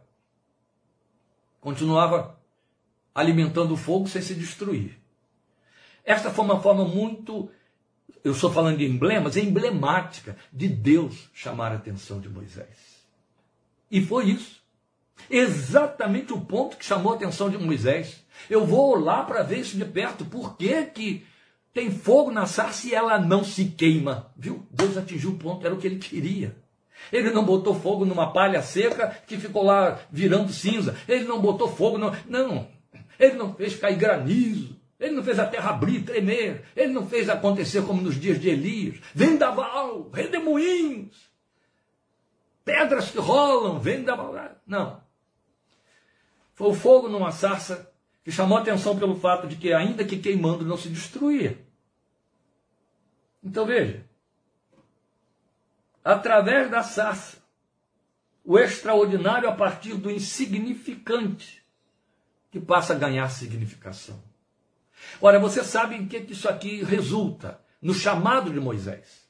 continuava 1.60 2.38
alimentando 3.14 3.74
o 3.74 3.76
fogo 3.76 4.06
sem 4.06 4.22
se 4.22 4.34
destruir. 4.34 4.98
Esta 6.04 6.30
foi 6.30 6.44
uma 6.44 6.60
forma 6.60 6.84
muito, 6.84 7.50
eu 8.22 8.32
estou 8.32 8.52
falando 8.52 8.78
de 8.78 8.86
emblemas, 8.86 9.36
emblemática 9.36 10.36
de 10.52 10.68
Deus 10.68 11.30
chamar 11.32 11.72
a 11.72 11.76
atenção 11.76 12.20
de 12.20 12.28
Moisés. 12.28 13.06
E 13.90 14.00
foi 14.04 14.30
isso. 14.30 14.59
Exatamente 15.28 16.32
o 16.32 16.40
ponto 16.40 16.76
que 16.76 16.84
chamou 16.84 17.12
a 17.12 17.16
atenção 17.16 17.50
de 17.50 17.58
Moisés. 17.58 18.24
Eu 18.48 18.64
vou 18.64 18.98
lá 18.98 19.22
para 19.24 19.42
ver 19.42 19.58
isso 19.58 19.76
de 19.76 19.84
perto. 19.84 20.24
Por 20.24 20.56
que, 20.56 20.82
que 20.86 21.26
tem 21.72 21.90
fogo 21.90 22.30
na 22.30 22.46
sarça 22.46 22.86
e 22.86 22.94
ela 22.94 23.18
não 23.18 23.44
se 23.44 23.66
queima? 23.66 24.32
Viu? 24.36 24.66
Deus 24.70 24.96
atingiu 24.96 25.30
o 25.30 25.38
ponto, 25.38 25.64
era 25.64 25.74
o 25.74 25.78
que 25.78 25.86
ele 25.86 25.98
queria. 25.98 26.56
Ele 27.12 27.30
não 27.30 27.44
botou 27.44 27.74
fogo 27.74 28.04
numa 28.04 28.32
palha 28.32 28.62
seca 28.62 29.08
que 29.26 29.38
ficou 29.38 29.64
lá 29.64 29.98
virando 30.10 30.52
cinza. 30.52 30.96
Ele 31.08 31.24
não 31.24 31.40
botou 31.40 31.68
fogo, 31.68 31.98
no... 31.98 32.12
não. 32.28 32.68
Ele 33.18 33.34
não 33.34 33.54
fez 33.54 33.76
cair 33.76 33.96
granizo. 33.96 34.78
Ele 34.98 35.14
não 35.14 35.22
fez 35.22 35.38
a 35.38 35.46
terra 35.46 35.70
abrir, 35.70 36.02
tremer. 36.02 36.64
Ele 36.76 36.92
não 36.92 37.06
fez 37.06 37.28
acontecer 37.30 37.82
como 37.86 38.02
nos 38.02 38.20
dias 38.20 38.38
de 38.38 38.50
Elias. 38.50 38.96
Vendaval, 39.14 40.10
redemoinhos, 40.12 41.16
pedras 42.64 43.10
que 43.10 43.18
rolam, 43.18 43.80
vendaval. 43.80 44.34
Não. 44.66 45.00
Foi 46.60 46.68
o 46.68 46.74
fogo 46.74 47.08
numa 47.08 47.32
sarça 47.32 47.90
que 48.22 48.30
chamou 48.30 48.58
atenção 48.58 48.98
pelo 48.98 49.18
fato 49.18 49.48
de 49.48 49.56
que, 49.56 49.72
ainda 49.72 50.04
que 50.04 50.18
queimando, 50.18 50.62
não 50.62 50.76
se 50.76 50.90
destruía. 50.90 51.58
Então 53.42 53.64
veja, 53.64 54.04
através 56.04 56.70
da 56.70 56.82
sarça, 56.82 57.38
o 58.44 58.58
extraordinário 58.58 59.48
a 59.48 59.52
partir 59.52 59.94
do 59.94 60.10
insignificante, 60.10 61.64
que 62.50 62.60
passa 62.60 62.92
a 62.92 62.98
ganhar 62.98 63.30
significação. 63.30 64.22
Ora, 65.18 65.38
você 65.38 65.64
sabe 65.64 65.94
em 65.94 66.06
que 66.06 66.18
isso 66.30 66.46
aqui 66.46 66.84
resulta? 66.84 67.58
No 67.80 67.94
chamado 67.94 68.52
de 68.52 68.60
Moisés. 68.60 69.29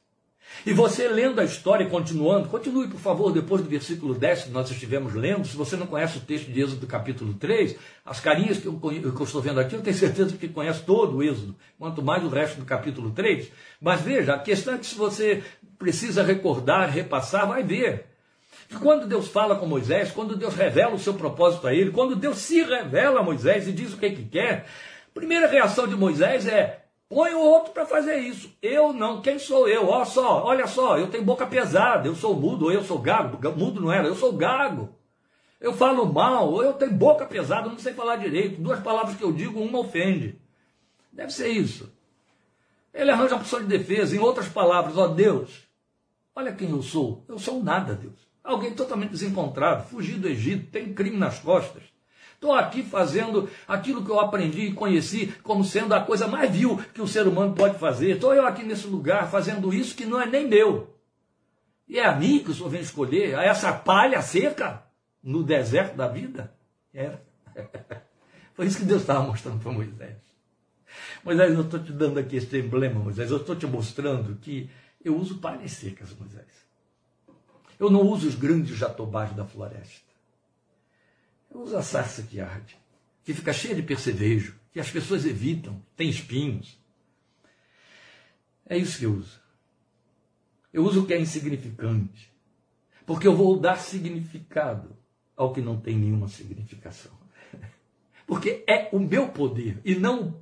E 0.65 0.73
você 0.73 1.07
lendo 1.07 1.41
a 1.41 1.43
história, 1.43 1.87
continuando, 1.87 2.47
continue 2.47 2.87
por 2.87 2.99
favor, 2.99 3.31
depois 3.31 3.63
do 3.63 3.69
versículo 3.69 4.13
10 4.13 4.43
que 4.43 4.49
nós 4.51 4.69
estivemos 4.69 5.13
lendo. 5.15 5.47
Se 5.47 5.57
você 5.57 5.75
não 5.75 5.87
conhece 5.87 6.19
o 6.19 6.21
texto 6.21 6.51
de 6.51 6.61
Êxodo 6.61 6.85
capítulo 6.85 7.33
3, 7.33 7.75
as 8.05 8.19
carinhas 8.19 8.57
que 8.57 8.67
eu, 8.67 8.73
que 8.73 9.03
eu 9.03 9.23
estou 9.23 9.41
vendo 9.41 9.59
aqui, 9.59 9.75
eu 9.75 9.81
tenho 9.81 9.95
certeza 9.95 10.37
que 10.37 10.47
conhece 10.47 10.83
todo 10.83 11.17
o 11.17 11.23
Êxodo, 11.23 11.55
quanto 11.79 12.03
mais 12.03 12.23
o 12.23 12.29
resto 12.29 12.59
do 12.59 12.65
capítulo 12.65 13.09
3. 13.11 13.51
Mas 13.81 14.01
veja, 14.01 14.35
a 14.35 14.39
questão 14.39 14.75
é 14.75 14.77
que 14.77 14.85
se 14.85 14.95
você 14.95 15.43
precisa 15.79 16.21
recordar, 16.23 16.89
repassar, 16.91 17.47
vai 17.47 17.63
ver. 17.63 18.05
Que 18.69 18.77
quando 18.77 19.07
Deus 19.07 19.27
fala 19.27 19.55
com 19.55 19.65
Moisés, 19.65 20.11
quando 20.11 20.35
Deus 20.35 20.53
revela 20.53 20.93
o 20.93 20.99
seu 20.99 21.15
propósito 21.15 21.67
a 21.67 21.73
ele, 21.73 21.91
quando 21.91 22.15
Deus 22.15 22.37
se 22.37 22.61
revela 22.63 23.19
a 23.19 23.23
Moisés 23.23 23.67
e 23.67 23.71
diz 23.71 23.93
o 23.93 23.97
que, 23.97 24.11
que 24.11 24.25
quer, 24.25 24.65
a 25.09 25.13
primeira 25.13 25.47
reação 25.47 25.87
de 25.87 25.95
Moisés 25.95 26.47
é: 26.47 26.80
põe 27.13 27.33
o 27.33 27.41
outro 27.41 27.73
para 27.73 27.85
fazer 27.85 28.19
isso. 28.19 28.49
Eu 28.61 28.93
não, 28.93 29.21
quem 29.21 29.37
sou 29.37 29.67
eu? 29.67 29.89
Olha 29.89 30.05
só, 30.05 30.45
olha 30.45 30.65
só, 30.65 30.97
eu 30.97 31.09
tenho 31.09 31.25
boca 31.25 31.45
pesada, 31.45 32.07
eu 32.07 32.15
sou 32.15 32.33
mudo, 32.33 32.71
eu 32.71 32.83
sou 32.83 32.97
gago. 32.97 33.37
Mudo 33.51 33.81
não 33.81 33.91
era, 33.91 34.07
eu 34.07 34.15
sou 34.15 34.31
gago. 34.31 34.95
Eu 35.59 35.73
falo 35.73 36.05
mal, 36.11 36.63
eu 36.63 36.73
tenho 36.73 36.93
boca 36.93 37.25
pesada, 37.25 37.67
não 37.67 37.77
sei 37.77 37.93
falar 37.93 38.15
direito. 38.15 38.61
Duas 38.61 38.79
palavras 38.79 39.15
que 39.17 39.23
eu 39.23 39.33
digo, 39.33 39.61
uma 39.61 39.79
ofende. 39.79 40.39
Deve 41.11 41.33
ser 41.33 41.49
isso. 41.49 41.91
Ele 42.93 43.11
arranja 43.11 43.35
uma 43.35 43.41
opção 43.41 43.59
de 43.59 43.67
defesa, 43.67 44.15
em 44.15 44.19
outras 44.19 44.47
palavras, 44.47 44.97
ó 44.97 45.07
Deus, 45.07 45.69
Olha 46.33 46.53
quem 46.53 46.69
eu 46.69 46.81
sou. 46.81 47.23
Eu 47.27 47.37
sou 47.37 47.61
nada, 47.61 47.93
Deus. 47.93 48.27
Alguém 48.43 48.73
totalmente 48.73 49.11
desencontrado, 49.11 49.87
fugi 49.87 50.13
do 50.13 50.27
Egito, 50.27 50.71
tem 50.71 50.93
crime 50.93 51.17
nas 51.17 51.39
costas. 51.39 51.83
Estou 52.41 52.55
aqui 52.55 52.81
fazendo 52.81 53.47
aquilo 53.67 54.03
que 54.03 54.09
eu 54.09 54.19
aprendi 54.19 54.61
e 54.61 54.73
conheci 54.73 55.27
como 55.43 55.63
sendo 55.63 55.93
a 55.93 56.01
coisa 56.01 56.27
mais 56.27 56.49
vil 56.49 56.75
que 56.91 56.99
o 56.99 57.07
ser 57.07 57.27
humano 57.27 57.53
pode 57.53 57.77
fazer. 57.77 58.15
Estou 58.15 58.33
eu 58.33 58.47
aqui 58.47 58.63
nesse 58.63 58.87
lugar 58.87 59.29
fazendo 59.29 59.71
isso 59.71 59.95
que 59.95 60.07
não 60.07 60.19
é 60.19 60.25
nem 60.25 60.47
meu. 60.47 60.91
E 61.87 61.99
é 61.99 62.05
a 62.07 62.15
mim 62.15 62.39
que 62.39 62.49
o 62.49 62.53
Senhor 62.55 62.69
vem 62.69 62.81
escolher, 62.81 63.35
a 63.35 63.43
essa 63.43 63.71
palha 63.71 64.23
seca 64.23 64.81
no 65.21 65.43
deserto 65.43 65.95
da 65.95 66.07
vida? 66.07 66.51
Era. 66.91 67.23
Foi 68.55 68.65
isso 68.65 68.79
que 68.79 68.85
Deus 68.85 69.01
estava 69.01 69.21
mostrando 69.21 69.61
para 69.61 69.71
Moisés. 69.71 70.17
Moisés, 71.23 71.53
eu 71.53 71.61
estou 71.61 71.79
te 71.79 71.91
dando 71.91 72.17
aqui 72.19 72.37
esse 72.37 72.57
emblema, 72.57 72.99
Moisés. 72.99 73.29
Eu 73.29 73.37
estou 73.37 73.55
te 73.55 73.67
mostrando 73.67 74.35
que 74.37 74.67
eu 75.05 75.15
uso 75.15 75.37
palhas 75.37 75.73
secas, 75.73 76.11
Moisés. 76.17 76.65
Eu 77.79 77.91
não 77.91 78.01
uso 78.01 78.27
os 78.27 78.33
grandes 78.33 78.75
jatobás 78.75 79.31
da 79.35 79.45
floresta. 79.45 80.10
Uso 81.53 81.77
a 81.77 81.81
sarça 81.81 82.23
que 82.23 82.39
arde, 82.39 82.77
que 83.23 83.33
fica 83.33 83.53
cheia 83.53 83.75
de 83.75 83.83
percevejo, 83.83 84.55
que 84.71 84.79
as 84.79 84.89
pessoas 84.89 85.25
evitam, 85.25 85.81
tem 85.95 86.09
espinhos. 86.09 86.79
É 88.65 88.77
isso 88.77 88.99
que 88.99 89.05
eu 89.05 89.13
uso. 89.13 89.39
Eu 90.71 90.85
uso 90.85 91.03
o 91.03 91.05
que 91.05 91.13
é 91.13 91.19
insignificante, 91.19 92.31
porque 93.05 93.27
eu 93.27 93.35
vou 93.35 93.59
dar 93.59 93.75
significado 93.77 94.95
ao 95.35 95.51
que 95.51 95.61
não 95.61 95.79
tem 95.79 95.97
nenhuma 95.97 96.29
significação. 96.29 97.11
Porque 98.25 98.63
é 98.67 98.87
o 98.93 98.99
meu 98.99 99.27
poder 99.29 99.81
e 99.83 99.95
não 99.95 100.39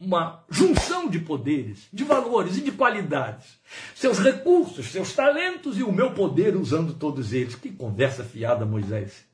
uma 0.00 0.42
junção 0.48 1.08
de 1.10 1.20
poderes, 1.20 1.86
de 1.92 2.02
valores 2.02 2.56
e 2.56 2.62
de 2.62 2.72
qualidades. 2.72 3.60
Seus 3.94 4.18
recursos, 4.18 4.86
seus 4.86 5.14
talentos 5.14 5.78
e 5.78 5.82
o 5.82 5.92
meu 5.92 6.14
poder 6.14 6.56
usando 6.56 6.94
todos 6.94 7.34
eles. 7.34 7.54
Que 7.54 7.70
conversa 7.70 8.24
fiada, 8.24 8.64
Moisés. 8.64 9.29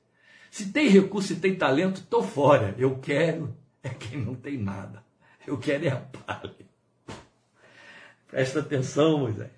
Se 0.57 0.73
tem 0.73 0.89
recurso 0.89 1.35
e 1.35 1.37
tem 1.37 1.55
talento, 1.55 2.01
estou 2.01 2.23
fora. 2.23 2.75
Eu 2.79 2.97
quero 2.97 3.55
é 3.83 3.91
quem 3.91 4.19
não 4.19 4.35
tem 4.35 4.57
nada. 4.57 5.05
Eu 5.47 5.59
quero 5.59 5.85
é 5.85 5.91
a 5.91 5.97
palha. 5.97 6.55
Presta 8.27 8.61
atenção, 8.61 9.19
Moisés. 9.19 9.51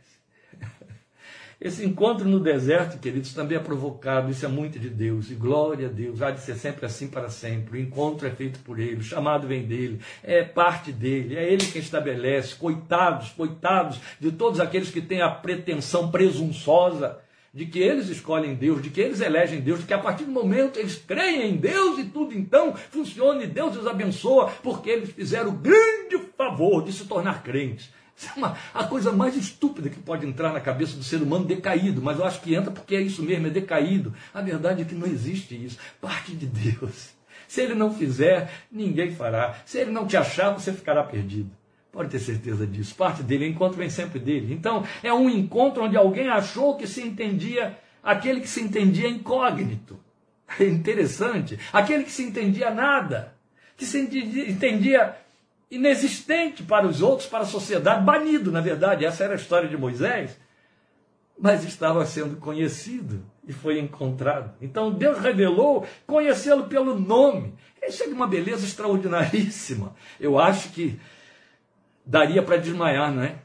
Esse 1.60 1.86
encontro 1.86 2.28
no 2.28 2.40
deserto, 2.40 2.98
queridos, 2.98 3.32
também 3.32 3.56
é 3.56 3.60
provocado, 3.60 4.28
isso 4.28 4.44
é 4.44 4.48
muito 4.48 4.76
de 4.76 4.90
Deus, 4.90 5.30
e 5.30 5.36
glória 5.36 5.86
a 5.86 5.90
Deus, 5.92 6.20
há 6.20 6.32
de 6.32 6.40
ser 6.40 6.56
sempre 6.56 6.84
assim 6.84 7.06
para 7.06 7.28
sempre. 7.28 7.78
O 7.78 7.80
encontro 7.80 8.26
é 8.26 8.32
feito 8.32 8.58
por 8.58 8.80
Ele, 8.80 8.96
o 8.96 9.02
chamado 9.04 9.46
vem 9.46 9.64
dele, 9.64 10.00
é 10.24 10.42
parte 10.42 10.90
dele, 10.90 11.36
é 11.36 11.44
Ele 11.44 11.64
quem 11.64 11.80
estabelece. 11.80 12.56
Coitados, 12.56 13.28
coitados 13.30 14.00
de 14.18 14.32
todos 14.32 14.58
aqueles 14.58 14.90
que 14.90 15.00
têm 15.00 15.22
a 15.22 15.30
pretensão 15.30 16.10
presunçosa 16.10 17.20
de 17.52 17.66
que 17.66 17.78
eles 17.78 18.08
escolhem 18.08 18.54
Deus, 18.54 18.82
de 18.82 18.90
que 18.90 19.00
eles 19.00 19.20
elegem 19.20 19.60
Deus, 19.60 19.80
de 19.80 19.86
que 19.86 19.94
a 19.94 19.98
partir 19.98 20.24
do 20.24 20.30
momento 20.30 20.78
eles 20.78 20.96
creem 20.96 21.50
em 21.50 21.56
Deus 21.56 21.98
e 21.98 22.04
tudo 22.04 22.36
então 22.36 22.74
funciona 22.90 23.42
e 23.42 23.46
Deus 23.46 23.76
os 23.76 23.86
abençoa, 23.86 24.50
porque 24.62 24.90
eles 24.90 25.10
fizeram 25.10 25.50
o 25.50 25.52
grande 25.52 26.18
favor 26.36 26.84
de 26.84 26.92
se 26.92 27.04
tornar 27.04 27.42
crentes. 27.42 27.90
Isso 28.16 28.30
é 28.34 28.38
uma, 28.38 28.56
a 28.74 28.84
coisa 28.84 29.12
mais 29.12 29.36
estúpida 29.36 29.88
que 29.88 30.00
pode 30.00 30.26
entrar 30.26 30.52
na 30.52 30.60
cabeça 30.60 30.96
do 30.96 31.04
ser 31.04 31.22
humano 31.22 31.44
decaído, 31.44 32.02
mas 32.02 32.18
eu 32.18 32.24
acho 32.24 32.40
que 32.40 32.52
entra 32.52 32.70
porque 32.70 32.96
é 32.96 33.00
isso 33.00 33.22
mesmo, 33.22 33.46
é 33.46 33.50
decaído. 33.50 34.12
A 34.34 34.42
verdade 34.42 34.82
é 34.82 34.84
que 34.84 34.94
não 34.94 35.06
existe 35.06 35.54
isso. 35.54 35.78
Parte 36.00 36.34
de 36.34 36.46
Deus. 36.46 37.10
Se 37.46 37.62
ele 37.62 37.74
não 37.74 37.94
fizer, 37.94 38.50
ninguém 38.70 39.14
fará. 39.14 39.60
Se 39.64 39.78
ele 39.78 39.92
não 39.92 40.06
te 40.06 40.16
achar, 40.16 40.50
você 40.50 40.72
ficará 40.72 41.04
perdido. 41.04 41.50
Pode 41.90 42.10
ter 42.10 42.18
certeza 42.18 42.66
disso. 42.66 42.94
Parte 42.94 43.22
dele, 43.22 43.46
o 43.46 43.48
encontro 43.48 43.78
vem 43.78 43.90
sempre 43.90 44.18
dele. 44.18 44.52
Então, 44.52 44.84
é 45.02 45.12
um 45.12 45.28
encontro 45.28 45.84
onde 45.84 45.96
alguém 45.96 46.28
achou 46.28 46.76
que 46.76 46.86
se 46.86 47.02
entendia, 47.02 47.78
aquele 48.02 48.40
que 48.40 48.48
se 48.48 48.60
entendia 48.60 49.08
incógnito. 49.08 49.98
É 50.58 50.64
interessante. 50.66 51.58
Aquele 51.72 52.04
que 52.04 52.10
se 52.10 52.22
entendia 52.22 52.70
nada, 52.70 53.34
que 53.76 53.84
se 53.84 53.98
entendia, 54.00 55.16
inexistente 55.70 56.62
para 56.62 56.86
os 56.86 57.02
outros, 57.02 57.28
para 57.28 57.40
a 57.40 57.46
sociedade, 57.46 58.04
banido, 58.04 58.50
na 58.50 58.60
verdade, 58.60 59.04
essa 59.04 59.24
era 59.24 59.34
a 59.34 59.36
história 59.36 59.68
de 59.68 59.76
Moisés, 59.76 60.38
mas 61.38 61.64
estava 61.64 62.04
sendo 62.06 62.36
conhecido 62.36 63.22
e 63.46 63.52
foi 63.52 63.78
encontrado. 63.78 64.54
Então 64.60 64.90
Deus 64.90 65.18
revelou 65.18 65.86
conhecê-lo 66.06 66.64
pelo 66.64 66.98
nome. 66.98 67.54
Isso 67.82 68.02
é 68.02 68.06
uma 68.08 68.26
beleza 68.26 68.64
extraordinaríssima. 68.64 69.94
Eu 70.18 70.38
acho 70.38 70.70
que 70.70 70.98
daria 72.08 72.42
para 72.42 72.56
desmaiar, 72.56 73.12
não 73.12 73.22
é? 73.22 73.36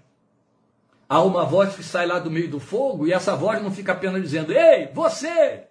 Há 1.08 1.22
uma 1.22 1.46
voz 1.46 1.76
que 1.76 1.84
sai 1.84 2.08
lá 2.08 2.18
do 2.18 2.32
meio 2.32 2.50
do 2.50 2.60
fogo 2.60 3.06
e 3.06 3.14
essa 3.14 3.36
voz 3.36 3.62
não 3.62 3.70
fica 3.70 3.92
apenas 3.92 4.22
dizendo: 4.22 4.52
Ei, 4.52 4.90
você, 4.92 5.66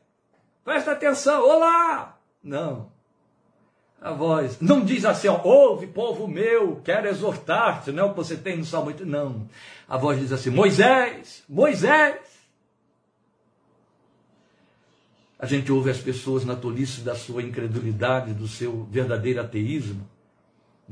presta 0.62 0.92
atenção, 0.92 1.42
olá! 1.42 2.18
Não 2.44 2.92
a 4.02 4.12
voz. 4.12 4.60
Não 4.60 4.84
diz 4.84 5.04
assim, 5.04 5.28
ó, 5.28 5.40
ouve, 5.42 5.86
povo 5.86 6.26
meu, 6.26 6.80
quero 6.84 7.08
exortar-te, 7.08 7.92
não 7.92 8.02
é 8.02 8.06
o 8.06 8.10
que 8.10 8.16
você 8.16 8.36
tem 8.36 8.56
no 8.56 8.64
Salmo 8.64 8.88
8. 8.88 9.06
Não. 9.06 9.48
A 9.88 9.96
voz 9.96 10.18
diz 10.18 10.32
assim, 10.32 10.50
Moisés, 10.50 11.44
Moisés. 11.48 12.32
A 15.38 15.46
gente 15.46 15.72
ouve 15.72 15.90
as 15.90 15.98
pessoas 15.98 16.44
na 16.44 16.54
tolice 16.54 17.00
da 17.00 17.14
sua 17.14 17.42
incredulidade, 17.42 18.32
do 18.32 18.46
seu 18.46 18.84
verdadeiro 18.90 19.40
ateísmo, 19.40 20.08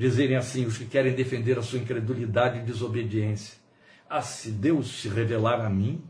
dizerem 0.00 0.34
assim, 0.34 0.64
os 0.64 0.78
que 0.78 0.86
querem 0.86 1.12
defender 1.14 1.58
a 1.58 1.62
sua 1.62 1.78
incredulidade 1.78 2.58
e 2.58 2.62
desobediência. 2.62 3.58
Ah, 4.08 4.22
se 4.22 4.50
Deus 4.50 5.02
se 5.02 5.10
revelar 5.10 5.60
a 5.60 5.68
mim, 5.68 6.02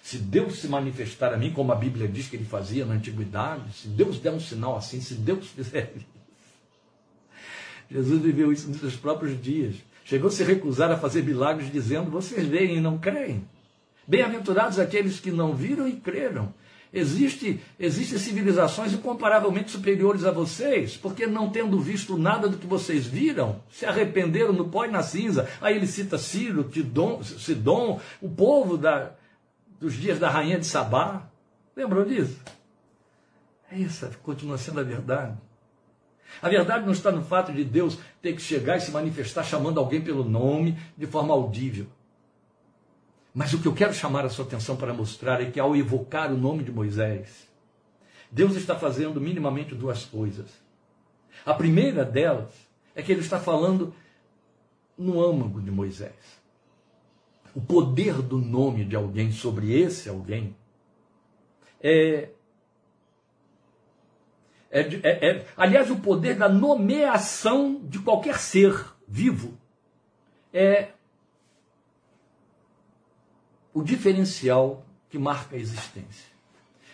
se 0.00 0.18
Deus 0.18 0.60
se 0.60 0.68
manifestar 0.68 1.34
a 1.34 1.36
mim, 1.36 1.50
como 1.50 1.72
a 1.72 1.74
Bíblia 1.74 2.06
diz 2.06 2.28
que 2.28 2.36
ele 2.36 2.44
fazia 2.44 2.86
na 2.86 2.94
antiguidade, 2.94 3.64
se 3.72 3.88
Deus 3.88 4.20
der 4.20 4.30
um 4.30 4.38
sinal 4.38 4.76
assim, 4.76 5.00
se 5.00 5.14
Deus 5.14 5.48
fizer 5.48 5.92
Jesus 7.90 8.22
viveu 8.22 8.52
isso 8.52 8.68
nos 8.68 8.78
seus 8.78 8.94
próprios 8.94 9.40
dias. 9.42 9.74
Chegou 10.04 10.28
a 10.28 10.32
se 10.32 10.44
recusar 10.44 10.92
a 10.92 10.96
fazer 10.96 11.22
milagres, 11.22 11.70
dizendo: 11.70 12.10
Vocês 12.10 12.46
veem 12.46 12.76
e 12.76 12.80
não 12.80 12.96
creem. 12.96 13.44
Bem-aventurados 14.06 14.78
aqueles 14.78 15.18
que 15.18 15.32
não 15.32 15.54
viram 15.54 15.88
e 15.88 15.94
creram. 15.94 16.54
Existe, 16.92 17.60
existem 17.78 18.18
civilizações 18.18 18.92
incomparavelmente 18.92 19.70
superiores 19.70 20.24
a 20.24 20.30
vocês, 20.30 20.96
porque 20.96 21.26
não 21.26 21.50
tendo 21.50 21.78
visto 21.80 22.16
nada 22.16 22.48
do 22.48 22.56
que 22.56 22.66
vocês 22.66 23.06
viram, 23.06 23.60
se 23.70 23.84
arrependeram 23.84 24.52
no 24.52 24.68
pó 24.68 24.84
e 24.84 24.90
na 24.90 25.02
cinza. 25.02 25.48
Aí 25.60 25.76
ele 25.76 25.86
cita 25.86 26.16
Ciro, 26.16 26.64
Tidom, 26.64 27.22
Sidom, 27.22 28.00
o 28.20 28.28
povo 28.28 28.78
da, 28.78 29.12
dos 29.80 29.94
dias 29.94 30.18
da 30.18 30.30
rainha 30.30 30.58
de 30.58 30.66
Sabá. 30.66 31.28
Lembram 31.76 32.04
disso? 32.04 32.38
É 33.70 33.76
isso, 33.76 34.08
continua 34.22 34.56
sendo 34.56 34.80
a 34.80 34.84
verdade. 34.84 35.36
A 36.40 36.48
verdade 36.48 36.84
não 36.84 36.92
está 36.92 37.10
no 37.10 37.22
fato 37.22 37.52
de 37.52 37.64
Deus 37.64 37.98
ter 38.22 38.34
que 38.34 38.42
chegar 38.42 38.76
e 38.76 38.80
se 38.80 38.90
manifestar 38.90 39.44
chamando 39.44 39.80
alguém 39.80 40.00
pelo 40.00 40.24
nome 40.24 40.78
de 40.96 41.06
forma 41.06 41.32
audível. 41.32 41.86
Mas 43.36 43.52
o 43.52 43.60
que 43.60 43.68
eu 43.68 43.74
quero 43.74 43.92
chamar 43.92 44.24
a 44.24 44.30
sua 44.30 44.46
atenção 44.46 44.76
para 44.76 44.94
mostrar 44.94 45.42
é 45.42 45.50
que 45.50 45.60
ao 45.60 45.76
evocar 45.76 46.32
o 46.32 46.38
nome 46.38 46.64
de 46.64 46.72
Moisés, 46.72 47.46
Deus 48.32 48.56
está 48.56 48.74
fazendo 48.78 49.20
minimamente 49.20 49.74
duas 49.74 50.06
coisas. 50.06 50.48
A 51.44 51.52
primeira 51.52 52.02
delas 52.02 52.48
é 52.94 53.02
que 53.02 53.12
ele 53.12 53.20
está 53.20 53.38
falando 53.38 53.92
no 54.96 55.22
âmago 55.22 55.60
de 55.60 55.70
Moisés. 55.70 56.40
O 57.54 57.60
poder 57.60 58.22
do 58.22 58.38
nome 58.38 58.86
de 58.86 58.96
alguém 58.96 59.30
sobre 59.30 59.78
esse 59.78 60.08
alguém 60.08 60.56
é 61.82 62.30
é, 64.70 64.80
é, 64.80 65.28
é, 65.28 65.46
aliás, 65.58 65.90
o 65.90 65.96
poder 65.96 66.36
da 66.36 66.48
nomeação 66.48 67.82
de 67.84 67.98
qualquer 67.98 68.38
ser 68.38 68.94
vivo 69.06 69.58
é 70.54 70.95
o 73.76 73.82
diferencial 73.84 74.86
que 75.10 75.18
marca 75.18 75.54
a 75.54 75.58
existência. 75.58 76.30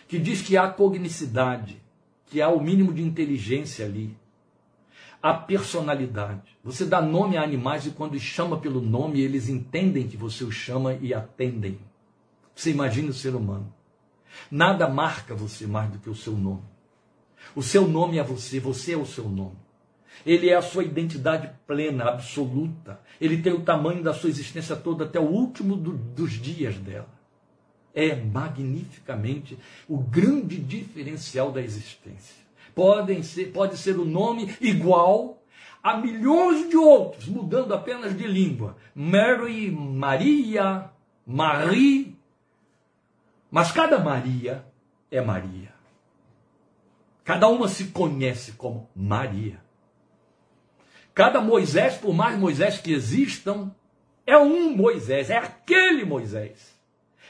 Que 0.05 0.19
diz 0.19 0.41
que 0.41 0.57
há 0.57 0.67
cognicidade, 0.67 1.81
que 2.25 2.41
há 2.41 2.49
o 2.49 2.61
mínimo 2.61 2.91
de 2.93 3.01
inteligência 3.01 3.85
ali. 3.85 4.17
Há 5.21 5.33
personalidade. 5.33 6.57
Você 6.61 6.83
dá 6.83 7.01
nome 7.01 7.37
a 7.37 7.41
animais 7.41 7.85
e 7.85 7.91
quando 7.91 8.19
chama 8.19 8.57
pelo 8.57 8.81
nome, 8.81 9.21
eles 9.21 9.47
entendem 9.47 10.09
que 10.09 10.17
você 10.17 10.43
os 10.43 10.55
chama 10.55 10.95
e 10.95 11.13
atendem. 11.13 11.79
Você 12.53 12.71
imagina 12.71 13.11
o 13.11 13.13
ser 13.13 13.33
humano. 13.33 13.73
Nada 14.51 14.89
marca 14.89 15.33
você 15.33 15.65
mais 15.65 15.89
do 15.89 15.99
que 15.99 16.09
o 16.09 16.15
seu 16.15 16.33
nome. 16.33 16.63
O 17.55 17.63
seu 17.63 17.87
nome 17.87 18.17
é 18.17 18.23
você, 18.23 18.59
você 18.59 18.91
é 18.91 18.97
o 18.97 19.05
seu 19.05 19.29
nome. 19.29 19.55
Ele 20.25 20.49
é 20.49 20.55
a 20.55 20.61
sua 20.61 20.83
identidade 20.83 21.49
plena, 21.67 22.05
absoluta. 22.05 22.99
Ele 23.19 23.41
tem 23.41 23.53
o 23.53 23.61
tamanho 23.61 24.03
da 24.03 24.13
sua 24.13 24.29
existência 24.29 24.75
toda 24.75 25.05
até 25.05 25.19
o 25.19 25.23
último 25.23 25.75
do, 25.75 25.91
dos 25.91 26.33
dias 26.33 26.75
dela. 26.77 27.09
É 27.93 28.15
magnificamente 28.15 29.57
o 29.87 29.97
grande 29.97 30.57
diferencial 30.57 31.51
da 31.51 31.61
existência. 31.61 32.43
Podem 32.73 33.21
ser, 33.21 33.51
pode 33.51 33.77
ser 33.77 33.99
o 33.99 34.05
nome 34.05 34.55
igual 34.59 35.43
a 35.83 35.97
milhões 35.97 36.69
de 36.69 36.77
outros, 36.77 37.27
mudando 37.27 37.73
apenas 37.73 38.17
de 38.17 38.25
língua. 38.25 38.77
Mary, 38.95 39.69
Maria, 39.69 40.89
Marie. 41.27 42.17
Mas 43.51 43.71
cada 43.71 43.99
Maria 43.99 44.65
é 45.11 45.21
Maria. 45.21 45.73
Cada 47.23 47.47
uma 47.47 47.67
se 47.67 47.85
conhece 47.85 48.53
como 48.53 48.89
Maria. 48.95 49.62
Cada 51.13 51.39
Moisés, 51.39 51.95
por 51.95 52.13
mais 52.13 52.37
Moisés 52.37 52.79
que 52.79 52.91
existam, 52.91 53.71
é 54.25 54.37
um 54.37 54.75
Moisés, 54.75 55.29
é 55.29 55.37
aquele 55.37 56.05
Moisés. 56.05 56.73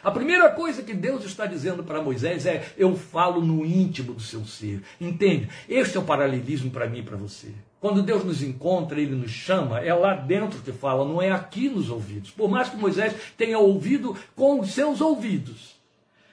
A 0.04 0.12
primeira 0.12 0.50
coisa 0.50 0.84
que 0.84 0.94
Deus 0.94 1.24
está 1.24 1.46
dizendo 1.46 1.84
para 1.84 2.02
Moisés 2.02 2.46
é: 2.46 2.74
eu 2.78 2.96
falo 2.96 3.42
no 3.42 3.66
íntimo 3.66 4.14
do 4.14 4.22
seu 4.22 4.46
ser. 4.46 4.82
Entende? 5.00 5.50
Este 5.68 5.98
é 5.98 6.00
o 6.00 6.04
paralelismo 6.04 6.70
para 6.72 6.88
mim 6.88 7.00
e 7.00 7.04
para 7.04 7.16
você. 7.16 7.50
Quando 7.80 8.04
Deus 8.04 8.24
nos 8.24 8.42
encontra, 8.42 9.00
Ele 9.00 9.16
nos 9.16 9.32
chama, 9.32 9.80
é 9.80 9.94
lá 9.94 10.14
dentro 10.14 10.60
que 10.62 10.72
fala, 10.72 11.06
não 11.06 11.22
é 11.22 11.32
aqui 11.32 11.68
nos 11.68 11.90
ouvidos. 11.90 12.32
Por 12.32 12.50
mais 12.50 12.70
que 12.70 12.78
Moisés 12.78 13.14
tenha 13.38 13.60
ouvido 13.60 14.16
com 14.36 14.60
os 14.60 14.72
seus 14.72 15.02
ouvidos, 15.02 15.76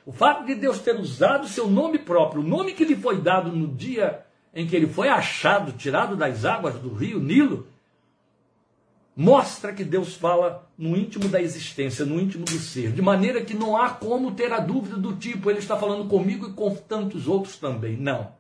o 0.07 0.13
fato 0.13 0.47
de 0.47 0.55
Deus 0.55 0.79
ter 0.79 0.95
usado 0.95 1.49
seu 1.49 1.69
nome 1.69 1.99
próprio, 1.99 2.43
o 2.43 2.47
nome 2.47 2.73
que 2.73 2.85
lhe 2.85 2.95
foi 2.95 3.21
dado 3.21 3.51
no 3.51 3.67
dia 3.67 4.25
em 4.55 4.67
que 4.67 4.75
ele 4.75 4.87
foi 4.87 5.09
achado, 5.09 5.73
tirado 5.73 6.17
das 6.17 6.45
águas 6.45 6.75
do 6.75 6.93
rio 6.93 7.21
Nilo, 7.21 7.67
mostra 9.17 9.73
que 9.73 9.85
Deus 9.85 10.15
fala 10.15 10.69
no 10.77 10.97
íntimo 10.97 11.29
da 11.29 11.41
existência, 11.41 12.05
no 12.05 12.21
íntimo 12.21 12.45
do 12.45 12.59
ser, 12.59 12.93
de 12.93 13.03
maneira 13.03 13.43
que 13.43 13.55
não 13.55 13.77
há 13.77 13.91
como 13.91 14.33
ter 14.33 14.53
a 14.53 14.61
dúvida 14.61 14.97
do 14.97 15.15
tipo, 15.17 15.51
ele 15.51 15.59
está 15.59 15.77
falando 15.77 16.09
comigo 16.09 16.49
e 16.49 16.53
com 16.53 16.75
tantos 16.75 17.29
outros 17.29 17.57
também. 17.57 17.97
Não. 17.97 18.33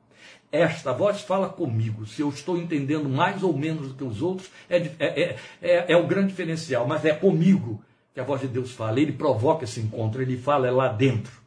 Esta 0.53 0.93
voz 0.93 1.21
fala 1.21 1.49
comigo. 1.49 2.07
Se 2.07 2.23
eu 2.23 2.29
estou 2.29 2.57
entendendo 2.59 3.09
mais 3.09 3.43
ou 3.43 3.57
menos 3.57 3.89
do 3.89 3.95
que 3.95 4.03
os 4.03 4.21
outros, 4.21 4.51
é, 4.69 4.79
é, 4.79 4.95
é, 4.99 5.37
é, 5.63 5.93
é 5.93 5.97
o 5.97 6.07
grande 6.09 6.29
diferencial, 6.29 6.89
mas 6.89 7.05
é 7.05 7.15
comigo 7.15 7.85
que 8.13 8.19
a 8.19 8.25
voz 8.25 8.41
de 8.41 8.49
Deus 8.49 8.73
fala. 8.73 8.99
Ele 8.99 9.13
provoca 9.13 9.65
esse 9.65 9.79
encontro, 9.79 10.21
ele 10.21 10.37
fala 10.37 10.67
é 10.67 10.71
lá 10.71 10.89
dentro 10.89 11.41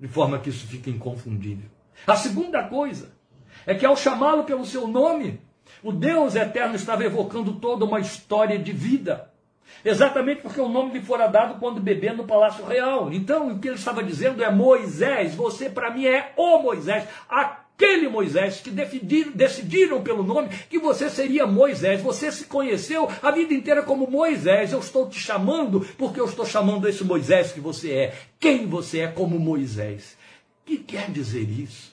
de 0.00 0.08
forma 0.08 0.38
que 0.38 0.50
isso 0.50 0.66
fique 0.66 0.90
inconfundível. 0.90 1.68
A 2.06 2.16
segunda 2.16 2.64
coisa 2.64 3.12
é 3.66 3.74
que 3.74 3.86
ao 3.86 3.96
chamá-lo 3.96 4.44
pelo 4.44 4.64
seu 4.64 4.86
nome, 4.86 5.40
o 5.82 5.92
Deus 5.92 6.34
eterno 6.34 6.76
estava 6.76 7.04
evocando 7.04 7.54
toda 7.54 7.84
uma 7.84 8.00
história 8.00 8.58
de 8.58 8.72
vida. 8.72 9.30
Exatamente 9.84 10.42
porque 10.42 10.60
o 10.60 10.68
nome 10.68 10.92
lhe 10.92 11.04
fora 11.04 11.26
dado 11.26 11.58
quando 11.58 11.80
bebê 11.80 12.12
no 12.12 12.24
palácio 12.24 12.64
real. 12.64 13.12
Então, 13.12 13.50
o 13.50 13.58
que 13.58 13.68
ele 13.68 13.76
estava 13.76 14.02
dizendo 14.02 14.42
é: 14.42 14.50
Moisés, 14.50 15.34
você 15.34 15.68
para 15.68 15.90
mim 15.90 16.06
é 16.06 16.32
o 16.36 16.58
Moisés, 16.58 17.04
aquele 17.28 18.08
Moisés 18.08 18.60
que 18.60 18.70
decidiram, 18.70 19.32
decidiram 19.32 20.02
pelo 20.02 20.22
nome 20.22 20.50
que 20.70 20.78
você 20.78 21.10
seria 21.10 21.46
Moisés. 21.46 22.00
Você 22.00 22.30
se 22.30 22.44
conheceu 22.44 23.08
a 23.20 23.30
vida 23.32 23.52
inteira 23.54 23.82
como 23.82 24.08
Moisés. 24.08 24.72
Eu 24.72 24.78
estou 24.78 25.08
te 25.08 25.18
chamando 25.18 25.80
porque 25.98 26.20
eu 26.20 26.26
estou 26.26 26.46
chamando 26.46 26.88
esse 26.88 27.02
Moisés 27.02 27.50
que 27.50 27.60
você 27.60 27.92
é. 27.92 28.14
Quem 28.38 28.66
você 28.66 29.00
é 29.00 29.08
como 29.08 29.38
Moisés? 29.38 30.16
O 30.62 30.66
que 30.66 30.76
quer 30.78 31.10
dizer 31.10 31.48
isso? 31.48 31.91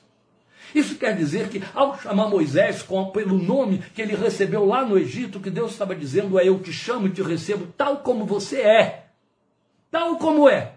Isso 0.74 0.96
quer 0.96 1.16
dizer 1.16 1.50
que, 1.50 1.64
ao 1.74 2.00
chamar 2.00 2.30
Moisés 2.30 2.82
com, 2.82 3.10
pelo 3.12 3.38
nome 3.38 3.80
que 3.94 4.02
ele 4.02 4.16
recebeu 4.16 4.66
lá 4.66 4.86
no 4.86 4.98
Egito, 4.98 5.40
que 5.40 5.50
Deus 5.50 5.72
estava 5.72 5.96
dizendo 5.96 6.40
é: 6.40 6.48
Eu 6.48 6.60
te 6.60 6.72
chamo 6.72 7.08
e 7.08 7.12
te 7.12 7.22
recebo 7.22 7.68
tal 7.78 7.98
como 7.98 8.26
você 8.26 8.62
é. 8.62 9.08
Tal 9.90 10.18
como 10.18 10.48
é. 10.48 10.76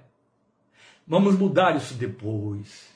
Vamos 1.07 1.37
mudar 1.37 1.77
isso 1.77 1.95
depois. 1.95 2.91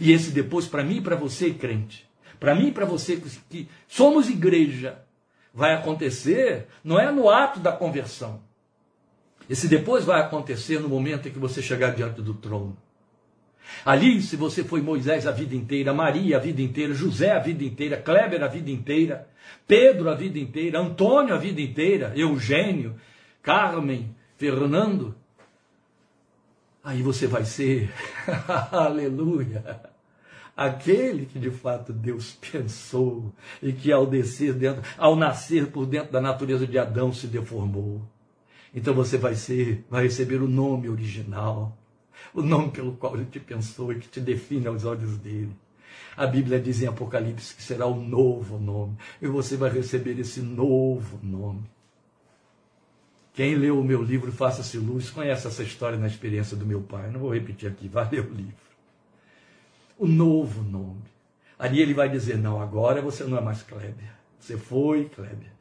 E 0.00 0.12
esse 0.12 0.30
depois, 0.30 0.66
para 0.66 0.82
mim 0.82 0.96
e 0.96 1.00
para 1.00 1.16
você, 1.16 1.52
crente, 1.52 2.08
para 2.38 2.54
mim 2.54 2.68
e 2.68 2.72
para 2.72 2.84
você 2.84 3.16
que, 3.48 3.68
somos 3.86 4.28
igreja, 4.28 4.98
vai 5.54 5.74
acontecer, 5.74 6.66
não 6.84 6.98
é 6.98 7.10
no 7.10 7.30
ato 7.30 7.60
da 7.60 7.72
conversão. 7.72 8.40
Esse 9.48 9.66
depois 9.66 10.04
vai 10.04 10.20
acontecer 10.20 10.78
no 10.78 10.88
momento 10.88 11.28
em 11.28 11.32
que 11.32 11.38
você 11.38 11.62
chegar 11.62 11.94
diante 11.94 12.20
do 12.20 12.34
trono. 12.34 12.76
Ali, 13.84 14.20
se 14.22 14.36
você 14.36 14.64
foi 14.64 14.80
Moisés 14.82 15.26
a 15.26 15.30
vida 15.30 15.54
inteira, 15.54 15.94
Maria 15.94 16.36
a 16.36 16.40
vida 16.40 16.60
inteira, 16.60 16.94
José 16.94 17.32
a 17.32 17.38
vida 17.38 17.64
inteira, 17.64 17.96
Kleber 17.96 18.42
a 18.42 18.48
vida 18.48 18.70
inteira, 18.70 19.28
Pedro 19.66 20.10
a 20.10 20.14
vida 20.14 20.38
inteira, 20.38 20.80
Antônio 20.80 21.34
a 21.34 21.38
vida 21.38 21.60
inteira, 21.60 22.12
Eugênio, 22.16 22.96
Carmen, 23.42 24.14
Fernando, 24.36 25.14
aí 26.82 27.02
você 27.02 27.26
vai 27.26 27.44
ser, 27.44 27.90
aleluia, 28.72 29.80
aquele 30.56 31.26
que 31.26 31.38
de 31.38 31.50
fato 31.50 31.92
Deus 31.92 32.36
pensou 32.52 33.32
e 33.62 33.72
que 33.72 33.92
ao 33.92 34.06
descer 34.06 34.52
dentro, 34.54 34.82
ao 34.96 35.14
nascer 35.14 35.68
por 35.68 35.86
dentro 35.86 36.12
da 36.12 36.20
natureza 36.20 36.66
de 36.66 36.78
Adão 36.78 37.12
se 37.12 37.28
deformou. 37.28 38.02
Então 38.74 38.92
você 38.92 39.16
vai 39.16 39.34
ser, 39.34 39.84
vai 39.88 40.02
receber 40.02 40.42
o 40.42 40.48
nome 40.48 40.88
original 40.88 41.77
o 42.34 42.42
nome 42.42 42.70
pelo 42.70 42.92
qual 42.92 43.14
ele 43.14 43.26
te 43.26 43.40
pensou 43.40 43.92
e 43.92 43.98
que 43.98 44.08
te 44.08 44.20
define 44.20 44.66
aos 44.66 44.84
olhos 44.84 45.16
dele. 45.18 45.52
A 46.16 46.26
Bíblia 46.26 46.60
diz 46.60 46.82
em 46.82 46.86
Apocalipse 46.86 47.54
que 47.54 47.62
será 47.62 47.86
um 47.86 48.04
novo 48.04 48.58
nome, 48.58 48.96
e 49.22 49.26
você 49.26 49.56
vai 49.56 49.70
receber 49.70 50.18
esse 50.18 50.40
novo 50.40 51.18
nome. 51.22 51.62
Quem 53.32 53.54
leu 53.54 53.78
o 53.78 53.84
meu 53.84 54.02
livro 54.02 54.32
Faça-se 54.32 54.78
Luz 54.78 55.10
conhece 55.10 55.46
essa 55.46 55.62
história 55.62 55.96
na 55.96 56.08
experiência 56.08 56.56
do 56.56 56.66
meu 56.66 56.80
pai. 56.80 57.08
Não 57.08 57.20
vou 57.20 57.32
repetir 57.32 57.68
aqui, 57.68 57.86
vai 57.88 58.08
ler 58.10 58.20
o 58.20 58.34
livro. 58.34 58.68
O 59.96 60.08
novo 60.08 60.62
nome. 60.62 61.02
Ali 61.56 61.80
ele 61.80 61.94
vai 61.94 62.08
dizer: 62.08 62.36
Não, 62.36 62.60
agora 62.60 63.00
você 63.00 63.22
não 63.22 63.38
é 63.38 63.40
mais 63.40 63.62
Kleber. 63.62 64.12
Você 64.40 64.56
foi 64.56 65.04
Kleber. 65.04 65.52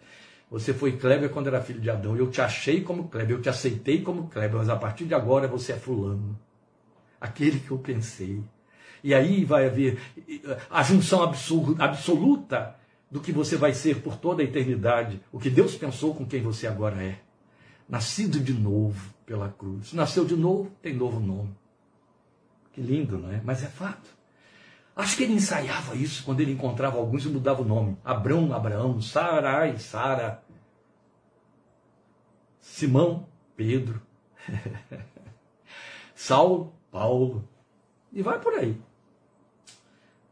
Você 0.49 0.73
foi 0.73 0.93
Kleber 0.93 1.29
quando 1.29 1.47
era 1.47 1.61
filho 1.61 1.79
de 1.79 1.89
Adão. 1.89 2.17
Eu 2.17 2.31
te 2.31 2.41
achei 2.41 2.81
como 2.81 3.09
Kleber, 3.09 3.37
eu 3.37 3.41
te 3.41 3.49
aceitei 3.49 4.01
como 4.01 4.27
Kleber, 4.27 4.57
mas 4.57 4.69
a 4.69 4.75
partir 4.75 5.05
de 5.05 5.13
agora 5.13 5.47
você 5.47 5.73
é 5.73 5.77
Fulano 5.77 6.35
aquele 7.19 7.59
que 7.59 7.71
eu 7.71 7.79
pensei. 7.79 8.43
E 9.03 9.13
aí 9.13 9.45
vai 9.45 9.67
haver 9.67 9.99
a 10.69 10.83
junção 10.83 11.21
absoluta 11.23 12.75
do 13.09 13.21
que 13.21 13.31
você 13.31 13.55
vai 13.55 13.73
ser 13.73 14.01
por 14.01 14.17
toda 14.17 14.41
a 14.41 14.45
eternidade, 14.45 15.21
o 15.31 15.39
que 15.39 15.49
Deus 15.49 15.75
pensou 15.75 16.13
com 16.13 16.25
quem 16.25 16.41
você 16.41 16.67
agora 16.67 17.01
é. 17.01 17.19
Nascido 17.87 18.39
de 18.39 18.53
novo 18.53 19.13
pela 19.25 19.49
cruz. 19.49 19.93
Nasceu 19.93 20.25
de 20.25 20.35
novo, 20.35 20.71
tem 20.81 20.93
novo 20.93 21.19
nome. 21.19 21.55
Que 22.73 22.81
lindo, 22.81 23.17
não 23.17 23.31
é? 23.31 23.41
Mas 23.43 23.63
é 23.63 23.67
fato. 23.67 24.17
Acho 24.95 25.15
que 25.15 25.23
ele 25.23 25.33
ensaiava 25.33 25.95
isso 25.95 26.23
quando 26.23 26.41
ele 26.41 26.51
encontrava 26.51 26.97
alguns 26.97 27.23
e 27.23 27.29
mudava 27.29 27.61
o 27.61 27.65
nome. 27.65 27.97
Abrão, 28.03 28.53
Abraão, 28.53 28.99
Sarai, 29.01 29.77
Sara. 29.77 30.43
Simão, 32.59 33.27
Pedro. 33.55 34.01
Saulo, 36.13 36.73
Paulo, 36.97 37.47
e 38.11 38.23
vai 38.23 38.39
por 38.39 38.55
aí. 38.55 38.75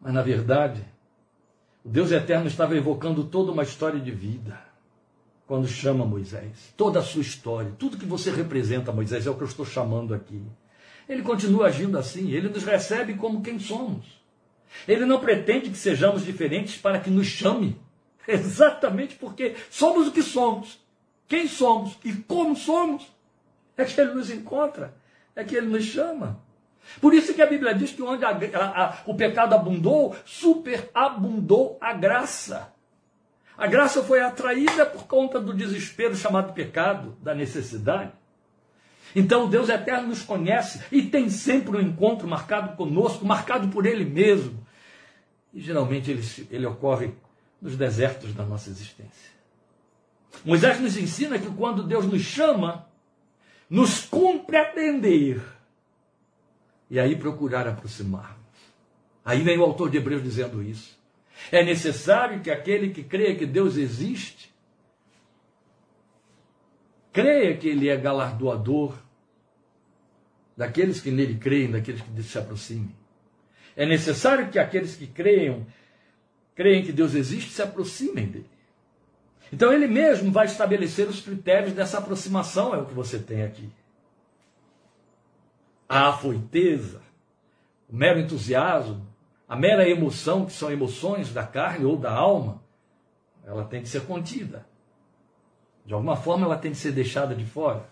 Mas 0.01 0.11
na 0.11 0.23
verdade, 0.23 0.83
o 1.83 1.89
Deus 1.89 2.11
eterno 2.11 2.47
estava 2.47 2.75
evocando 2.75 3.23
toda 3.23 3.51
uma 3.51 3.61
história 3.61 3.99
de 3.99 4.09
vida 4.09 4.59
quando 5.45 5.67
chama 5.67 6.03
Moisés. 6.07 6.73
Toda 6.75 6.97
a 6.97 7.03
sua 7.03 7.21
história, 7.21 7.71
tudo 7.77 7.97
que 7.97 8.05
você 8.05 8.31
representa, 8.31 8.91
Moisés, 8.91 9.27
é 9.27 9.29
o 9.29 9.35
que 9.35 9.43
eu 9.43 9.47
estou 9.47 9.63
chamando 9.63 10.15
aqui. 10.15 10.41
Ele 11.07 11.21
continua 11.21 11.67
agindo 11.67 11.99
assim, 11.99 12.31
ele 12.31 12.49
nos 12.49 12.63
recebe 12.63 13.13
como 13.13 13.43
quem 13.43 13.59
somos. 13.59 14.19
Ele 14.87 15.05
não 15.05 15.19
pretende 15.19 15.69
que 15.69 15.77
sejamos 15.77 16.25
diferentes 16.25 16.77
para 16.77 16.99
que 16.99 17.11
nos 17.11 17.27
chame. 17.27 17.79
Exatamente 18.27 19.17
porque 19.17 19.55
somos 19.69 20.07
o 20.07 20.11
que 20.11 20.23
somos. 20.23 20.79
Quem 21.27 21.47
somos 21.47 21.95
e 22.03 22.11
como 22.11 22.55
somos. 22.55 23.05
É 23.77 23.85
que 23.85 24.01
ele 24.01 24.15
nos 24.15 24.31
encontra, 24.31 24.95
é 25.35 25.43
que 25.43 25.55
ele 25.55 25.67
nos 25.67 25.83
chama. 25.83 26.43
Por 27.01 27.13
isso 27.13 27.33
que 27.33 27.41
a 27.41 27.45
Bíblia 27.45 27.73
diz 27.73 27.91
que 27.91 28.01
onde 28.01 28.23
a, 28.23 28.29
a, 28.29 28.85
a, 28.85 28.97
o 29.05 29.15
pecado 29.15 29.53
abundou, 29.53 30.15
superabundou 30.25 31.77
a 31.81 31.93
graça. 31.93 32.73
A 33.57 33.67
graça 33.67 34.03
foi 34.03 34.21
atraída 34.21 34.85
por 34.85 35.07
conta 35.07 35.39
do 35.39 35.53
desespero 35.53 36.15
chamado 36.15 36.53
pecado, 36.53 37.17
da 37.21 37.33
necessidade. 37.33 38.11
Então 39.15 39.49
Deus 39.49 39.69
eterno 39.69 40.09
nos 40.09 40.21
conhece 40.23 40.83
e 40.91 41.03
tem 41.03 41.29
sempre 41.29 41.77
um 41.77 41.81
encontro 41.81 42.27
marcado 42.27 42.75
conosco, 42.75 43.25
marcado 43.25 43.69
por 43.69 43.85
Ele 43.85 44.03
mesmo. 44.03 44.65
E 45.53 45.61
geralmente 45.61 46.11
ele, 46.11 46.21
ele 46.51 46.65
ocorre 46.65 47.13
nos 47.61 47.77
desertos 47.77 48.33
da 48.33 48.43
nossa 48.43 48.69
existência. 48.69 49.33
Moisés 50.43 50.81
nos 50.81 50.97
ensina 50.97 51.39
que 51.39 51.49
quando 51.49 51.81
Deus 51.81 52.05
nos 52.05 52.21
chama, 52.21 52.89
nos 53.69 54.01
cumpre 54.01 54.57
atender 54.57 55.41
e 56.89 56.99
aí 56.99 57.15
procurar 57.15 57.67
aproximar-nos. 57.67 58.39
Aí 59.23 59.41
vem 59.41 59.57
o 59.57 59.63
autor 59.63 59.89
de 59.89 59.97
Hebreus 59.97 60.23
dizendo 60.23 60.61
isso. 60.61 60.97
É 61.51 61.63
necessário 61.63 62.41
que 62.41 62.51
aquele 62.51 62.89
que 62.89 63.03
creia 63.03 63.35
que 63.35 63.45
Deus 63.45 63.75
existe, 63.75 64.53
creia 67.11 67.57
que 67.57 67.67
Ele 67.67 67.89
é 67.89 67.97
galardoador 67.97 68.95
daqueles 70.55 71.01
que 71.01 71.11
nele 71.11 71.35
creem, 71.35 71.71
daqueles 71.71 72.01
que 72.01 72.23
se 72.23 72.37
aproximem. 72.37 72.95
É 73.75 73.85
necessário 73.85 74.49
que 74.49 74.57
aqueles 74.57 74.95
que 74.95 75.07
creiam, 75.07 75.65
creem 76.55 76.85
que 76.85 76.93
Deus 76.93 77.13
existe, 77.13 77.51
se 77.51 77.61
aproximem 77.61 78.27
dele. 78.27 78.49
Então 79.51 79.73
ele 79.73 79.87
mesmo 79.87 80.31
vai 80.31 80.45
estabelecer 80.45 81.07
os 81.07 81.19
critérios 81.19 81.73
dessa 81.73 81.97
aproximação, 81.97 82.73
é 82.73 82.77
o 82.77 82.85
que 82.85 82.93
você 82.93 83.19
tem 83.19 83.43
aqui 83.43 83.69
a 85.87 86.09
afoiteza, 86.09 87.01
o 87.89 87.95
mero 87.95 88.19
entusiasmo, 88.19 89.05
a 89.47 89.55
mera 89.55 89.87
emoção, 89.87 90.45
que 90.45 90.53
são 90.53 90.71
emoções 90.71 91.31
da 91.31 91.43
carne 91.43 91.85
ou 91.85 91.97
da 91.97 92.11
alma, 92.11 92.63
ela 93.45 93.63
tem 93.63 93.81
que 93.81 93.89
ser 93.89 94.05
contida. 94.05 94.65
De 95.85 95.93
alguma 95.93 96.15
forma, 96.15 96.45
ela 96.45 96.57
tem 96.57 96.71
que 96.71 96.77
ser 96.77 96.91
deixada 96.91 97.35
de 97.35 97.45
fora. 97.45 97.87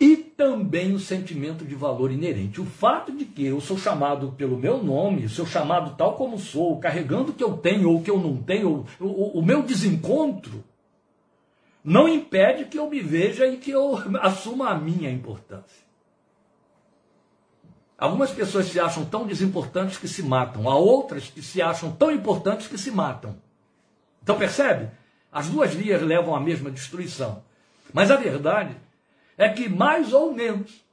E 0.00 0.16
também 0.16 0.94
o 0.94 0.98
sentimento 0.98 1.64
de 1.64 1.74
valor 1.74 2.10
inerente. 2.10 2.60
O 2.60 2.64
fato 2.64 3.12
de 3.12 3.24
que 3.24 3.44
eu 3.44 3.60
sou 3.60 3.76
chamado 3.76 4.32
pelo 4.32 4.56
meu 4.56 4.82
nome, 4.82 5.28
sou 5.28 5.44
chamado 5.44 5.96
tal 5.96 6.14
como 6.14 6.38
sou, 6.38 6.78
carregando 6.78 7.32
o 7.32 7.34
que 7.34 7.42
eu 7.42 7.56
tenho 7.56 7.90
ou 7.90 7.98
o 7.98 8.02
que 8.02 8.10
eu 8.10 8.18
não 8.18 8.36
tenho, 8.36 8.86
o, 9.00 9.42
meu 9.42 9.62
desencontro, 9.62 10.64
não 11.82 12.08
impede 12.08 12.66
que 12.66 12.78
eu 12.78 12.88
me 12.88 13.00
veja 13.00 13.46
e 13.46 13.56
que 13.56 13.72
eu 13.72 13.98
assuma 14.22 14.70
a 14.70 14.78
minha 14.78 15.10
importância. 15.10 15.87
Algumas 17.98 18.30
pessoas 18.30 18.66
se 18.66 18.78
acham 18.78 19.04
tão 19.04 19.26
desimportantes 19.26 19.98
que 19.98 20.06
se 20.06 20.22
matam, 20.22 20.70
há 20.70 20.76
outras 20.76 21.26
que 21.26 21.42
se 21.42 21.60
acham 21.60 21.90
tão 21.90 22.12
importantes 22.12 22.68
que 22.68 22.78
se 22.78 22.92
matam. 22.92 23.34
Então 24.22 24.38
percebe? 24.38 24.88
As 25.32 25.48
duas 25.48 25.74
vias 25.74 26.00
levam 26.00 26.34
à 26.36 26.40
mesma 26.40 26.70
destruição. 26.70 27.42
Mas 27.92 28.12
a 28.12 28.16
verdade 28.16 28.76
é 29.36 29.48
que, 29.48 29.68
mais 29.68 30.12
ou 30.12 30.32
menos, 30.32 30.84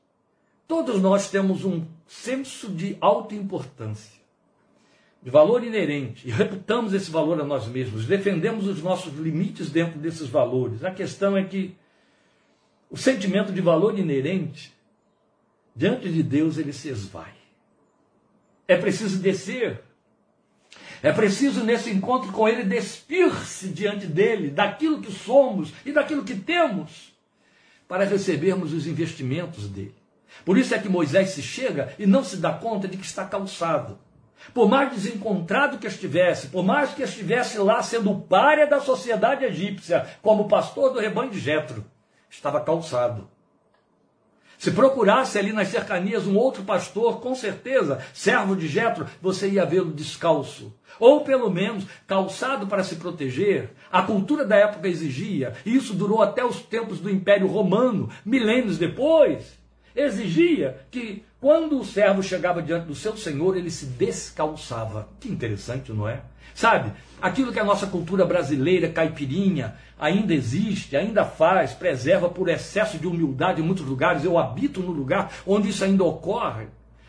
todos 0.68 1.00
nós 1.00 1.30
temos 1.30 1.64
um 1.64 1.86
senso 2.08 2.70
de 2.70 2.98
alta 3.00 3.36
importância, 3.36 4.20
de 5.22 5.30
valor 5.30 5.64
inerente, 5.64 6.28
e 6.28 6.32
reputamos 6.32 6.92
esse 6.92 7.12
valor 7.12 7.40
a 7.40 7.44
nós 7.44 7.68
mesmos, 7.68 8.08
defendemos 8.08 8.68
os 8.68 8.82
nossos 8.82 9.14
limites 9.14 9.70
dentro 9.70 10.00
desses 10.00 10.28
valores. 10.28 10.84
A 10.84 10.90
questão 10.90 11.38
é 11.38 11.44
que 11.44 11.76
o 12.90 12.98
sentimento 12.98 13.54
de 13.54 13.62
valor 13.62 13.98
inerente 13.98 14.75
Diante 15.76 16.10
de 16.10 16.24
Deus 16.24 16.58
ele 16.58 16.72
se 16.72 16.88
esvai. 16.88 17.34
É 18.68 18.78
preciso 18.78 19.20
descer. 19.20 19.84
É 21.04 21.12
preciso, 21.12 21.64
nesse 21.64 21.92
encontro 21.92 22.32
com 22.32 22.48
Ele, 22.48 22.64
despir-se 22.64 23.68
diante 23.68 24.08
dele, 24.08 24.50
daquilo 24.50 25.02
que 25.02 25.12
somos 25.12 25.72
e 25.86 25.92
daquilo 25.92 26.24
que 26.24 26.34
temos, 26.34 27.14
para 27.88 28.06
recebermos 28.06 28.74
os 28.74 28.88
investimentos 28.88 29.68
dele. 29.68 29.94
Por 30.44 30.58
isso 30.58 30.74
é 30.74 30.80
que 30.80 30.90
Moisés 30.90 31.30
se 31.30 31.42
chega 31.42 31.94
e 32.00 32.06
não 32.08 32.24
se 32.24 32.38
dá 32.38 32.54
conta 32.54 32.88
de 32.88 32.98
que 32.98 33.06
está 33.06 33.26
calçado. 33.26 34.00
Por 34.54 34.70
mais 34.70 34.92
desencontrado 34.92 35.78
que 35.78 35.88
estivesse, 35.88 36.48
por 36.48 36.64
mais 36.64 36.94
que 36.94 37.04
estivesse 37.04 37.58
lá 37.58 37.82
sendo 37.84 38.16
párea 38.22 38.66
da 38.66 38.80
sociedade 38.80 39.46
egípcia, 39.46 40.08
como 40.22 40.48
pastor 40.48 40.94
do 40.94 41.00
rebanho 41.00 41.32
de 41.32 41.40
Jetro, 41.40 41.86
estava 42.30 42.62
calçado. 42.62 43.30
Se 44.58 44.72
procurasse 44.72 45.38
ali 45.38 45.52
nas 45.52 45.68
cercanias 45.68 46.26
um 46.26 46.36
outro 46.38 46.64
pastor, 46.64 47.20
com 47.20 47.36
certeza, 47.36 48.02
servo 48.14 48.56
de 48.56 48.68
Jetro, 48.68 49.06
você 49.22 49.50
ia 49.50 49.66
vê-lo 49.66 49.92
descalço, 49.92 50.74
ou 51.00 51.22
pelo 51.22 51.50
menos 51.50 51.86
calçado 52.08 52.68
para 52.68 52.84
se 52.84 52.96
proteger. 52.96 53.72
A 53.92 54.02
cultura 54.02 54.46
da 54.46 54.56
época 54.56 54.88
exigia, 54.88 55.54
e 55.66 55.76
isso 55.76 55.94
durou 55.94 56.22
até 56.22 56.44
os 56.44 56.60
tempos 56.62 57.00
do 57.00 57.10
Império 57.10 57.48
Romano, 57.48 58.10
milênios 58.26 58.78
depois 58.78 59.64
exigia 59.96 60.78
que 60.92 61.24
quando 61.40 61.80
o 61.80 61.86
servo 61.86 62.22
chegava 62.22 62.62
diante 62.62 62.88
do 62.88 62.96
seu 62.96 63.16
senhor, 63.16 63.56
ele 63.56 63.70
se 63.70 63.86
descalçava. 63.86 65.08
Que 65.20 65.30
interessante, 65.30 65.94
não 65.94 66.10
é? 66.10 66.22
Sabe, 66.56 66.94
aquilo 67.22 67.52
que 67.52 67.60
a 67.60 67.66
nossa 67.66 67.86
cultura 67.86 68.26
brasileira 68.26 68.88
caipirinha 68.90 69.76
ainda 70.00 70.34
existe, 70.34 70.96
ainda 70.96 71.26
faz, 71.26 71.74
preserva 71.74 72.30
por 72.30 72.48
excesso 72.48 72.98
de 72.98 73.06
humildade 73.06 73.62
em 73.62 73.66
muitos 73.66 73.86
lugares. 73.86 74.24
Eu 74.24 74.40
habito 74.40 74.82
no 74.82 74.94
lugar 74.94 75.34
onde 75.46 75.68
isso 75.68 75.84
ainda 75.84 76.06
ocorre. 76.06 76.68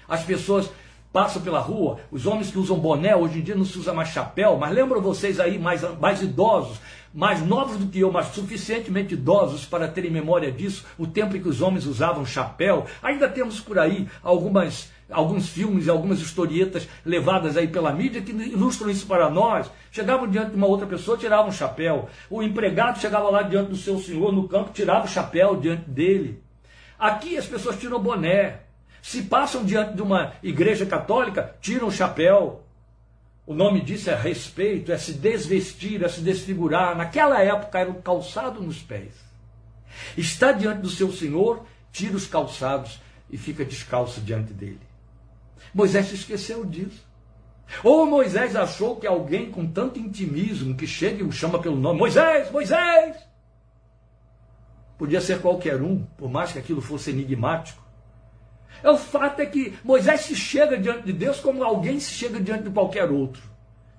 As 0.08 0.24
pessoas 0.24 0.68
passam 1.12 1.40
pela 1.40 1.60
rua, 1.60 2.00
os 2.10 2.26
homens 2.26 2.50
que 2.50 2.58
usam 2.58 2.76
boné, 2.78 3.14
hoje 3.14 3.38
em 3.38 3.42
dia 3.42 3.54
não 3.54 3.64
se 3.64 3.78
usa 3.78 3.94
mais 3.94 4.08
chapéu, 4.08 4.56
mas 4.58 4.74
lembram 4.74 5.00
vocês 5.00 5.38
aí, 5.38 5.58
mais, 5.58 5.80
mais 5.98 6.20
idosos, 6.20 6.78
mais 7.14 7.40
novos 7.40 7.78
do 7.78 7.86
que 7.86 8.00
eu, 8.00 8.12
mas 8.12 8.34
suficientemente 8.34 9.14
idosos 9.14 9.64
para 9.64 9.88
terem 9.88 10.10
memória 10.10 10.50
disso, 10.50 10.84
o 10.98 11.06
tempo 11.06 11.36
em 11.36 11.40
que 11.40 11.48
os 11.48 11.62
homens 11.62 11.86
usavam 11.86 12.26
chapéu. 12.26 12.84
Ainda 13.00 13.28
temos 13.28 13.60
por 13.60 13.78
aí 13.78 14.08
algumas, 14.22 14.90
alguns 15.10 15.48
filmes 15.48 15.86
e 15.86 15.90
algumas 15.90 16.20
historietas 16.20 16.88
levadas 17.04 17.56
aí 17.56 17.68
pela 17.68 17.92
mídia 17.92 18.20
que 18.20 18.32
ilustram 18.32 18.90
isso 18.90 19.06
para 19.06 19.30
nós. 19.30 19.70
Chegavam 19.90 20.28
diante 20.28 20.50
de 20.50 20.56
uma 20.56 20.66
outra 20.66 20.86
pessoa, 20.86 21.16
tiravam 21.16 21.48
o 21.48 21.52
chapéu. 21.52 22.08
O 22.28 22.42
empregado 22.42 22.98
chegava 22.98 23.30
lá 23.30 23.42
diante 23.42 23.70
do 23.70 23.76
seu 23.76 23.98
senhor 24.00 24.32
no 24.32 24.48
campo, 24.48 24.72
tirava 24.72 25.04
o 25.04 25.08
chapéu 25.08 25.56
diante 25.56 25.88
dele. 25.88 26.42
Aqui 26.98 27.36
as 27.36 27.46
pessoas 27.46 27.78
tiram 27.78 28.00
boné. 28.00 28.60
Se 29.02 29.22
passam 29.22 29.64
diante 29.64 29.94
de 29.94 30.02
uma 30.02 30.32
igreja 30.42 30.84
católica, 30.84 31.54
tiram 31.60 31.88
o 31.88 31.92
chapéu. 31.92 32.64
O 33.46 33.54
nome 33.54 33.80
disso 33.80 34.10
é 34.10 34.16
respeito, 34.16 34.90
é 34.90 34.98
se 34.98 35.12
desvestir, 35.12 36.02
é 36.02 36.08
se 36.08 36.20
desfigurar. 36.20 36.96
Naquela 36.96 37.40
época 37.40 37.78
era 37.78 37.90
o 37.90 38.02
calçado 38.02 38.60
nos 38.60 38.82
pés. 38.82 39.14
Está 40.16 40.50
diante 40.50 40.80
do 40.80 40.90
seu 40.90 41.12
Senhor, 41.12 41.64
tira 41.92 42.16
os 42.16 42.26
calçados 42.26 43.00
e 43.30 43.38
fica 43.38 43.64
descalço 43.64 44.20
diante 44.20 44.52
dele. 44.52 44.85
Moisés 45.74 46.06
se 46.06 46.14
esqueceu 46.14 46.64
disso. 46.64 47.06
Ou 47.82 48.06
Moisés 48.06 48.54
achou 48.54 48.96
que 48.96 49.06
alguém 49.06 49.50
com 49.50 49.66
tanto 49.66 49.98
intimismo 49.98 50.76
que 50.76 50.86
chega 50.86 51.22
e 51.22 51.26
o 51.26 51.32
chama 51.32 51.60
pelo 51.60 51.76
nome, 51.76 51.98
Moisés, 51.98 52.50
Moisés! 52.50 53.16
Podia 54.96 55.20
ser 55.20 55.40
qualquer 55.40 55.82
um, 55.82 56.04
por 56.16 56.30
mais 56.30 56.52
que 56.52 56.58
aquilo 56.58 56.80
fosse 56.80 57.10
enigmático. 57.10 57.84
É 58.82 58.90
o 58.90 58.96
fato 58.96 59.40
é 59.40 59.46
que 59.46 59.76
Moisés 59.82 60.22
se 60.22 60.34
chega 60.34 60.78
diante 60.78 61.04
de 61.04 61.12
Deus 61.12 61.40
como 61.40 61.62
alguém 61.62 61.98
se 61.98 62.12
chega 62.12 62.40
diante 62.40 62.64
de 62.64 62.70
qualquer 62.70 63.10
outro. 63.10 63.42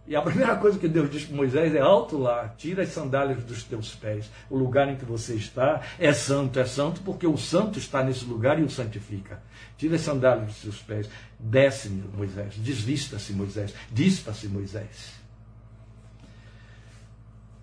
E 0.07 0.15
a 0.15 0.21
primeira 0.21 0.55
coisa 0.55 0.79
que 0.79 0.87
Deus 0.87 1.11
diz 1.11 1.25
para 1.25 1.35
Moisés 1.35 1.75
é: 1.75 1.79
alto 1.79 2.17
lá, 2.17 2.53
tira 2.57 2.83
as 2.83 2.89
sandálias 2.89 3.43
dos 3.43 3.63
teus 3.63 3.93
pés. 3.93 4.29
O 4.49 4.57
lugar 4.57 4.87
em 4.87 4.95
que 4.95 5.03
você 5.03 5.35
está 5.35 5.81
é 5.99 6.13
santo, 6.13 6.59
é 6.59 6.65
santo 6.65 7.01
porque 7.01 7.27
o 7.27 7.37
santo 7.37 7.77
está 7.77 8.01
nesse 8.01 8.23
lugar 8.23 8.57
e 8.57 8.63
o 8.63 8.69
santifica. 8.69 9.41
Tira 9.77 9.95
as 9.95 10.01
sandálias 10.01 10.47
dos 10.47 10.61
teus 10.61 10.81
pés. 10.81 11.09
Desce, 11.37 11.89
Moisés. 11.89 12.55
Desvista-se, 12.55 13.33
Moisés. 13.33 13.73
Dispa-se, 13.91 14.47
Moisés. 14.47 15.17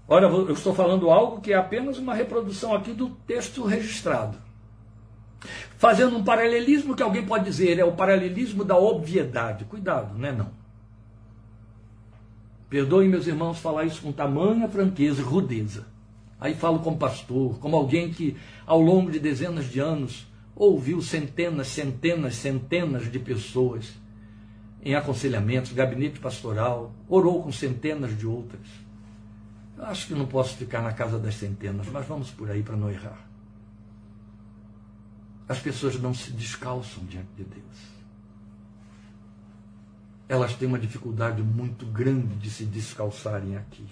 Olha, 0.06 0.26
eu 0.26 0.52
estou 0.52 0.74
falando 0.74 1.10
algo 1.10 1.40
que 1.40 1.54
é 1.54 1.56
apenas 1.56 1.96
uma 1.96 2.14
reprodução 2.14 2.74
aqui 2.74 2.92
do 2.92 3.08
texto 3.08 3.64
registrado 3.64 4.44
fazendo 5.76 6.16
um 6.16 6.24
paralelismo 6.24 6.96
que 6.96 7.02
alguém 7.02 7.26
pode 7.26 7.44
dizer 7.44 7.78
é 7.78 7.84
o 7.84 7.92
paralelismo 7.92 8.64
da 8.64 8.76
obviedade. 8.76 9.66
Cuidado, 9.66 10.16
não 10.18 10.28
é 10.28 10.32
não. 10.32 10.63
Perdoem 12.74 13.08
meus 13.08 13.28
irmãos 13.28 13.60
falar 13.60 13.84
isso 13.84 14.02
com 14.02 14.10
tamanha 14.10 14.68
franqueza 14.68 15.20
e 15.20 15.24
rudeza. 15.24 15.86
Aí 16.40 16.56
falo 16.56 16.80
como 16.80 16.98
pastor, 16.98 17.56
como 17.60 17.76
alguém 17.76 18.12
que 18.12 18.36
ao 18.66 18.80
longo 18.80 19.12
de 19.12 19.20
dezenas 19.20 19.70
de 19.70 19.78
anos 19.78 20.26
ouviu 20.56 21.00
centenas, 21.00 21.68
centenas, 21.68 22.34
centenas 22.34 23.12
de 23.12 23.16
pessoas 23.20 23.92
em 24.82 24.96
aconselhamentos, 24.96 25.70
gabinete 25.70 26.18
pastoral, 26.18 26.92
orou 27.08 27.44
com 27.44 27.52
centenas 27.52 28.18
de 28.18 28.26
outras. 28.26 28.66
Eu 29.78 29.84
acho 29.84 30.08
que 30.08 30.14
não 30.16 30.26
posso 30.26 30.56
ficar 30.56 30.82
na 30.82 30.92
casa 30.92 31.16
das 31.16 31.36
centenas, 31.36 31.86
mas 31.92 32.04
vamos 32.04 32.32
por 32.32 32.50
aí 32.50 32.64
para 32.64 32.74
não 32.74 32.90
errar. 32.90 33.24
As 35.48 35.60
pessoas 35.60 35.96
não 36.00 36.12
se 36.12 36.32
descalçam 36.32 37.04
diante 37.04 37.28
de 37.36 37.44
Deus. 37.44 37.93
Elas 40.28 40.54
têm 40.54 40.66
uma 40.66 40.78
dificuldade 40.78 41.42
muito 41.42 41.84
grande 41.86 42.34
de 42.36 42.50
se 42.50 42.64
descalçarem 42.64 43.56
aqui. 43.56 43.86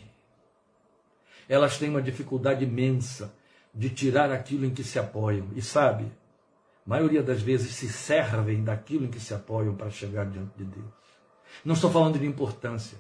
Elas 1.49 1.79
têm 1.79 1.91
uma 1.91 2.01
dificuldade 2.01 2.65
imensa 2.65 3.35
de 3.75 3.91
tirar 3.91 4.31
aquilo 4.31 4.65
em 4.65 4.71
que 4.71 4.83
se 4.83 4.99
apoiam. 4.99 5.49
E 5.55 5.63
sabe, 5.63 6.05
a 6.87 6.91
maioria 6.91 7.23
das 7.23 7.43
vezes 7.43 7.75
se 7.75 7.89
servem 7.89 8.65
daquilo 8.65 9.05
em 9.05 9.11
que 9.11 9.21
se 9.21 9.35
apoiam 9.35 9.75
para 9.75 9.91
chegar 9.91 10.25
diante 10.27 10.53
de 10.57 10.65
Deus. 10.65 10.93
Não 11.65 11.75
estou 11.75 11.91
falando 11.91 12.19
de 12.19 12.27
importância. 12.27 12.99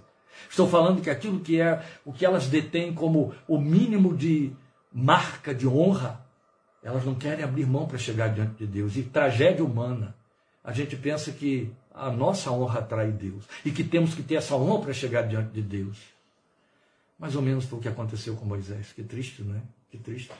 Estou 0.48 0.68
falando 0.68 1.00
que 1.00 1.10
aquilo 1.10 1.40
que 1.40 1.60
é 1.60 1.84
o 2.04 2.12
que 2.12 2.24
elas 2.24 2.46
detêm 2.46 2.94
como 2.94 3.34
o 3.46 3.58
mínimo 3.58 4.16
de 4.16 4.52
marca 4.92 5.54
de 5.54 5.66
honra 5.66 6.22
elas 6.82 7.04
não 7.04 7.14
querem 7.14 7.44
abrir 7.44 7.64
mão 7.64 7.86
para 7.86 7.96
chegar 7.96 8.28
diante 8.28 8.56
de 8.56 8.66
Deus. 8.66 8.96
E 8.96 9.04
tragédia 9.04 9.64
humana. 9.64 10.16
A 10.64 10.72
gente 10.72 10.96
pensa 10.96 11.30
que 11.30 11.72
a 12.02 12.10
nossa 12.10 12.50
honra 12.50 12.80
atrai 12.80 13.12
Deus 13.12 13.44
e 13.64 13.70
que 13.70 13.84
temos 13.84 14.12
que 14.12 14.24
ter 14.24 14.34
essa 14.34 14.56
honra 14.56 14.86
para 14.86 14.92
chegar 14.92 15.22
diante 15.22 15.52
de 15.52 15.62
Deus. 15.62 15.98
Mais 17.16 17.36
ou 17.36 17.42
menos 17.42 17.64
foi 17.64 17.78
o 17.78 17.82
que 17.82 17.86
aconteceu 17.86 18.34
com 18.34 18.44
Moisés. 18.44 18.92
Que 18.92 19.04
triste, 19.04 19.42
não 19.42 19.54
é? 19.54 19.60
Que 19.88 19.98
triste. 19.98 20.32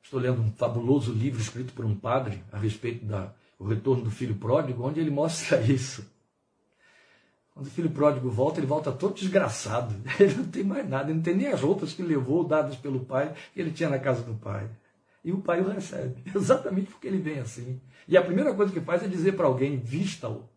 Estou 0.00 0.20
lendo 0.20 0.40
um 0.40 0.52
fabuloso 0.52 1.12
livro 1.12 1.40
escrito 1.40 1.72
por 1.72 1.84
um 1.84 1.96
padre 1.96 2.40
a 2.52 2.58
respeito 2.58 3.04
do 3.04 3.66
retorno 3.66 4.04
do 4.04 4.12
filho 4.12 4.36
pródigo, 4.36 4.86
onde 4.86 5.00
ele 5.00 5.10
mostra 5.10 5.60
isso. 5.68 6.08
Quando 7.52 7.66
o 7.66 7.70
filho 7.70 7.90
pródigo 7.90 8.30
volta, 8.30 8.60
ele 8.60 8.66
volta 8.68 8.92
todo 8.92 9.16
desgraçado. 9.16 9.92
Ele 10.20 10.34
não 10.36 10.46
tem 10.46 10.62
mais 10.62 10.88
nada, 10.88 11.06
ele 11.06 11.14
não 11.14 11.22
tem 11.24 11.34
nem 11.34 11.48
as 11.48 11.60
roupas 11.60 11.92
que 11.92 12.02
levou, 12.02 12.44
dadas 12.44 12.76
pelo 12.76 13.00
pai, 13.00 13.34
que 13.52 13.60
ele 13.60 13.72
tinha 13.72 13.88
na 13.88 13.98
casa 13.98 14.22
do 14.22 14.34
pai. 14.34 14.70
E 15.24 15.32
o 15.32 15.40
pai 15.40 15.60
o 15.60 15.68
recebe, 15.68 16.22
exatamente 16.34 16.90
porque 16.90 17.06
ele 17.06 17.18
vem 17.18 17.40
assim. 17.40 17.80
E 18.06 18.16
a 18.16 18.22
primeira 18.22 18.54
coisa 18.54 18.72
que 18.72 18.80
faz 18.80 19.02
é 19.02 19.08
dizer 19.08 19.32
para 19.32 19.46
alguém: 19.46 19.78
vista-o. 19.78 20.48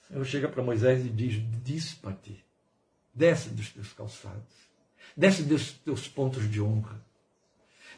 O 0.00 0.06
Senhor 0.08 0.24
chega 0.24 0.48
para 0.48 0.62
Moisés 0.62 1.04
e 1.04 1.08
diz: 1.08 1.42
dispa-te, 1.62 2.44
desce 3.14 3.50
dos 3.50 3.72
teus 3.72 3.92
calçados, 3.92 4.54
desce 5.16 5.42
dos 5.42 5.72
teus 5.72 6.08
pontos 6.08 6.50
de 6.50 6.60
honra, 6.60 7.00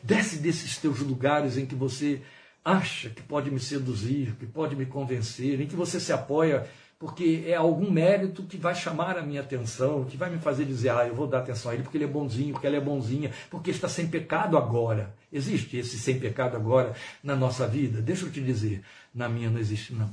desce 0.02 0.38
desses 0.38 0.76
teus 0.78 1.00
lugares 1.00 1.56
em 1.56 1.66
que 1.66 1.74
você 1.74 2.22
acha 2.64 3.08
que 3.10 3.22
pode 3.22 3.50
me 3.50 3.60
seduzir, 3.60 4.34
que 4.36 4.46
pode 4.46 4.76
me 4.76 4.84
convencer, 4.84 5.60
em 5.60 5.66
que 5.66 5.76
você 5.76 5.98
se 5.98 6.12
apoia 6.12 6.68
porque 6.98 7.44
é 7.46 7.54
algum 7.54 7.90
mérito 7.90 8.42
que 8.42 8.56
vai 8.56 8.74
chamar 8.74 9.16
a 9.16 9.22
minha 9.22 9.40
atenção, 9.40 10.04
que 10.04 10.16
vai 10.16 10.28
me 10.30 10.38
fazer 10.38 10.64
dizer, 10.64 10.90
ah, 10.90 11.06
eu 11.06 11.14
vou 11.14 11.28
dar 11.28 11.38
atenção 11.38 11.70
a 11.70 11.74
ele 11.74 11.84
porque 11.84 11.96
ele 11.96 12.04
é 12.04 12.08
bonzinho, 12.08 12.52
porque 12.52 12.66
ela 12.66 12.76
é 12.76 12.80
bonzinha, 12.80 13.32
porque 13.48 13.70
está 13.70 13.88
sem 13.88 14.08
pecado 14.08 14.58
agora. 14.58 15.14
Existe 15.32 15.76
esse 15.76 15.96
sem 15.96 16.18
pecado 16.18 16.56
agora 16.56 16.94
na 17.22 17.36
nossa 17.36 17.68
vida? 17.68 18.02
Deixa 18.02 18.26
eu 18.26 18.32
te 18.32 18.42
dizer, 18.42 18.82
na 19.14 19.28
minha 19.28 19.48
não 19.48 19.60
existe 19.60 19.94
não. 19.94 20.10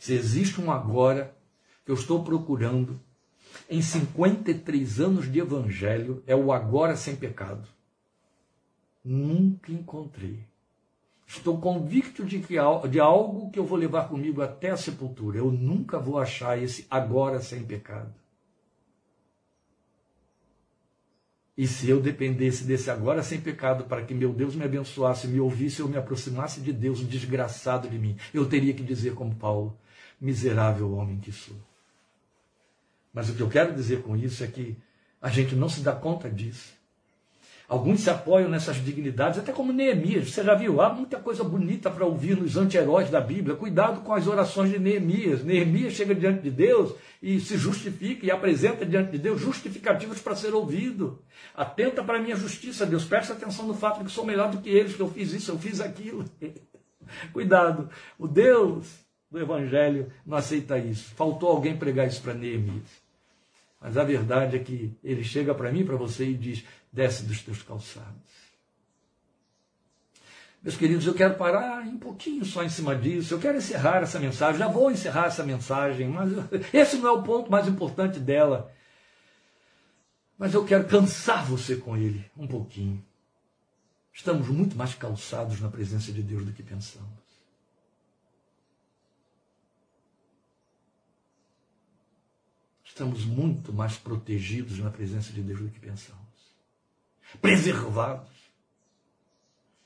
Se 0.00 0.12
existe 0.14 0.60
um 0.60 0.72
agora 0.72 1.32
que 1.84 1.92
eu 1.92 1.94
estou 1.94 2.24
procurando 2.24 2.98
em 3.70 3.80
53 3.80 4.98
anos 4.98 5.30
de 5.30 5.38
evangelho, 5.38 6.24
é 6.26 6.34
o 6.34 6.52
agora 6.52 6.96
sem 6.96 7.14
pecado. 7.14 7.68
Nunca 9.04 9.70
encontrei. 9.70 10.40
Estou 11.28 11.60
convicto 11.60 12.24
de, 12.24 12.38
que, 12.38 12.54
de 12.90 12.98
algo 12.98 13.50
que 13.50 13.58
eu 13.58 13.66
vou 13.66 13.76
levar 13.76 14.08
comigo 14.08 14.40
até 14.40 14.70
a 14.70 14.78
sepultura. 14.78 15.36
Eu 15.36 15.52
nunca 15.52 15.98
vou 15.98 16.18
achar 16.18 16.60
esse 16.60 16.86
agora 16.90 17.38
sem 17.38 17.62
pecado. 17.62 18.14
E 21.54 21.66
se 21.66 21.90
eu 21.90 22.00
dependesse 22.00 22.64
desse 22.64 22.90
agora 22.90 23.22
sem 23.22 23.38
pecado 23.38 23.84
para 23.84 24.02
que 24.04 24.14
meu 24.14 24.32
Deus 24.32 24.54
me 24.54 24.64
abençoasse, 24.64 25.28
me 25.28 25.38
ouvisse, 25.38 25.80
eu 25.80 25.88
me 25.88 25.98
aproximasse 25.98 26.62
de 26.62 26.72
Deus, 26.72 27.06
desgraçado 27.06 27.90
de 27.90 27.98
mim, 27.98 28.16
eu 28.32 28.48
teria 28.48 28.72
que 28.72 28.82
dizer 28.82 29.12
como 29.12 29.34
Paulo: 29.34 29.76
miserável 30.18 30.94
homem 30.94 31.18
que 31.18 31.30
sou. 31.30 31.56
Mas 33.12 33.28
o 33.28 33.34
que 33.34 33.42
eu 33.42 33.50
quero 33.50 33.74
dizer 33.74 34.02
com 34.02 34.16
isso 34.16 34.42
é 34.42 34.46
que 34.46 34.78
a 35.20 35.28
gente 35.28 35.54
não 35.54 35.68
se 35.68 35.80
dá 35.80 35.92
conta 35.92 36.30
disso. 36.30 36.77
Alguns 37.68 38.00
se 38.00 38.08
apoiam 38.08 38.48
nessas 38.48 38.76
dignidades, 38.76 39.38
até 39.38 39.52
como 39.52 39.74
Neemias. 39.74 40.30
Você 40.30 40.42
já 40.42 40.54
viu? 40.54 40.80
Há 40.80 40.88
muita 40.88 41.18
coisa 41.18 41.44
bonita 41.44 41.90
para 41.90 42.06
ouvir 42.06 42.34
nos 42.34 42.56
anti-heróis 42.56 43.10
da 43.10 43.20
Bíblia. 43.20 43.56
Cuidado 43.56 44.00
com 44.00 44.14
as 44.14 44.26
orações 44.26 44.70
de 44.70 44.78
Neemias. 44.78 45.44
Neemias 45.44 45.92
chega 45.92 46.14
diante 46.14 46.40
de 46.40 46.50
Deus 46.50 46.94
e 47.22 47.38
se 47.38 47.58
justifica 47.58 48.24
e 48.24 48.30
apresenta 48.30 48.86
diante 48.86 49.10
de 49.10 49.18
Deus 49.18 49.38
justificativos 49.38 50.18
para 50.18 50.34
ser 50.34 50.54
ouvido. 50.54 51.20
Atenta 51.54 52.02
para 52.02 52.16
a 52.16 52.22
minha 52.22 52.36
justiça, 52.36 52.86
Deus. 52.86 53.04
Presta 53.04 53.34
atenção 53.34 53.66
no 53.66 53.74
fato 53.74 53.98
de 53.98 54.06
que 54.06 54.12
sou 54.12 54.24
melhor 54.24 54.50
do 54.50 54.62
que 54.62 54.70
eles, 54.70 54.96
que 54.96 55.02
eu 55.02 55.10
fiz 55.10 55.34
isso, 55.34 55.50
eu 55.50 55.58
fiz 55.58 55.78
aquilo. 55.78 56.24
Cuidado. 57.34 57.90
O 58.18 58.26
Deus 58.26 58.86
do 59.30 59.38
Evangelho 59.38 60.10
não 60.24 60.38
aceita 60.38 60.78
isso. 60.78 61.14
Faltou 61.14 61.50
alguém 61.50 61.76
pregar 61.76 62.08
isso 62.08 62.22
para 62.22 62.32
Neemias. 62.32 63.06
Mas 63.80 63.96
a 63.96 64.02
verdade 64.02 64.56
é 64.56 64.58
que 64.58 64.92
ele 65.04 65.22
chega 65.22 65.54
para 65.54 65.70
mim, 65.70 65.84
para 65.84 65.96
você 65.96 66.24
e 66.24 66.34
diz: 66.34 66.64
desce 66.92 67.24
dos 67.24 67.42
teus 67.42 67.62
calçados. 67.62 68.28
Meus 70.62 70.76
queridos, 70.76 71.06
eu 71.06 71.14
quero 71.14 71.36
parar 71.36 71.82
um 71.82 71.98
pouquinho 71.98 72.44
só 72.44 72.64
em 72.64 72.68
cima 72.68 72.96
disso. 72.96 73.32
Eu 73.32 73.38
quero 73.38 73.58
encerrar 73.58 74.02
essa 74.02 74.18
mensagem. 74.18 74.58
Já 74.58 74.68
vou 74.68 74.90
encerrar 74.90 75.26
essa 75.26 75.44
mensagem, 75.44 76.08
mas 76.08 76.32
esse 76.74 76.96
não 76.96 77.08
é 77.08 77.12
o 77.12 77.22
ponto 77.22 77.50
mais 77.50 77.68
importante 77.68 78.18
dela. 78.18 78.72
Mas 80.36 80.54
eu 80.54 80.64
quero 80.64 80.86
cansar 80.86 81.44
você 81.44 81.76
com 81.76 81.96
ele 81.96 82.28
um 82.36 82.46
pouquinho. 82.46 83.04
Estamos 84.12 84.48
muito 84.48 84.76
mais 84.76 84.94
calçados 84.94 85.60
na 85.60 85.68
presença 85.68 86.10
de 86.10 86.22
Deus 86.22 86.44
do 86.44 86.52
que 86.52 86.62
pensamos. 86.62 87.06
Estamos 92.84 93.24
muito 93.24 93.72
mais 93.72 93.96
protegidos 93.96 94.80
na 94.80 94.90
presença 94.90 95.32
de 95.32 95.40
Deus 95.40 95.60
do 95.60 95.70
que 95.70 95.78
pensamos 95.78 96.27
preservados. 97.40 98.28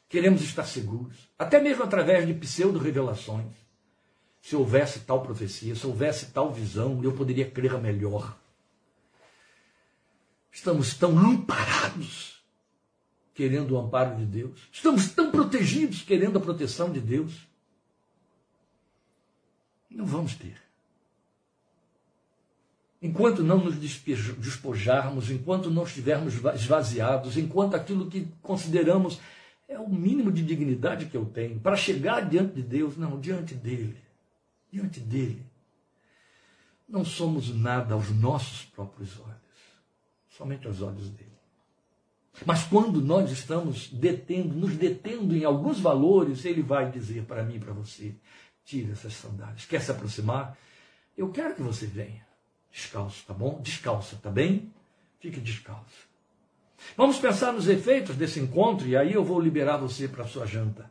Queremos 0.09 0.43
estar 0.43 0.65
seguros, 0.65 1.29
até 1.39 1.61
mesmo 1.61 1.83
através 1.83 2.27
de 2.27 2.35
pseudo-revelações. 2.35 3.53
Se 4.41 4.57
houvesse 4.57 5.01
tal 5.01 5.23
profecia, 5.23 5.75
se 5.75 5.87
houvesse 5.87 6.33
tal 6.33 6.53
visão, 6.53 7.03
eu 7.03 7.13
poderia 7.13 7.51
crer 7.51 7.81
melhor. 7.81 8.37
Estamos 10.51 10.95
tão 10.95 11.19
amparados, 11.19 12.43
querendo 13.35 13.73
o 13.73 13.79
amparo 13.79 14.17
de 14.17 14.27
Deus. 14.27 14.69
Estamos 14.71 15.11
tão 15.13 15.31
protegidos, 15.31 16.03
querendo 16.03 16.39
a 16.39 16.43
proteção 16.43 16.93
de 16.93 17.01
Deus. 17.01 17.47
Não 19.91 20.05
vamos 20.05 20.35
ter. 20.35 20.62
Enquanto 23.03 23.43
não 23.43 23.59
nos 23.59 23.75
despojarmos, 23.75 25.29
enquanto 25.29 25.69
não 25.69 25.83
estivermos 25.83 26.35
esvaziados, 26.55 27.37
enquanto 27.37 27.75
aquilo 27.75 28.09
que 28.09 28.29
consideramos 28.41 29.19
é 29.69 29.77
o 29.77 29.89
mínimo 29.89 30.31
de 30.31 30.45
dignidade 30.45 31.07
que 31.07 31.17
eu 31.17 31.25
tenho, 31.25 31.59
para 31.59 31.75
chegar 31.75 32.29
diante 32.29 32.55
de 32.55 32.63
Deus, 32.63 32.97
não, 32.97 33.19
diante 33.19 33.55
dele, 33.55 33.97
diante 34.71 35.01
dele, 35.01 35.45
não 36.89 37.05
somos 37.05 37.53
nada 37.53 37.95
aos 37.95 38.09
nossos 38.11 38.67
próprios 38.67 39.19
olhos, 39.19 39.37
somente 40.31 40.69
aos 40.69 40.81
olhos 40.81 41.11
dele. 41.11 41.33
Mas 42.47 42.63
quando 42.63 43.01
nós 43.01 43.33
estamos 43.33 43.89
detendo, 43.91 44.55
nos 44.55 44.77
detendo 44.77 45.37
em 45.37 45.45
alguns 45.45 45.81
valores, 45.81 46.45
ele 46.45 46.63
vai 46.63 46.89
dizer 46.89 47.25
para 47.25 47.43
mim 47.43 47.57
e 47.57 47.61
para 47.61 47.73
você: 47.73 48.15
tire 48.65 48.93
essas 48.93 49.15
sandálias. 49.15 49.67
Quer 49.67 49.81
se 49.81 49.91
aproximar? 49.91 50.57
Eu 51.17 51.31
quero 51.31 51.55
que 51.55 51.63
você 51.63 51.85
venha 51.87 52.32
descalço, 52.73 53.25
tá 53.27 53.35
bom? 53.35 53.61
Descalça, 53.61 54.17
tá 54.17 54.31
bem? 54.31 54.73
Fique 55.21 55.39
descalço. 55.39 56.11
Vamos 56.97 57.19
pensar 57.19 57.53
nos 57.53 57.69
efeitos 57.69 58.17
desse 58.17 58.41
encontro 58.41 58.89
e 58.89 58.97
aí 58.97 59.13
eu 59.13 59.23
vou 59.23 59.39
liberar 59.41 59.77
você 59.77 60.09
para 60.09 60.25
a 60.25 60.27
sua 60.29 60.47
janta. 60.47 60.91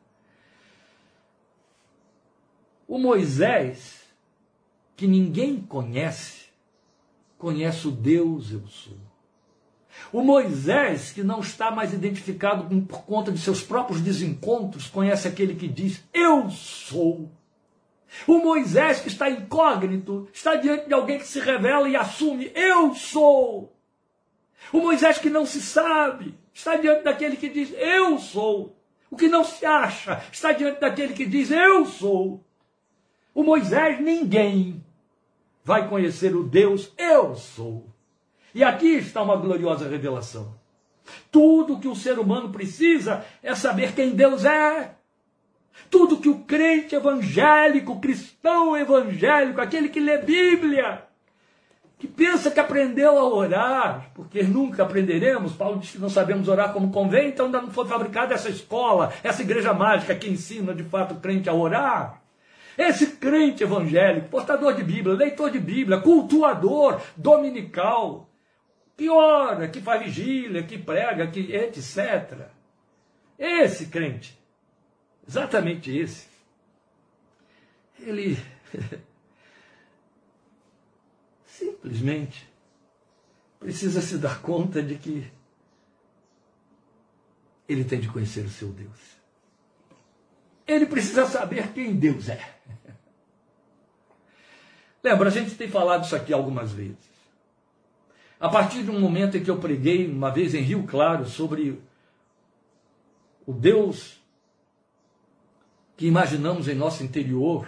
O 2.88 2.98
Moisés, 2.98 4.02
que 4.96 5.08
ninguém 5.08 5.62
conhece, 5.62 6.46
conhece 7.38 7.88
o 7.88 7.92
Deus 7.92 8.52
eu 8.52 8.66
sou. 8.68 8.98
O 10.12 10.22
Moisés, 10.22 11.12
que 11.12 11.24
não 11.24 11.40
está 11.40 11.72
mais 11.72 11.94
identificado 11.94 12.64
por 12.86 13.04
conta 13.04 13.32
de 13.32 13.40
seus 13.40 13.62
próprios 13.62 14.02
desencontros, 14.02 14.88
conhece 14.88 15.28
aquele 15.28 15.56
que 15.56 15.68
diz: 15.68 16.04
Eu 16.14 16.50
sou. 16.50 17.30
O 18.28 18.40
Moisés 18.40 19.00
que 19.00 19.08
está 19.08 19.30
incógnito 19.30 20.28
está 20.34 20.56
diante 20.56 20.88
de 20.88 20.94
alguém 20.94 21.18
que 21.18 21.28
se 21.28 21.40
revela 21.40 21.88
e 21.88 21.96
assume: 21.96 22.52
Eu 22.54 22.94
sou. 22.94 23.76
O 24.72 24.80
Moisés 24.80 25.18
que 25.18 25.30
não 25.30 25.46
se 25.46 25.62
sabe 25.62 26.38
está 26.54 26.76
diante 26.76 27.04
daquele 27.04 27.38
que 27.38 27.50
diz: 27.50 27.74
Eu 27.78 28.18
sou. 28.20 28.76
O 29.10 29.16
que 29.16 29.28
não 29.28 29.44
se 29.44 29.66
acha 29.66 30.24
está 30.32 30.52
diante 30.52 30.80
daquele 30.80 31.14
que 31.14 31.26
diz: 31.26 31.52
Eu 31.52 31.86
sou. 31.86 32.44
O 33.34 33.44
Moisés, 33.44 34.00
ninguém 34.00 34.84
vai 35.64 35.88
conhecer 35.88 36.36
o 36.36 36.44
Deus 36.44 36.92
Eu 36.98 37.36
sou. 37.36 37.88
E 38.54 38.64
aqui 38.64 38.98
está 38.98 39.22
uma 39.22 39.38
gloriosa 39.38 39.88
revelação. 39.88 40.60
Tudo 41.32 41.80
que 41.80 41.88
o 41.88 41.96
ser 41.96 42.20
humano 42.20 42.52
precisa 42.52 43.26
é 43.42 43.56
saber 43.56 43.94
quem 43.94 44.14
Deus 44.14 44.44
é. 44.44 44.96
Tudo 45.90 46.18
que 46.18 46.30
o 46.30 46.40
crente 46.40 46.96
evangélico, 46.96 48.00
cristão 48.00 48.78
evangélico, 48.78 49.62
aquele 49.62 49.90
que 49.90 50.00
lê 50.00 50.18
Bíblia, 50.18 51.04
que 52.02 52.08
pensa 52.08 52.50
que 52.50 52.60
aprendeu 52.60 53.16
a 53.20 53.24
orar, 53.24 54.10
porque 54.16 54.42
nunca 54.42 54.82
aprenderemos, 54.82 55.54
Paulo 55.54 55.80
diz 55.80 55.92
que 55.92 56.00
não 56.00 56.10
sabemos 56.10 56.48
orar 56.48 56.74
como 56.74 56.92
convém, 56.92 57.30
então 57.30 57.46
ainda 57.46 57.62
não 57.62 57.70
foi 57.70 57.88
fabricada 57.88 58.34
essa 58.34 58.50
escola, 58.50 59.14
essa 59.24 59.44
igreja 59.44 59.72
mágica 59.72 60.16
que 60.16 60.28
ensina 60.28 60.74
de 60.74 60.84
fato 60.84 61.14
o 61.14 61.20
crente 61.20 61.48
a 61.48 61.54
orar. 61.54 62.20
Esse 62.76 63.06
crente 63.18 63.62
evangélico, 63.62 64.30
portador 64.30 64.74
de 64.74 64.84
Bíblia, 64.84 65.14
leitor 65.14 65.52
de 65.52 65.60
Bíblia, 65.60 66.00
cultuador, 66.00 67.00
dominical, 67.16 68.28
que 68.98 69.08
ora, 69.08 69.68
que 69.68 69.80
faz 69.80 70.04
vigília, 70.04 70.64
que 70.64 70.80
prega, 70.80 71.28
que 71.28 71.54
etc. 71.54 72.48
Esse 73.38 73.88
crente 73.88 74.41
exatamente 75.28 75.96
esse, 75.96 76.28
ele 78.00 78.38
simplesmente 81.46 82.50
precisa 83.60 84.02
se 84.02 84.18
dar 84.18 84.42
conta 84.42 84.82
de 84.82 84.96
que 84.96 85.32
ele 87.68 87.84
tem 87.84 88.00
de 88.00 88.10
conhecer 88.10 88.46
o 88.46 88.50
seu 88.50 88.70
Deus. 88.70 89.22
Ele 90.68 90.86
precisa 90.86 91.26
saber 91.26 91.72
quem 91.74 91.96
Deus 91.96 92.30
é. 92.30 92.56
Lembra, 95.04 95.30
a 95.30 95.32
gente 95.32 95.56
tem 95.56 95.70
falado 95.70 96.06
isso 96.06 96.16
aqui 96.16 96.34
algumas 96.34 96.72
vezes. 96.72 97.12
A 98.40 98.50
partir 98.50 98.84
de 98.84 98.90
um 98.90 99.00
momento 99.00 99.38
em 99.38 99.44
que 99.44 99.52
eu 99.52 99.60
preguei, 99.60 100.08
uma 100.08 100.32
vez 100.32 100.54
em 100.54 100.62
Rio 100.62 100.84
Claro, 100.84 101.26
sobre 101.28 101.82
o 103.46 103.54
Deus 103.54 104.21
que 106.02 106.08
imaginamos 106.08 106.68
em 106.68 106.74
nosso 106.74 107.04
interior, 107.04 107.68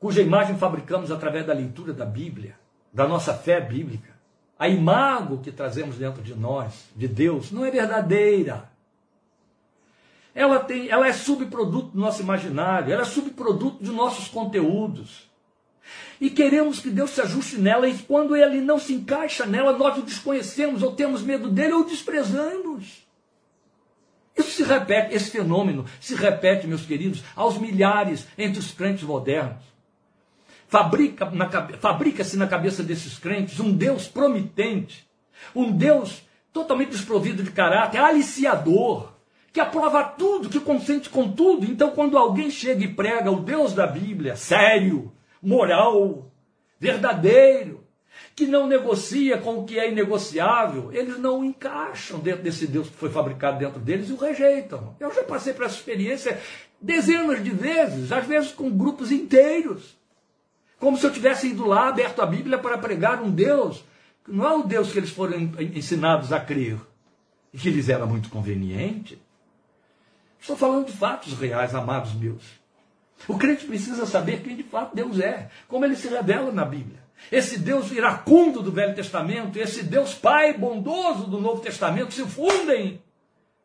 cuja 0.00 0.20
imagem 0.20 0.58
fabricamos 0.58 1.12
através 1.12 1.46
da 1.46 1.54
leitura 1.54 1.92
da 1.92 2.04
Bíblia, 2.04 2.58
da 2.92 3.06
nossa 3.06 3.32
fé 3.32 3.60
bíblica, 3.60 4.12
a 4.58 4.68
imagem 4.68 5.36
que 5.36 5.52
trazemos 5.52 5.96
dentro 5.96 6.20
de 6.20 6.34
nós, 6.34 6.86
de 6.96 7.06
Deus, 7.06 7.52
não 7.52 7.64
é 7.64 7.70
verdadeira. 7.70 8.68
Ela, 10.34 10.58
tem, 10.58 10.88
ela 10.88 11.06
é 11.06 11.12
subproduto 11.12 11.90
do 11.90 12.00
nosso 12.00 12.20
imaginário, 12.22 12.92
ela 12.92 13.02
é 13.02 13.04
subproduto 13.04 13.84
de 13.84 13.92
nossos 13.92 14.26
conteúdos. 14.26 15.30
E 16.20 16.30
queremos 16.30 16.80
que 16.80 16.90
Deus 16.90 17.10
se 17.10 17.20
ajuste 17.20 17.56
nela, 17.56 17.88
e 17.88 17.96
quando 17.98 18.34
ele 18.34 18.60
não 18.60 18.80
se 18.80 18.94
encaixa 18.94 19.46
nela, 19.46 19.78
nós 19.78 19.96
o 19.96 20.02
desconhecemos, 20.02 20.82
ou 20.82 20.96
temos 20.96 21.22
medo 21.22 21.48
dele, 21.48 21.74
ou 21.74 21.84
desprezamos. 21.84 23.03
Isso 24.36 24.50
se 24.50 24.64
repete, 24.64 25.14
esse 25.14 25.30
fenômeno 25.30 25.84
se 26.00 26.14
repete, 26.14 26.66
meus 26.66 26.84
queridos, 26.84 27.22
aos 27.36 27.56
milhares 27.56 28.26
entre 28.36 28.58
os 28.58 28.72
crentes 28.72 29.04
modernos. 29.04 29.62
Fabrica-se 30.66 31.36
na, 31.36 31.48
fabrica 31.78 32.24
na 32.34 32.46
cabeça 32.48 32.82
desses 32.82 33.16
crentes 33.16 33.60
um 33.60 33.72
Deus 33.72 34.08
promitente, 34.08 35.06
um 35.54 35.70
Deus 35.70 36.22
totalmente 36.52 36.90
desprovido 36.90 37.42
de 37.42 37.52
caráter, 37.52 37.98
aliciador, 37.98 39.12
que 39.52 39.60
aprova 39.60 40.02
tudo, 40.02 40.48
que 40.48 40.58
consente 40.58 41.08
com 41.08 41.30
tudo. 41.30 41.64
Então, 41.64 41.92
quando 41.92 42.18
alguém 42.18 42.50
chega 42.50 42.82
e 42.84 42.92
prega 42.92 43.30
o 43.30 43.40
Deus 43.40 43.72
da 43.72 43.86
Bíblia, 43.86 44.34
sério, 44.34 45.12
moral, 45.40 46.32
verdadeiro, 46.80 47.83
que 48.34 48.46
não 48.46 48.66
negocia 48.66 49.38
com 49.38 49.58
o 49.58 49.64
que 49.64 49.78
é 49.78 49.90
inegociável, 49.90 50.92
eles 50.92 51.18
não 51.18 51.44
encaixam 51.44 52.18
dentro 52.18 52.42
desse 52.42 52.66
Deus 52.66 52.88
que 52.88 52.96
foi 52.96 53.08
fabricado 53.08 53.58
dentro 53.58 53.78
deles 53.78 54.08
e 54.08 54.12
o 54.12 54.16
rejeitam. 54.16 54.96
Eu 54.98 55.14
já 55.14 55.22
passei 55.22 55.52
por 55.52 55.64
essa 55.64 55.76
experiência 55.76 56.40
dezenas 56.80 57.42
de 57.42 57.50
vezes, 57.50 58.10
às 58.10 58.26
vezes 58.26 58.50
com 58.50 58.70
grupos 58.70 59.12
inteiros. 59.12 59.96
Como 60.80 60.98
se 60.98 61.06
eu 61.06 61.12
tivesse 61.12 61.48
ido 61.48 61.64
lá, 61.66 61.88
aberto 61.88 62.20
a 62.20 62.26
Bíblia 62.26 62.58
para 62.58 62.76
pregar 62.76 63.22
um 63.22 63.30
Deus, 63.30 63.84
que 64.24 64.32
não 64.32 64.44
é 64.44 64.54
o 64.54 64.64
Deus 64.64 64.90
que 64.90 64.98
eles 64.98 65.10
foram 65.10 65.38
ensinados 65.58 66.32
a 66.32 66.40
crer, 66.40 66.78
e 67.52 67.58
que 67.58 67.70
lhes 67.70 67.88
era 67.88 68.04
muito 68.04 68.28
conveniente. 68.28 69.16
Estou 70.40 70.56
falando 70.56 70.86
de 70.86 70.92
fatos 70.92 71.34
reais, 71.34 71.74
amados 71.74 72.12
meus. 72.14 72.42
O 73.28 73.38
crente 73.38 73.64
precisa 73.64 74.04
saber 74.04 74.42
quem 74.42 74.56
de 74.56 74.64
fato 74.64 74.94
Deus 74.94 75.20
é, 75.20 75.48
como 75.68 75.84
ele 75.84 75.94
se 75.94 76.08
revela 76.08 76.50
na 76.50 76.64
Bíblia. 76.64 77.03
Esse 77.30 77.58
Deus 77.58 77.90
iracundo 77.90 78.62
do 78.62 78.70
Velho 78.70 78.94
Testamento, 78.94 79.58
esse 79.58 79.82
Deus 79.82 80.14
Pai 80.14 80.56
bondoso 80.56 81.26
do 81.26 81.40
Novo 81.40 81.60
Testamento 81.60 82.12
se 82.12 82.24
fundem 82.24 83.02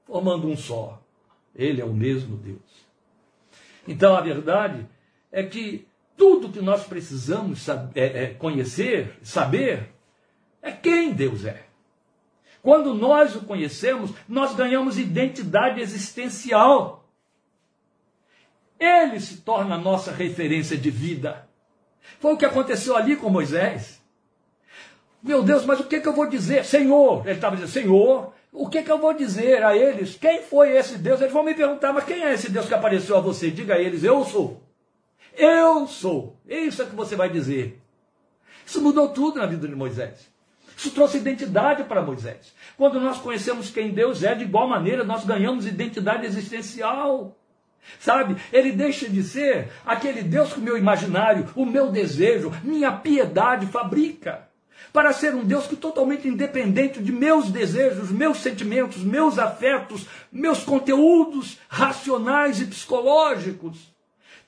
formando 0.05 0.47
um 0.47 0.55
só. 0.55 1.01
Ele 1.55 1.81
é 1.81 1.85
o 1.85 1.93
mesmo 1.93 2.37
Deus. 2.37 2.87
Então 3.87 4.15
a 4.15 4.21
verdade 4.21 4.87
é 5.31 5.43
que 5.43 5.87
tudo 6.15 6.49
que 6.49 6.61
nós 6.61 6.85
precisamos 6.85 7.61
saber, 7.61 7.99
é, 7.99 8.23
é, 8.23 8.33
conhecer, 8.33 9.17
saber, 9.21 9.89
é 10.61 10.71
quem 10.71 11.13
Deus 11.13 11.45
é. 11.45 11.65
Quando 12.61 12.93
nós 12.93 13.35
o 13.35 13.41
conhecemos, 13.45 14.11
nós 14.27 14.53
ganhamos 14.53 14.99
identidade 14.99 15.79
existencial. 15.79 17.09
Ele 18.79 19.19
se 19.19 19.37
torna 19.37 19.75
a 19.75 19.79
nossa 19.79 20.11
referência 20.11 20.77
de 20.77 20.91
vida. 20.91 21.48
Foi 22.19 22.33
o 22.33 22.37
que 22.37 22.45
aconteceu 22.45 22.95
ali 22.95 23.15
com 23.15 23.29
Moisés. 23.29 23.99
Meu 25.21 25.43
Deus, 25.43 25.65
mas 25.65 25.79
o 25.79 25.83
que, 25.83 25.99
que 25.99 26.07
eu 26.07 26.13
vou 26.13 26.27
dizer? 26.27 26.63
Senhor, 26.65 27.25
ele 27.25 27.35
estava 27.35 27.55
dizendo, 27.55 27.71
Senhor, 27.71 28.33
o 28.51 28.69
que, 28.69 28.81
que 28.81 28.91
eu 28.91 28.97
vou 28.97 29.13
dizer 29.13 29.63
a 29.63 29.75
eles? 29.75 30.15
Quem 30.15 30.41
foi 30.41 30.75
esse 30.75 30.97
Deus? 30.97 31.19
Eles 31.19 31.33
vão 31.33 31.43
me 31.43 31.53
perguntar, 31.53 31.93
mas 31.93 32.05
quem 32.05 32.23
é 32.23 32.33
esse 32.33 32.49
Deus 32.49 32.67
que 32.67 32.73
apareceu 32.73 33.17
a 33.17 33.21
você? 33.21 33.51
Diga 33.51 33.75
a 33.75 33.79
eles, 33.79 34.03
eu 34.03 34.23
sou. 34.23 34.63
Eu 35.37 35.87
sou. 35.87 36.37
Isso 36.47 36.81
é 36.81 36.85
que 36.85 36.95
você 36.95 37.15
vai 37.15 37.29
dizer. 37.29 37.81
Isso 38.65 38.81
mudou 38.81 39.09
tudo 39.09 39.39
na 39.39 39.45
vida 39.45 39.67
de 39.67 39.75
Moisés. 39.75 40.29
Isso 40.75 40.91
trouxe 40.91 41.17
identidade 41.17 41.83
para 41.83 42.01
Moisés. 42.01 42.53
Quando 42.77 42.99
nós 42.99 43.17
conhecemos 43.17 43.69
quem 43.69 43.91
Deus 43.91 44.23
é, 44.23 44.33
de 44.33 44.45
igual 44.45 44.67
maneira 44.67 45.03
nós 45.03 45.25
ganhamos 45.25 45.65
identidade 45.65 46.25
existencial. 46.25 47.35
Sabe? 47.99 48.35
Ele 48.51 48.71
deixa 48.71 49.09
de 49.09 49.23
ser 49.23 49.69
aquele 49.85 50.21
Deus 50.21 50.53
que 50.53 50.59
o 50.59 50.63
meu 50.63 50.77
imaginário, 50.77 51.49
o 51.55 51.65
meu 51.65 51.91
desejo, 51.91 52.51
minha 52.63 52.91
piedade 52.91 53.65
fabrica. 53.67 54.47
Para 54.93 55.13
ser 55.13 55.35
um 55.35 55.43
Deus 55.43 55.67
que 55.67 55.75
totalmente 55.75 56.27
independente 56.27 57.01
de 57.01 57.11
meus 57.11 57.51
desejos, 57.51 58.09
meus 58.09 58.39
sentimentos, 58.39 59.03
meus 59.03 59.37
afetos, 59.37 60.05
meus 60.31 60.63
conteúdos 60.63 61.59
racionais 61.67 62.59
e 62.59 62.65
psicológicos. 62.65 63.93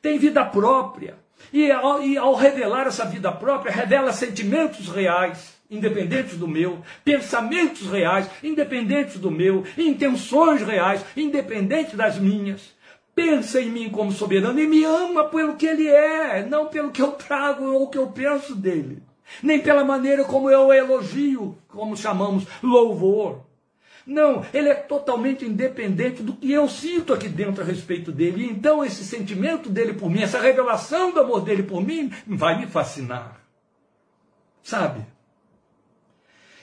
Tem 0.02 0.18
vida 0.18 0.44
própria. 0.44 1.16
E 1.54 1.72
ao, 1.72 2.02
e 2.02 2.18
ao 2.18 2.34
revelar 2.36 2.88
essa 2.88 3.06
vida 3.06 3.32
própria, 3.32 3.72
revela 3.72 4.14
sentimentos 4.14 4.88
reais 4.88 5.60
independentes 5.72 6.38
do 6.38 6.50
meu, 6.50 6.82
pensamentos 7.06 7.90
reais, 7.90 8.30
independentes 8.44 9.18
do 9.18 9.32
meu, 9.32 9.64
intenções 9.78 10.62
reais, 10.62 11.02
independentes 11.16 11.94
das 11.94 12.20
minhas 12.20 12.74
pensa 13.16 13.62
em 13.62 13.70
mim 13.70 13.90
como 13.90 14.12
soberano 14.12 14.60
e 14.60 14.68
me 14.68 14.84
ama 14.84 15.26
pelo 15.26 15.56
que 15.56 15.66
ele 15.66 15.88
é, 15.88 16.46
não 16.46 16.68
pelo 16.68 16.92
que 16.92 17.02
eu 17.02 17.12
trago 17.12 17.66
ou 17.66 17.90
que 17.90 17.98
eu 17.98 18.08
penso 18.08 18.56
dele, 18.56 19.04
nem 19.42 19.60
pela 19.60 19.84
maneira 19.84 20.24
como 20.24 20.50
eu 20.50 20.72
elogio, 20.72 21.58
como 21.68 21.98
chamamos 21.98 22.46
louvor. 22.62 23.46
Não, 24.06 24.44
ele 24.54 24.70
é 24.70 24.74
totalmente 24.74 25.46
independente 25.46 26.24
do 26.24 26.34
que 26.34 26.52
eu 26.52 26.68
sinto 26.68 27.14
aqui 27.14 27.30
dentro 27.30 27.64
a 27.64 27.66
respeito 27.66 28.12
dele. 28.12 28.50
Então 28.50 28.84
esse 28.84 29.06
sentimento 29.06 29.70
dele 29.70 29.94
por 29.94 30.10
mim, 30.10 30.22
essa 30.22 30.40
revelação 30.40 31.12
do 31.12 31.20
amor 31.20 31.42
dele 31.42 31.64
por 31.64 31.82
mim, 31.86 32.12
vai 32.26 32.60
me 32.60 32.66
fascinar. 32.66 33.40
Sabe? 34.64 35.06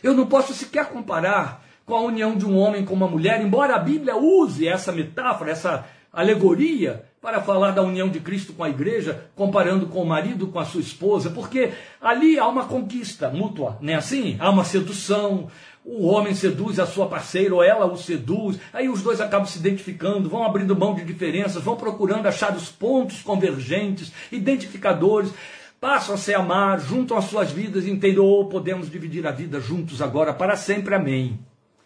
Eu 0.02 0.14
não 0.14 0.26
posso 0.26 0.52
sequer 0.52 0.86
comparar 0.86 1.64
com 1.84 1.94
a 1.94 2.00
união 2.00 2.36
de 2.36 2.44
um 2.44 2.56
homem 2.58 2.84
com 2.84 2.92
uma 2.92 3.08
mulher, 3.08 3.40
embora 3.40 3.74
a 3.74 3.78
Bíblia 3.78 4.16
use 4.16 4.68
essa 4.68 4.92
metáfora, 4.92 5.50
essa 5.50 5.86
alegoria 6.12 7.04
para 7.20 7.42
falar 7.42 7.72
da 7.72 7.82
união 7.82 8.08
de 8.08 8.20
Cristo 8.20 8.52
com 8.52 8.62
a 8.62 8.70
igreja, 8.70 9.28
comparando 9.34 9.86
com 9.86 10.02
o 10.02 10.06
marido 10.06 10.46
com 10.46 10.58
a 10.58 10.64
sua 10.64 10.80
esposa, 10.80 11.30
porque 11.30 11.72
ali 12.00 12.38
há 12.38 12.46
uma 12.46 12.66
conquista 12.66 13.28
mútua, 13.28 13.76
não 13.80 13.92
é 13.92 13.96
assim? 13.96 14.36
Há 14.38 14.48
uma 14.50 14.64
sedução, 14.64 15.48
o 15.84 16.06
homem 16.06 16.34
seduz 16.34 16.78
a 16.78 16.86
sua 16.86 17.08
parceira 17.08 17.54
ou 17.54 17.62
ela 17.62 17.86
o 17.86 17.96
seduz, 17.96 18.58
aí 18.72 18.88
os 18.88 19.02
dois 19.02 19.20
acabam 19.20 19.46
se 19.46 19.58
identificando, 19.58 20.28
vão 20.28 20.44
abrindo 20.44 20.76
mão 20.76 20.94
de 20.94 21.04
diferenças, 21.04 21.62
vão 21.62 21.76
procurando 21.76 22.26
achar 22.26 22.54
os 22.54 22.70
pontos 22.70 23.20
convergentes, 23.20 24.12
identificadores, 24.30 25.32
passam 25.80 26.14
a 26.14 26.18
se 26.18 26.34
amar, 26.34 26.80
juntam 26.80 27.16
as 27.16 27.24
suas 27.24 27.50
vidas 27.50 27.86
entendem, 27.86 28.18
ou 28.18 28.42
oh, 28.42 28.46
podemos 28.46 28.90
dividir 28.90 29.26
a 29.26 29.32
vida 29.32 29.60
juntos 29.60 30.02
agora 30.02 30.32
para 30.32 30.56
sempre, 30.56 30.94
amém. 30.94 31.38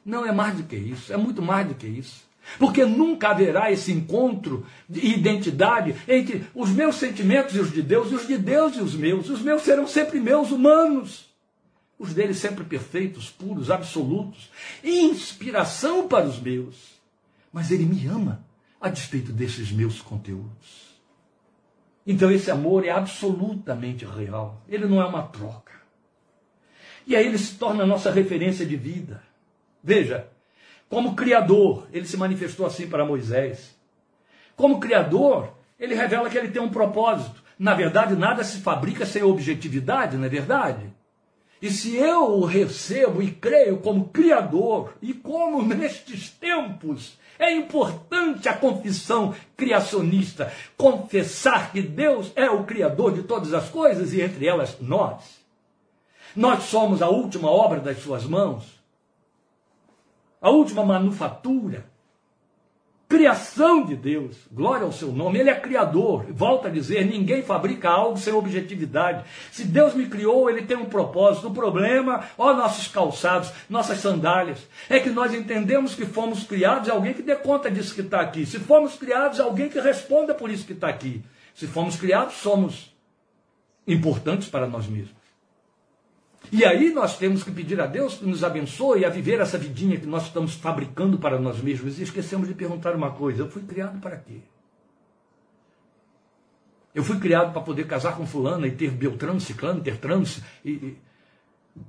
Não 0.04 0.26
é 0.26 0.32
mais 0.32 0.56
do 0.56 0.64
que 0.64 0.76
isso, 0.76 1.12
é 1.12 1.16
muito 1.16 1.40
mais 1.40 1.66
do 1.66 1.74
que 1.74 1.86
isso. 1.86 2.31
Porque 2.58 2.84
nunca 2.84 3.28
haverá 3.28 3.70
esse 3.70 3.92
encontro 3.92 4.66
de 4.88 5.06
identidade 5.06 5.94
entre 6.08 6.46
os 6.54 6.70
meus 6.70 6.96
sentimentos 6.96 7.54
e 7.54 7.60
os 7.60 7.72
de 7.72 7.82
Deus, 7.82 8.10
e 8.10 8.14
os 8.14 8.26
de 8.26 8.36
Deus 8.36 8.76
e 8.76 8.80
os 8.80 8.94
meus. 8.94 9.28
Os 9.28 9.40
meus 9.40 9.62
serão 9.62 9.86
sempre 9.86 10.20
meus, 10.20 10.50
humanos. 10.50 11.30
Os 11.98 12.12
deles 12.12 12.38
sempre 12.38 12.64
perfeitos, 12.64 13.30
puros, 13.30 13.70
absolutos. 13.70 14.50
Inspiração 14.82 16.08
para 16.08 16.26
os 16.26 16.40
meus. 16.40 17.00
Mas 17.52 17.70
ele 17.70 17.84
me 17.84 18.06
ama 18.06 18.44
a 18.80 18.88
despeito 18.88 19.32
desses 19.32 19.70
meus 19.70 20.00
conteúdos. 20.00 20.92
Então 22.04 22.30
esse 22.30 22.50
amor 22.50 22.84
é 22.84 22.90
absolutamente 22.90 24.04
real. 24.04 24.60
Ele 24.68 24.86
não 24.86 25.00
é 25.00 25.06
uma 25.06 25.22
troca. 25.22 25.72
E 27.06 27.14
aí 27.14 27.26
ele 27.26 27.38
se 27.38 27.54
torna 27.54 27.84
a 27.84 27.86
nossa 27.86 28.10
referência 28.10 28.66
de 28.66 28.76
vida. 28.76 29.22
Veja, 29.82 30.28
como 30.92 31.14
Criador, 31.14 31.86
ele 31.90 32.06
se 32.06 32.18
manifestou 32.18 32.66
assim 32.66 32.86
para 32.86 33.02
Moisés. 33.02 33.74
Como 34.54 34.78
Criador, 34.78 35.54
ele 35.80 35.94
revela 35.94 36.28
que 36.28 36.36
ele 36.36 36.48
tem 36.50 36.60
um 36.60 36.68
propósito. 36.68 37.42
Na 37.58 37.72
verdade, 37.72 38.14
nada 38.14 38.44
se 38.44 38.58
fabrica 38.58 39.06
sem 39.06 39.22
objetividade, 39.22 40.18
não 40.18 40.26
é 40.26 40.28
verdade? 40.28 40.84
E 41.62 41.70
se 41.70 41.96
eu 41.96 42.34
o 42.34 42.44
recebo 42.44 43.22
e 43.22 43.30
creio 43.30 43.78
como 43.78 44.10
Criador, 44.10 44.92
e 45.00 45.14
como 45.14 45.62
nestes 45.62 46.28
tempos 46.28 47.18
é 47.38 47.50
importante 47.50 48.46
a 48.46 48.54
confissão 48.54 49.34
criacionista, 49.56 50.52
confessar 50.76 51.72
que 51.72 51.80
Deus 51.80 52.30
é 52.36 52.50
o 52.50 52.64
Criador 52.64 53.14
de 53.14 53.22
todas 53.22 53.54
as 53.54 53.70
coisas 53.70 54.12
e 54.12 54.20
entre 54.20 54.46
elas 54.46 54.76
nós. 54.78 55.40
Nós 56.36 56.64
somos 56.64 57.00
a 57.00 57.08
última 57.08 57.50
obra 57.50 57.80
das 57.80 57.96
suas 58.02 58.24
mãos 58.26 58.81
a 60.42 60.50
última 60.50 60.84
manufatura, 60.84 61.86
criação 63.08 63.84
de 63.84 63.94
Deus, 63.94 64.36
glória 64.50 64.84
ao 64.84 64.90
seu 64.90 65.12
nome, 65.12 65.38
ele 65.38 65.50
é 65.50 65.54
criador. 65.54 66.24
Volta 66.30 66.66
a 66.66 66.70
dizer: 66.70 67.04
ninguém 67.04 67.42
fabrica 67.42 67.88
algo 67.88 68.18
sem 68.18 68.32
objetividade. 68.32 69.24
Se 69.52 69.64
Deus 69.64 69.94
me 69.94 70.06
criou, 70.06 70.50
ele 70.50 70.62
tem 70.62 70.76
um 70.76 70.86
propósito. 70.86 71.46
O 71.46 71.54
problema, 71.54 72.24
ó, 72.36 72.54
nossos 72.54 72.88
calçados, 72.88 73.52
nossas 73.70 73.98
sandálias, 73.98 74.66
é 74.88 74.98
que 74.98 75.10
nós 75.10 75.32
entendemos 75.32 75.94
que 75.94 76.04
fomos 76.04 76.42
criados, 76.42 76.88
alguém 76.88 77.14
que 77.14 77.22
dê 77.22 77.36
conta 77.36 77.70
disso 77.70 77.94
que 77.94 78.00
está 78.00 78.20
aqui. 78.20 78.44
Se 78.44 78.58
fomos 78.58 78.96
criados, 78.96 79.38
alguém 79.38 79.68
que 79.68 79.78
responda 79.78 80.34
por 80.34 80.50
isso 80.50 80.66
que 80.66 80.72
está 80.72 80.88
aqui. 80.88 81.22
Se 81.54 81.66
fomos 81.68 81.96
criados, 81.96 82.34
somos 82.34 82.92
importantes 83.86 84.48
para 84.48 84.66
nós 84.66 84.88
mesmos. 84.88 85.21
E 86.52 86.66
aí 86.66 86.92
nós 86.92 87.16
temos 87.16 87.42
que 87.42 87.50
pedir 87.50 87.80
a 87.80 87.86
Deus 87.86 88.16
que 88.16 88.26
nos 88.26 88.44
abençoe 88.44 89.06
a 89.06 89.08
viver 89.08 89.40
essa 89.40 89.56
vidinha 89.56 89.98
que 89.98 90.04
nós 90.04 90.24
estamos 90.24 90.52
fabricando 90.52 91.16
para 91.16 91.38
nós 91.38 91.62
mesmos. 91.62 91.98
E 91.98 92.02
esquecemos 92.02 92.46
de 92.46 92.52
perguntar 92.52 92.94
uma 92.94 93.10
coisa: 93.10 93.40
eu 93.40 93.50
fui 93.50 93.62
criado 93.62 93.98
para 94.00 94.18
quê? 94.18 94.40
Eu 96.94 97.02
fui 97.02 97.18
criado 97.18 97.54
para 97.54 97.62
poder 97.62 97.86
casar 97.86 98.18
com 98.18 98.26
fulano 98.26 98.66
e 98.66 98.70
ter 98.70 98.90
Beltrano, 98.90 99.40
Ciclano, 99.40 99.80
ter 99.80 99.96
Trans 99.96 100.42
e, 100.62 100.72
e 100.72 100.98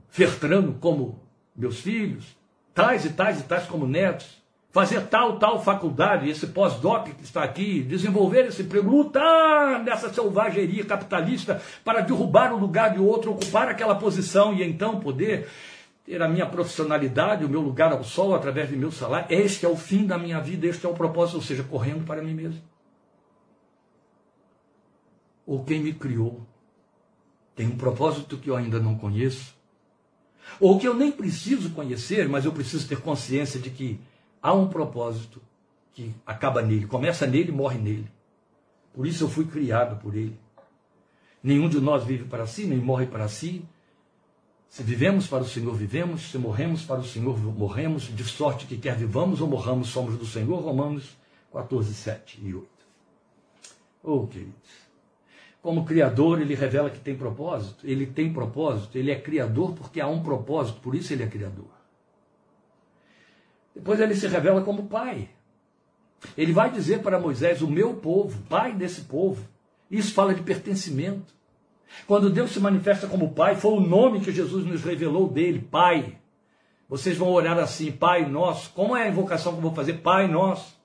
Fertrano 0.08 0.76
como 0.80 1.22
meus 1.54 1.82
filhos, 1.82 2.38
tais 2.74 3.04
e 3.04 3.10
tais 3.10 3.42
e 3.42 3.44
tais 3.44 3.66
como 3.66 3.86
netos 3.86 4.42
fazer 4.74 5.02
tal, 5.02 5.38
tal 5.38 5.64
faculdade, 5.64 6.28
esse 6.28 6.48
pós-doc 6.48 7.06
que 7.06 7.24
está 7.24 7.44
aqui, 7.44 7.84
desenvolver 7.84 8.48
esse 8.48 8.64
emprego, 8.64 8.90
lutar 8.90 9.84
nessa 9.84 10.12
selvageria 10.12 10.84
capitalista 10.84 11.62
para 11.86 12.02
derrubar 12.02 12.52
o 12.52 12.58
lugar 12.58 12.92
de 12.92 13.00
outro, 13.00 13.34
ocupar 13.34 13.68
aquela 13.68 13.94
posição 13.94 14.52
e 14.52 14.64
então 14.64 15.00
poder 15.00 15.48
ter 16.04 16.20
a 16.24 16.28
minha 16.28 16.48
profissionalidade, 16.48 17.46
o 17.46 17.50
meu 17.50 17.62
lugar 17.62 17.92
ao 17.94 18.04
sol 18.04 18.34
através 18.34 18.68
do 18.68 18.76
meu 18.76 18.92
salário. 18.92 19.28
Este 19.30 19.64
é 19.64 19.70
o 19.70 19.78
fim 19.78 20.08
da 20.08 20.18
minha 20.18 20.42
vida, 20.42 20.66
este 20.66 20.84
é 20.88 20.90
o 20.90 20.96
propósito, 20.96 21.36
ou 21.36 21.44
seja, 21.44 21.62
correndo 21.62 22.04
para 22.04 22.24
mim 22.24 22.34
mesmo. 22.34 22.62
Ou 25.46 25.64
quem 25.64 25.84
me 25.84 25.94
criou 25.94 26.42
tem 27.56 27.68
um 27.68 27.78
propósito 27.78 28.40
que 28.40 28.50
eu 28.50 28.56
ainda 28.56 28.80
não 28.80 28.98
conheço, 28.98 29.54
ou 30.60 30.80
que 30.80 30.88
eu 30.88 30.96
nem 30.96 31.12
preciso 31.12 31.70
conhecer, 31.70 32.28
mas 32.28 32.44
eu 32.44 32.52
preciso 32.52 32.88
ter 32.88 33.00
consciência 33.00 33.60
de 33.60 33.70
que 33.70 34.00
há 34.44 34.54
um 34.54 34.68
propósito 34.68 35.42
que 35.94 36.14
acaba 36.26 36.62
nele, 36.62 36.86
começa 36.86 37.26
nele 37.26 37.50
e 37.50 37.56
morre 37.56 37.78
nele. 37.78 38.12
Por 38.94 39.08
isso 39.08 39.24
eu 39.24 39.30
fui 39.30 39.46
criado 39.46 40.00
por 40.02 40.14
ele. 40.14 40.38
Nenhum 41.42 41.70
de 41.70 41.80
nós 41.80 42.04
vive 42.04 42.26
para 42.26 42.46
si, 42.46 42.66
nem 42.66 42.78
morre 42.78 43.06
para 43.06 43.28
si. 43.30 43.66
Se 44.68 44.84
vivemos 44.84 45.28
para 45.28 45.44
o 45.44 45.48
Senhor, 45.48 45.74
vivemos. 45.76 46.32
Se 46.32 46.38
morremos 46.38 46.84
para 46.84 47.00
o 47.00 47.04
Senhor, 47.04 47.38
morremos. 47.38 48.04
De 48.04 48.24
sorte 48.24 48.66
que 48.66 48.78
quer 48.78 48.96
vivamos 48.96 49.40
ou 49.40 49.48
morramos, 49.48 49.90
somos 49.90 50.18
do 50.18 50.26
Senhor. 50.26 50.60
Romanos 50.62 51.16
14, 51.52 51.94
7 51.94 52.40
e 52.44 52.54
8. 52.54 52.68
Oh, 54.04 54.28
queridos. 54.28 54.84
Como 55.62 55.86
Criador, 55.86 56.42
ele 56.42 56.56
revela 56.56 56.90
que 56.90 57.00
tem 57.00 57.16
propósito. 57.16 57.86
Ele 57.88 58.08
tem 58.08 58.34
propósito. 58.34 58.98
Ele 58.98 59.12
é 59.12 59.20
Criador 59.20 59.74
porque 59.74 60.02
há 60.02 60.08
um 60.08 60.24
propósito. 60.24 60.80
Por 60.82 60.96
isso 60.96 61.14
ele 61.14 61.24
é 61.24 61.28
Criador. 61.28 61.83
Depois 63.76 64.00
ele 64.00 64.16
se 64.16 64.28
revela 64.28 64.62
como 64.62 64.88
Pai. 64.88 65.30
Ele 66.38 66.54
vai 66.54 66.72
dizer 66.72 67.02
para 67.02 67.20
Moisés: 67.20 67.62
O 67.62 67.68
meu 67.68 67.96
povo, 67.96 68.42
Pai 68.50 68.74
desse 68.74 69.02
povo. 69.02 69.48
Isso 69.90 70.14
fala 70.14 70.34
de 70.34 70.42
pertencimento. 70.42 71.34
Quando 72.08 72.30
Deus 72.30 72.52
se 72.52 72.60
manifesta 72.60 73.08
como 73.08 73.34
Pai, 73.34 73.56
foi 73.56 73.74
o 73.74 73.80
nome 73.80 74.22
que 74.22 74.32
Jesus 74.32 74.66
nos 74.66 74.84
revelou 74.84 75.30
dele, 75.30 75.60
Pai. 75.60 76.18
Vocês 76.90 77.18
vão 77.18 77.30
orar 77.30 77.58
assim, 77.58 77.92
Pai 77.92 78.26
nosso. 78.28 78.72
Como 78.72 78.96
é 78.96 79.04
a 79.04 79.10
invocação 79.10 79.54
que 79.54 79.60
eu 79.60 79.64
vou 79.64 79.74
fazer? 79.74 79.94
Pai 79.94 80.28
nosso. 80.28 80.76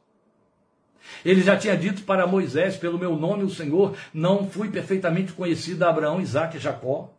Ele 1.24 1.40
já 1.40 1.56
tinha 1.56 1.76
dito 1.76 2.02
para 2.02 2.26
Moisés, 2.26 2.76
pelo 2.76 2.98
meu 2.98 3.16
nome, 3.16 3.44
o 3.44 3.50
Senhor, 3.50 3.96
não 4.12 4.48
fui 4.48 4.70
perfeitamente 4.70 5.32
conhecido 5.32 5.82
a 5.82 5.90
Abraão, 5.90 6.20
Isaac 6.20 6.56
e 6.56 6.60
Jacó. 6.60 7.10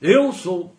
Eu 0.00 0.32
sou. 0.32 0.76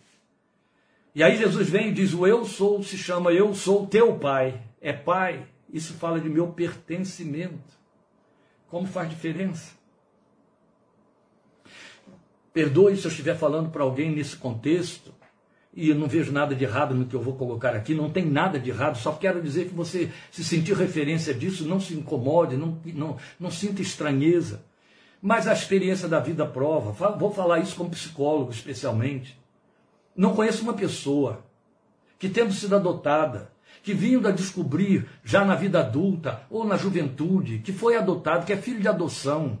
E 1.16 1.22
aí 1.22 1.38
Jesus 1.38 1.70
vem 1.70 1.88
e 1.88 1.92
diz: 1.92 2.12
O 2.12 2.26
eu 2.26 2.44
sou 2.44 2.82
se 2.82 2.98
chama 2.98 3.32
eu 3.32 3.54
sou 3.54 3.86
teu 3.86 4.18
pai. 4.18 4.60
É 4.82 4.92
pai. 4.92 5.46
Isso 5.72 5.94
fala 5.94 6.20
de 6.20 6.28
meu 6.28 6.48
pertencimento. 6.48 7.74
Como 8.68 8.86
faz 8.86 9.08
diferença? 9.08 9.72
Perdoe 12.52 12.98
se 12.98 13.06
eu 13.06 13.10
estiver 13.10 13.34
falando 13.34 13.70
para 13.70 13.82
alguém 13.82 14.14
nesse 14.14 14.36
contexto 14.36 15.14
e 15.72 15.88
eu 15.88 15.94
não 15.94 16.06
vejo 16.06 16.32
nada 16.32 16.54
de 16.54 16.64
errado 16.64 16.94
no 16.94 17.06
que 17.06 17.16
eu 17.16 17.20
vou 17.22 17.34
colocar 17.34 17.74
aqui, 17.74 17.94
não 17.94 18.10
tem 18.10 18.24
nada 18.26 18.58
de 18.58 18.68
errado, 18.70 18.96
só 18.96 19.12
quero 19.12 19.42
dizer 19.42 19.68
que 19.68 19.74
você, 19.74 20.10
se 20.30 20.42
sentir 20.42 20.74
referência 20.74 21.34
disso, 21.34 21.66
não 21.66 21.78
se 21.78 21.92
incomode, 21.94 22.56
não, 22.56 22.78
não, 22.94 23.16
não 23.38 23.50
sinta 23.50 23.80
estranheza. 23.80 24.64
Mas 25.20 25.46
a 25.46 25.52
experiência 25.52 26.08
da 26.08 26.20
vida 26.20 26.46
prova, 26.46 26.92
vou 27.12 27.30
falar 27.30 27.60
isso 27.60 27.76
como 27.76 27.90
psicólogo 27.90 28.50
especialmente. 28.50 29.38
Não 30.16 30.34
conheço 30.34 30.62
uma 30.62 30.72
pessoa 30.74 31.44
que, 32.18 32.28
tendo 32.28 32.52
sido 32.52 32.74
adotada, 32.74 33.52
que 33.82 33.92
vindo 33.92 34.26
a 34.26 34.32
descobrir 34.32 35.08
já 35.22 35.44
na 35.44 35.54
vida 35.54 35.80
adulta 35.80 36.42
ou 36.50 36.64
na 36.64 36.76
juventude, 36.76 37.58
que 37.58 37.72
foi 37.72 37.96
adotado, 37.96 38.46
que 38.46 38.52
é 38.52 38.56
filho 38.56 38.80
de 38.80 38.88
adoção, 38.88 39.58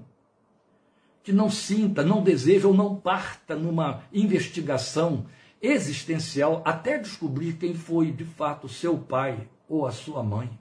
que 1.22 1.32
não 1.32 1.50
sinta, 1.50 2.02
não 2.02 2.22
deseja 2.22 2.68
ou 2.68 2.74
não 2.74 2.96
parta 2.96 3.54
numa 3.54 4.02
investigação 4.12 5.26
existencial 5.60 6.62
até 6.64 6.98
descobrir 6.98 7.54
quem 7.54 7.74
foi 7.74 8.10
de 8.10 8.24
fato 8.24 8.68
seu 8.68 8.96
pai 8.96 9.48
ou 9.68 9.86
a 9.86 9.92
sua 9.92 10.22
mãe. 10.22 10.58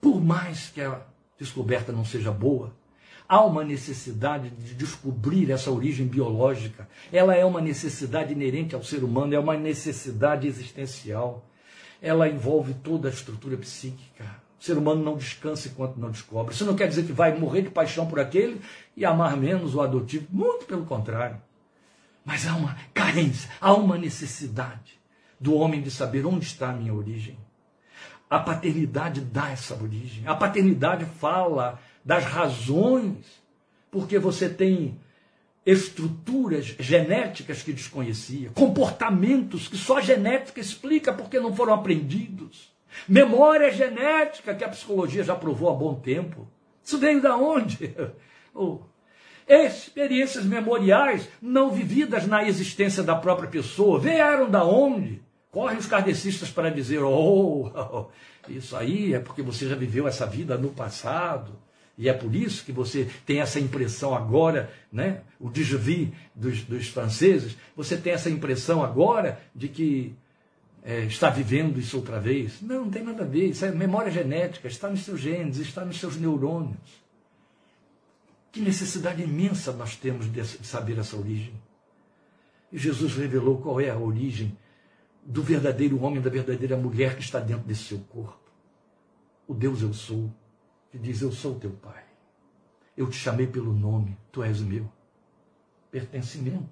Por 0.00 0.22
mais 0.22 0.68
que 0.70 0.80
a 0.80 1.02
descoberta 1.38 1.92
não 1.92 2.04
seja 2.04 2.30
boa, 2.30 2.74
há 3.30 3.44
uma 3.44 3.62
necessidade 3.62 4.50
de 4.50 4.74
descobrir 4.74 5.52
essa 5.52 5.70
origem 5.70 6.04
biológica. 6.04 6.88
Ela 7.12 7.32
é 7.36 7.44
uma 7.44 7.60
necessidade 7.60 8.32
inerente 8.32 8.74
ao 8.74 8.82
ser 8.82 9.04
humano, 9.04 9.32
é 9.32 9.38
uma 9.38 9.56
necessidade 9.56 10.48
existencial. 10.48 11.46
Ela 12.02 12.28
envolve 12.28 12.74
toda 12.74 13.08
a 13.08 13.12
estrutura 13.12 13.56
psíquica. 13.56 14.24
O 14.58 14.64
ser 14.64 14.76
humano 14.76 15.04
não 15.04 15.16
descansa 15.16 15.68
enquanto 15.68 15.96
não 15.96 16.10
descobre. 16.10 16.52
Isso 16.52 16.64
não 16.64 16.74
quer 16.74 16.88
dizer 16.88 17.04
que 17.04 17.12
vai 17.12 17.38
morrer 17.38 17.62
de 17.62 17.70
paixão 17.70 18.04
por 18.04 18.18
aquele 18.18 18.60
e 18.96 19.04
amar 19.04 19.36
menos 19.36 19.76
o 19.76 19.80
adotivo. 19.80 20.26
Muito 20.32 20.66
pelo 20.66 20.84
contrário. 20.84 21.40
Mas 22.24 22.48
há 22.48 22.56
uma 22.56 22.76
carência, 22.92 23.48
há 23.60 23.72
uma 23.72 23.96
necessidade 23.96 24.98
do 25.38 25.54
homem 25.54 25.80
de 25.80 25.90
saber 25.90 26.26
onde 26.26 26.44
está 26.44 26.70
a 26.70 26.74
minha 26.74 26.92
origem. 26.92 27.38
A 28.28 28.40
paternidade 28.40 29.20
dá 29.20 29.50
essa 29.50 29.74
origem. 29.80 30.26
A 30.26 30.34
paternidade 30.34 31.04
fala 31.04 31.78
das 32.04 32.24
razões 32.24 33.40
porque 33.90 34.18
você 34.18 34.48
tem 34.48 34.98
estruturas 35.64 36.74
genéticas 36.78 37.62
que 37.62 37.72
desconhecia, 37.72 38.50
comportamentos 38.50 39.68
que 39.68 39.76
só 39.76 39.98
a 39.98 40.00
genética 40.00 40.60
explica 40.60 41.12
porque 41.12 41.38
não 41.38 41.54
foram 41.54 41.74
aprendidos. 41.74 42.70
Memória 43.08 43.70
genética, 43.70 44.54
que 44.54 44.64
a 44.64 44.68
psicologia 44.68 45.22
já 45.22 45.34
provou 45.36 45.70
há 45.70 45.74
bom 45.74 45.94
tempo. 45.94 46.48
Isso 46.82 46.98
veio 46.98 47.20
da 47.20 47.36
onde? 47.36 47.94
Oh, 48.52 48.80
experiências 49.46 50.44
memoriais 50.44 51.28
não 51.40 51.70
vividas 51.70 52.26
na 52.26 52.42
existência 52.48 53.00
da 53.00 53.14
própria 53.14 53.48
pessoa 53.48 54.00
vieram 54.00 54.50
da 54.50 54.64
onde? 54.64 55.22
Correm 55.52 55.78
os 55.78 55.86
kardecistas 55.86 56.50
para 56.50 56.68
dizer: 56.68 57.00
oh, 57.00 58.08
isso 58.50 58.76
aí 58.76 59.14
é 59.14 59.20
porque 59.20 59.40
você 59.40 59.68
já 59.68 59.76
viveu 59.76 60.08
essa 60.08 60.26
vida 60.26 60.58
no 60.58 60.70
passado. 60.70 61.52
E 62.00 62.08
é 62.08 62.14
por 62.14 62.34
isso 62.34 62.64
que 62.64 62.72
você 62.72 63.10
tem 63.26 63.40
essa 63.40 63.60
impressão 63.60 64.14
agora, 64.14 64.72
né? 64.90 65.20
o 65.38 65.50
vu 65.50 66.10
dos, 66.34 66.62
dos 66.64 66.88
franceses, 66.88 67.58
você 67.76 67.94
tem 67.94 68.14
essa 68.14 68.30
impressão 68.30 68.82
agora 68.82 69.38
de 69.54 69.68
que 69.68 70.14
é, 70.82 71.00
está 71.00 71.28
vivendo 71.28 71.78
isso 71.78 71.98
outra 71.98 72.18
vez. 72.18 72.62
Não, 72.62 72.86
não 72.86 72.90
tem 72.90 73.04
nada 73.04 73.22
a 73.22 73.26
ver. 73.26 73.50
Isso 73.50 73.66
é 73.66 73.70
memória 73.70 74.10
genética, 74.10 74.66
está 74.66 74.88
nos 74.88 75.02
seus 75.02 75.20
genes, 75.20 75.58
está 75.58 75.84
nos 75.84 76.00
seus 76.00 76.16
neurônios. 76.16 77.04
Que 78.50 78.62
necessidade 78.62 79.22
imensa 79.22 79.70
nós 79.70 79.94
temos 79.94 80.32
de 80.32 80.42
saber 80.66 80.98
essa 80.98 81.18
origem. 81.18 81.52
E 82.72 82.78
Jesus 82.78 83.14
revelou 83.14 83.58
qual 83.58 83.78
é 83.78 83.90
a 83.90 83.98
origem 83.98 84.56
do 85.22 85.42
verdadeiro 85.42 86.02
homem, 86.02 86.22
da 86.22 86.30
verdadeira 86.30 86.78
mulher 86.78 87.14
que 87.14 87.22
está 87.22 87.38
dentro 87.40 87.64
desse 87.64 87.82
seu 87.82 87.98
corpo. 88.08 88.40
O 89.46 89.52
Deus 89.52 89.82
eu 89.82 89.92
sou, 89.92 90.32
que 90.90 90.98
diz: 90.98 91.22
Eu 91.22 91.32
sou 91.32 91.58
teu 91.58 91.70
Pai. 91.70 92.04
Eu 92.96 93.08
te 93.08 93.16
chamei 93.16 93.46
pelo 93.46 93.72
nome, 93.72 94.16
tu 94.30 94.42
és 94.42 94.60
meu. 94.60 94.90
Pertencimento. 95.90 96.68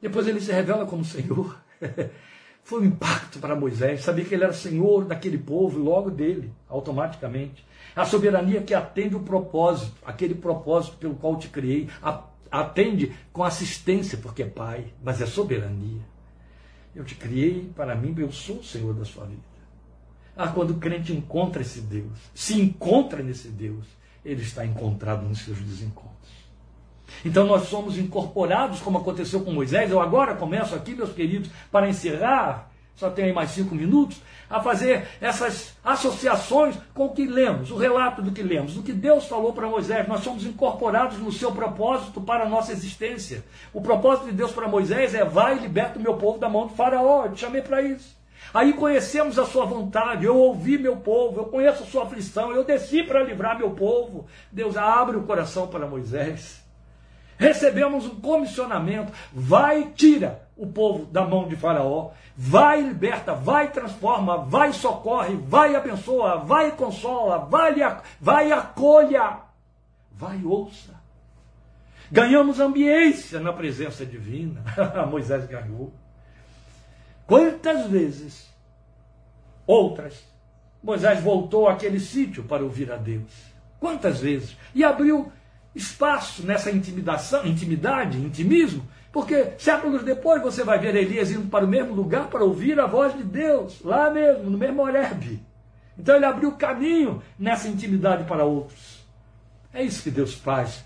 Depois 0.00 0.26
ele 0.26 0.40
se 0.40 0.52
revela 0.52 0.84
como 0.84 1.04
Senhor. 1.04 1.58
Foi 2.64 2.80
um 2.80 2.84
impacto 2.84 3.40
para 3.40 3.56
Moisés, 3.56 4.02
saber 4.02 4.24
que 4.24 4.34
ele 4.34 4.44
era 4.44 4.52
senhor 4.52 5.04
daquele 5.04 5.36
povo 5.36 5.80
logo 5.80 6.10
dele, 6.10 6.52
automaticamente. 6.68 7.66
A 7.94 8.04
soberania 8.04 8.62
que 8.62 8.72
atende 8.72 9.16
o 9.16 9.20
propósito, 9.20 9.96
aquele 10.04 10.34
propósito 10.34 10.96
pelo 10.96 11.16
qual 11.16 11.36
te 11.36 11.48
criei, 11.48 11.88
atende 12.50 13.12
com 13.32 13.42
assistência, 13.42 14.16
porque 14.16 14.44
é 14.44 14.46
pai, 14.46 14.92
mas 15.02 15.20
é 15.20 15.26
soberania. 15.26 16.02
Eu 16.94 17.04
te 17.04 17.16
criei 17.16 17.68
para 17.74 17.96
mim, 17.96 18.14
eu 18.16 18.30
sou 18.30 18.58
o 18.58 18.64
Senhor 18.64 18.94
da 18.94 19.04
sua 19.04 19.26
vida. 19.26 19.51
Ah, 20.36 20.48
quando 20.48 20.70
o 20.70 20.78
crente 20.78 21.12
encontra 21.12 21.62
esse 21.62 21.80
Deus, 21.80 22.18
se 22.34 22.58
encontra 22.58 23.22
nesse 23.22 23.48
Deus, 23.48 23.84
ele 24.24 24.42
está 24.42 24.64
encontrado 24.64 25.28
nos 25.28 25.40
seus 25.40 25.58
desencontros. 25.58 26.12
Então 27.24 27.46
nós 27.46 27.68
somos 27.68 27.98
incorporados, 27.98 28.80
como 28.80 28.98
aconteceu 28.98 29.40
com 29.40 29.52
Moisés. 29.52 29.90
Eu 29.90 30.00
agora 30.00 30.34
começo 30.34 30.74
aqui, 30.74 30.94
meus 30.94 31.12
queridos, 31.12 31.50
para 31.70 31.88
encerrar, 31.88 32.70
só 32.96 33.10
tenho 33.10 33.28
aí 33.28 33.34
mais 33.34 33.50
cinco 33.50 33.74
minutos, 33.74 34.20
a 34.48 34.60
fazer 34.60 35.08
essas 35.20 35.76
associações 35.82 36.76
com 36.94 37.06
o 37.06 37.14
que 37.14 37.26
lemos, 37.26 37.70
o 37.70 37.76
relato 37.76 38.22
do 38.22 38.32
que 38.32 38.42
lemos, 38.42 38.74
do 38.74 38.82
que 38.82 38.92
Deus 38.92 39.26
falou 39.26 39.52
para 39.52 39.66
Moisés. 39.66 40.06
Nós 40.06 40.22
somos 40.22 40.44
incorporados 40.44 41.18
no 41.18 41.32
seu 41.32 41.52
propósito 41.52 42.20
para 42.20 42.44
a 42.44 42.48
nossa 42.48 42.72
existência. 42.72 43.44
O 43.72 43.80
propósito 43.80 44.26
de 44.26 44.32
Deus 44.32 44.52
para 44.52 44.68
Moisés 44.68 45.14
é: 45.14 45.24
vai 45.24 45.56
e 45.56 45.60
liberta 45.60 45.98
o 45.98 46.02
meu 46.02 46.14
povo 46.14 46.38
da 46.38 46.48
mão 46.48 46.66
do 46.66 46.74
Faraó. 46.74 47.26
Eu 47.26 47.32
te 47.32 47.40
chamei 47.40 47.62
para 47.62 47.82
isso. 47.82 48.21
Aí 48.52 48.72
conhecemos 48.72 49.38
a 49.38 49.46
sua 49.46 49.64
vontade, 49.64 50.26
eu 50.26 50.36
ouvi 50.36 50.76
meu 50.76 50.96
povo, 50.96 51.40
eu 51.40 51.46
conheço 51.46 51.82
a 51.82 51.86
sua 51.86 52.04
aflição, 52.04 52.52
eu 52.52 52.64
desci 52.64 53.02
para 53.02 53.22
livrar 53.22 53.58
meu 53.58 53.70
povo. 53.70 54.26
Deus 54.50 54.76
abre 54.76 55.16
o 55.16 55.22
coração 55.22 55.66
para 55.66 55.86
Moisés 55.86 56.62
recebemos 57.42 58.06
um 58.06 58.20
comissionamento, 58.20 59.12
vai 59.32 59.90
tira 59.94 60.48
o 60.56 60.66
povo 60.66 61.06
da 61.06 61.24
mão 61.24 61.48
de 61.48 61.56
Faraó, 61.56 62.12
vai 62.36 62.80
liberta, 62.80 63.34
vai 63.34 63.70
transforma, 63.70 64.38
vai 64.38 64.72
socorre, 64.72 65.34
vai 65.34 65.74
abençoa, 65.74 66.36
vai 66.38 66.70
consola, 66.72 67.38
vai, 67.38 67.74
vai 68.20 68.52
acolha, 68.52 69.38
vai 70.12 70.42
ouça. 70.44 70.92
Ganhamos 72.10 72.60
ambiência 72.60 73.40
na 73.40 73.52
presença 73.52 74.04
divina. 74.04 74.62
Moisés 75.10 75.46
ganhou. 75.46 75.92
Quantas 77.32 77.86
vezes, 77.86 78.46
outras, 79.66 80.22
Moisés 80.82 81.18
voltou 81.22 81.66
àquele 81.66 81.98
sítio 81.98 82.42
para 82.44 82.62
ouvir 82.62 82.92
a 82.92 82.96
Deus? 82.96 83.32
Quantas 83.80 84.20
vezes? 84.20 84.54
E 84.74 84.84
abriu 84.84 85.32
espaço 85.74 86.44
nessa 86.44 86.70
intimidação, 86.70 87.46
intimidade, 87.46 88.18
intimismo, 88.18 88.86
porque 89.10 89.54
séculos 89.56 90.02
depois 90.02 90.42
você 90.42 90.62
vai 90.62 90.78
ver 90.78 90.94
Elias 90.94 91.30
indo 91.30 91.48
para 91.48 91.64
o 91.64 91.68
mesmo 91.68 91.94
lugar 91.94 92.28
para 92.28 92.44
ouvir 92.44 92.78
a 92.78 92.84
voz 92.84 93.16
de 93.16 93.24
Deus, 93.24 93.80
lá 93.82 94.10
mesmo, 94.10 94.50
no 94.50 94.58
mesmo 94.58 94.82
Horeb. 94.82 95.40
Então 95.98 96.16
ele 96.16 96.26
abriu 96.26 96.52
caminho 96.52 97.22
nessa 97.38 97.66
intimidade 97.66 98.24
para 98.24 98.44
outros. 98.44 99.06
É 99.72 99.82
isso 99.82 100.02
que 100.02 100.10
Deus 100.10 100.34
faz 100.34 100.84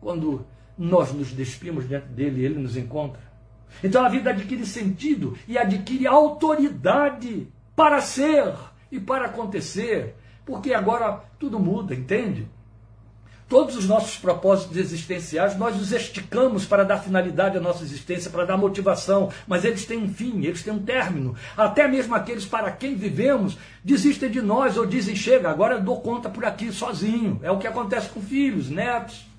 quando 0.00 0.46
nós 0.78 1.12
nos 1.12 1.32
despimos 1.32 1.88
diante 1.88 2.06
dele 2.06 2.42
e 2.42 2.44
ele 2.44 2.60
nos 2.60 2.76
encontra. 2.76 3.31
Então 3.82 4.04
a 4.04 4.08
vida 4.08 4.30
adquire 4.30 4.66
sentido 4.66 5.36
e 5.46 5.58
adquire 5.58 6.06
autoridade 6.06 7.48
para 7.74 8.00
ser 8.00 8.54
e 8.90 9.00
para 9.00 9.26
acontecer, 9.26 10.14
porque 10.44 10.74
agora 10.74 11.24
tudo 11.38 11.58
muda, 11.58 11.94
entende? 11.94 12.48
Todos 13.48 13.76
os 13.76 13.86
nossos 13.86 14.16
propósitos 14.16 14.78
existenciais, 14.78 15.58
nós 15.58 15.78
os 15.78 15.92
esticamos 15.92 16.64
para 16.64 16.84
dar 16.84 16.98
finalidade 16.98 17.58
à 17.58 17.60
nossa 17.60 17.84
existência, 17.84 18.30
para 18.30 18.46
dar 18.46 18.56
motivação, 18.56 19.30
mas 19.46 19.62
eles 19.62 19.84
têm 19.84 19.98
um 19.98 20.08
fim, 20.08 20.44
eles 20.44 20.62
têm 20.62 20.72
um 20.72 20.82
término. 20.82 21.36
Até 21.54 21.86
mesmo 21.86 22.14
aqueles 22.14 22.46
para 22.46 22.70
quem 22.70 22.94
vivemos 22.94 23.58
desistem 23.84 24.30
de 24.30 24.40
nós 24.40 24.78
ou 24.78 24.86
dizem: 24.86 25.14
chega, 25.14 25.50
agora 25.50 25.74
eu 25.74 25.82
dou 25.82 26.00
conta 26.00 26.30
por 26.30 26.46
aqui 26.46 26.72
sozinho. 26.72 27.40
É 27.42 27.50
o 27.50 27.58
que 27.58 27.66
acontece 27.66 28.08
com 28.08 28.22
filhos, 28.22 28.70
netos. 28.70 29.31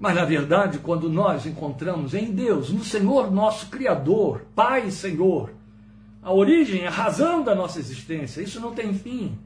Mas 0.00 0.16
na 0.16 0.24
verdade, 0.24 0.78
quando 0.78 1.08
nós 1.08 1.46
encontramos 1.46 2.14
em 2.14 2.32
Deus, 2.32 2.70
no 2.70 2.82
Senhor 2.82 3.30
nosso 3.30 3.68
Criador, 3.68 4.46
Pai 4.54 4.88
e 4.88 4.90
Senhor, 4.90 5.52
a 6.20 6.32
origem, 6.32 6.86
a 6.86 6.90
razão 6.90 7.44
da 7.44 7.54
nossa 7.54 7.78
existência, 7.78 8.40
isso 8.40 8.58
não 8.58 8.74
tem 8.74 8.92
fim 8.92 9.38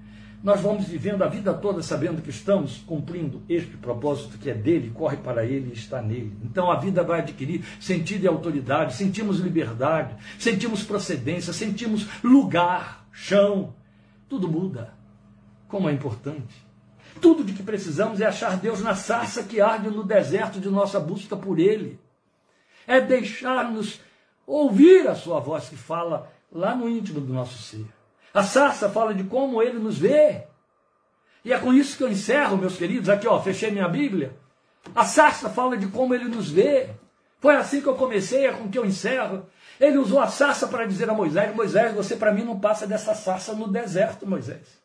nós 0.44 0.60
vamos 0.60 0.84
vivendo 0.84 1.22
a 1.22 1.26
vida 1.26 1.54
toda 1.54 1.82
sabendo 1.82 2.20
que 2.20 2.28
estamos 2.28 2.76
cumprindo 2.86 3.42
este 3.48 3.78
propósito 3.78 4.36
que 4.36 4.50
é 4.50 4.54
dele, 4.54 4.90
corre 4.90 5.16
para 5.16 5.46
ele 5.46 5.70
e 5.70 5.72
está 5.72 6.02
nele. 6.02 6.36
Então 6.44 6.70
a 6.70 6.78
vida 6.78 7.02
vai 7.02 7.20
adquirir 7.20 7.64
sentido 7.80 8.24
e 8.24 8.28
autoridade, 8.28 8.94
sentimos 8.94 9.40
liberdade, 9.40 10.14
sentimos 10.38 10.82
procedência, 10.82 11.50
sentimos 11.50 12.06
lugar, 12.22 13.06
chão. 13.10 13.72
Tudo 14.28 14.46
muda. 14.46 14.92
Como 15.66 15.88
é 15.88 15.92
importante. 15.94 16.63
Tudo 17.20 17.44
de 17.44 17.52
que 17.52 17.62
precisamos 17.62 18.20
é 18.20 18.26
achar 18.26 18.56
Deus 18.56 18.80
na 18.80 18.94
sarça 18.94 19.42
que 19.42 19.60
arde 19.60 19.88
no 19.88 20.04
deserto 20.04 20.60
de 20.60 20.68
nossa 20.68 20.98
busca 20.98 21.36
por 21.36 21.58
Ele. 21.58 21.98
É 22.86 23.00
deixar-nos 23.00 24.00
ouvir 24.46 25.08
a 25.08 25.14
Sua 25.14 25.40
voz 25.40 25.68
que 25.68 25.76
fala 25.76 26.30
lá 26.52 26.74
no 26.74 26.88
íntimo 26.88 27.20
do 27.20 27.32
nosso 27.32 27.60
ser. 27.62 27.86
A 28.32 28.42
sarça 28.42 28.88
fala 28.88 29.14
de 29.14 29.24
como 29.24 29.62
ele 29.62 29.78
nos 29.78 29.96
vê. 29.96 30.44
E 31.44 31.52
é 31.52 31.58
com 31.58 31.72
isso 31.72 31.96
que 31.96 32.02
eu 32.02 32.08
encerro, 32.08 32.56
meus 32.56 32.76
queridos. 32.76 33.08
Aqui, 33.08 33.28
ó, 33.28 33.40
fechei 33.40 33.70
minha 33.70 33.88
Bíblia. 33.88 34.36
A 34.94 35.04
sarça 35.04 35.48
fala 35.48 35.76
de 35.76 35.86
como 35.86 36.14
ele 36.14 36.24
nos 36.24 36.50
vê. 36.50 36.90
Foi 37.38 37.54
assim 37.54 37.80
que 37.80 37.86
eu 37.86 37.94
comecei, 37.94 38.46
é 38.46 38.52
com 38.52 38.68
que 38.68 38.78
eu 38.78 38.84
encerro. 38.84 39.46
Ele 39.78 39.98
usou 39.98 40.20
a 40.20 40.26
sarça 40.26 40.66
para 40.66 40.86
dizer 40.86 41.08
a 41.08 41.14
Moisés: 41.14 41.54
Moisés, 41.54 41.94
você 41.94 42.16
para 42.16 42.32
mim 42.32 42.42
não 42.42 42.58
passa 42.58 42.86
dessa 42.86 43.14
sarça 43.14 43.54
no 43.54 43.68
deserto, 43.68 44.26
Moisés. 44.26 44.82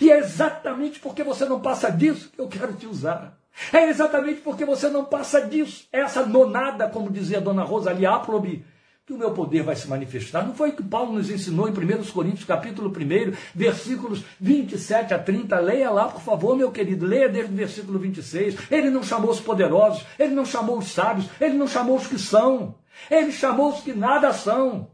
E 0.00 0.10
é 0.10 0.18
exatamente 0.18 1.00
porque 1.00 1.22
você 1.22 1.44
não 1.44 1.60
passa 1.60 1.90
disso 1.90 2.30
que 2.30 2.40
eu 2.40 2.48
quero 2.48 2.74
te 2.74 2.86
usar. 2.86 3.38
É 3.72 3.88
exatamente 3.88 4.40
porque 4.40 4.64
você 4.64 4.88
não 4.88 5.04
passa 5.04 5.40
disso. 5.40 5.86
Essa 5.92 6.24
nonada, 6.24 6.88
como 6.88 7.10
dizia 7.10 7.38
a 7.38 7.40
dona 7.40 7.64
Rosa 7.64 7.92
Liáprobe, 7.92 8.64
que 9.08 9.14
o 9.14 9.18
meu 9.18 9.32
poder 9.32 9.62
vai 9.62 9.74
se 9.74 9.88
manifestar. 9.88 10.46
Não 10.46 10.54
foi 10.54 10.68
o 10.68 10.76
que 10.76 10.82
Paulo 10.82 11.14
nos 11.14 11.30
ensinou 11.30 11.66
em 11.66 11.72
1 11.72 12.12
Coríntios, 12.12 12.44
capítulo 12.44 12.90
1, 12.90 13.34
versículos 13.54 14.22
27 14.38 15.14
a 15.14 15.18
30. 15.18 15.58
Leia 15.60 15.90
lá, 15.90 16.08
por 16.08 16.20
favor, 16.20 16.54
meu 16.54 16.70
querido. 16.70 17.06
Leia 17.06 17.26
desde 17.26 17.50
o 17.50 17.56
versículo 17.56 17.98
26. 17.98 18.70
Ele 18.70 18.90
não 18.90 19.02
chamou 19.02 19.30
os 19.30 19.40
poderosos, 19.40 20.04
ele 20.18 20.34
não 20.34 20.44
chamou 20.44 20.76
os 20.76 20.92
sábios, 20.92 21.26
ele 21.40 21.54
não 21.54 21.66
chamou 21.66 21.96
os 21.96 22.06
que 22.06 22.18
são. 22.18 22.74
Ele 23.10 23.32
chamou 23.32 23.70
os 23.70 23.80
que 23.80 23.94
nada 23.94 24.30
são. 24.34 24.90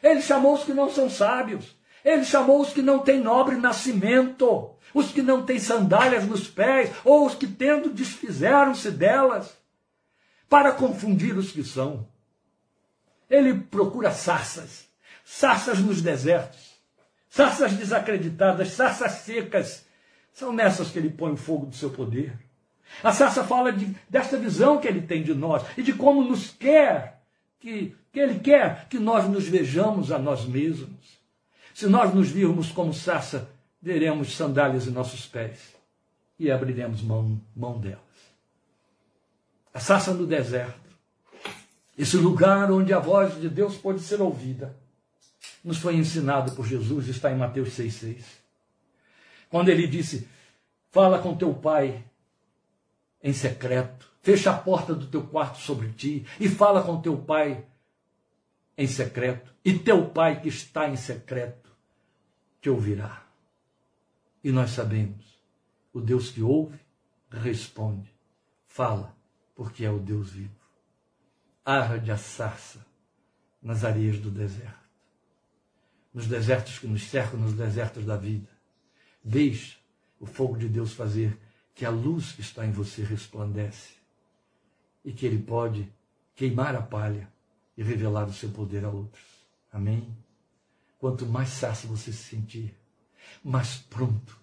Ele 0.00 0.22
chamou 0.22 0.54
os 0.54 0.62
que 0.62 0.72
não 0.72 0.88
são 0.88 1.10
sábios. 1.10 1.76
Ele 2.04 2.24
chamou 2.24 2.60
os 2.60 2.72
que 2.72 2.82
não 2.82 3.00
têm 3.00 3.20
nobre 3.20 3.56
nascimento, 3.56 4.70
os 4.94 5.12
que 5.12 5.22
não 5.22 5.44
têm 5.44 5.58
sandálias 5.58 6.26
nos 6.26 6.48
pés, 6.48 6.90
ou 7.04 7.26
os 7.26 7.34
que 7.34 7.46
tendo 7.46 7.90
desfizeram-se 7.90 8.90
delas, 8.90 9.56
para 10.48 10.72
confundir 10.72 11.36
os 11.36 11.52
que 11.52 11.62
são. 11.62 12.06
Ele 13.28 13.54
procura 13.54 14.10
sarças, 14.10 14.88
sarças 15.24 15.78
nos 15.78 16.02
desertos, 16.02 16.74
sarças 17.28 17.72
desacreditadas, 17.72 18.72
sarças 18.72 19.12
secas. 19.12 19.84
São 20.32 20.52
nessas 20.52 20.90
que 20.90 20.98
ele 20.98 21.10
põe 21.10 21.32
o 21.32 21.36
fogo 21.36 21.66
do 21.66 21.76
seu 21.76 21.90
poder. 21.90 22.36
A 23.04 23.12
sarça 23.12 23.44
fala 23.44 23.72
de, 23.72 23.94
desta 24.08 24.36
visão 24.36 24.78
que 24.78 24.88
ele 24.88 25.02
tem 25.02 25.22
de 25.22 25.34
nós 25.34 25.62
e 25.76 25.82
de 25.82 25.92
como 25.92 26.24
nos 26.24 26.50
quer, 26.50 27.20
que, 27.60 27.94
que 28.12 28.18
ele 28.18 28.40
quer 28.40 28.88
que 28.88 28.98
nós 28.98 29.28
nos 29.28 29.46
vejamos 29.46 30.10
a 30.10 30.18
nós 30.18 30.44
mesmos. 30.44 31.19
Se 31.80 31.86
nós 31.86 32.12
nos 32.14 32.28
virmos 32.28 32.70
como 32.70 32.92
sarça, 32.92 33.48
veremos 33.80 34.36
sandálias 34.36 34.86
em 34.86 34.90
nossos 34.90 35.24
pés 35.24 35.74
e 36.38 36.50
abriremos 36.50 37.00
mão, 37.00 37.40
mão 37.56 37.80
delas. 37.80 37.98
A 39.72 39.80
sarça 39.80 40.12
no 40.12 40.26
deserto 40.26 40.90
esse 41.96 42.18
lugar 42.18 42.70
onde 42.70 42.92
a 42.92 42.98
voz 42.98 43.40
de 43.40 43.48
Deus 43.48 43.78
pode 43.78 44.00
ser 44.00 44.20
ouvida, 44.20 44.76
nos 45.64 45.78
foi 45.78 45.96
ensinado 45.96 46.52
por 46.52 46.66
Jesus, 46.66 47.08
está 47.08 47.32
em 47.32 47.38
Mateus 47.38 47.70
6,6. 47.70 48.24
Quando 49.48 49.70
ele 49.70 49.86
disse: 49.86 50.28
Fala 50.90 51.18
com 51.18 51.34
teu 51.34 51.54
pai 51.54 52.04
em 53.22 53.32
secreto, 53.32 54.06
fecha 54.20 54.50
a 54.50 54.58
porta 54.58 54.94
do 54.94 55.06
teu 55.06 55.22
quarto 55.22 55.56
sobre 55.56 55.88
ti 55.92 56.26
e 56.38 56.46
fala 56.46 56.82
com 56.82 57.00
teu 57.00 57.16
pai 57.16 57.64
em 58.76 58.86
secreto, 58.86 59.50
e 59.64 59.78
teu 59.78 60.10
pai 60.10 60.42
que 60.42 60.48
está 60.50 60.86
em 60.86 60.96
secreto 60.96 61.59
te 62.60 62.70
ouvirá. 62.70 63.26
E 64.42 64.50
nós 64.52 64.70
sabemos, 64.70 65.40
o 65.92 66.00
Deus 66.00 66.30
que 66.30 66.42
ouve, 66.42 66.78
responde, 67.30 68.12
fala, 68.66 69.14
porque 69.54 69.84
é 69.84 69.90
o 69.90 69.98
Deus 69.98 70.30
vivo 70.30 70.60
arde 71.64 72.10
a 72.10 72.16
sarça 72.16 72.84
nas 73.62 73.84
areias 73.84 74.18
do 74.18 74.30
deserto, 74.30 74.88
nos 76.12 76.26
desertos 76.26 76.78
que 76.78 76.86
nos 76.86 77.08
cercam, 77.08 77.38
nos 77.38 77.52
desertos 77.52 78.04
da 78.04 78.16
vida. 78.16 78.48
Deixa 79.22 79.76
o 80.18 80.26
fogo 80.26 80.56
de 80.56 80.68
Deus 80.68 80.92
fazer 80.92 81.38
que 81.74 81.84
a 81.84 81.90
luz 81.90 82.32
que 82.32 82.40
está 82.40 82.66
em 82.66 82.72
você 82.72 83.02
resplandece 83.02 83.94
e 85.04 85.12
que 85.12 85.24
ele 85.24 85.40
pode 85.40 85.88
queimar 86.34 86.74
a 86.74 86.82
palha 86.82 87.30
e 87.76 87.82
revelar 87.82 88.28
o 88.28 88.32
seu 88.32 88.50
poder 88.50 88.84
a 88.84 88.88
outros. 88.88 89.24
Amém? 89.72 90.12
Quanto 91.00 91.24
mais 91.24 91.48
sarça 91.48 91.88
você 91.88 92.12
se 92.12 92.24
sentir, 92.24 92.74
mais 93.42 93.78
pronto 93.78 94.38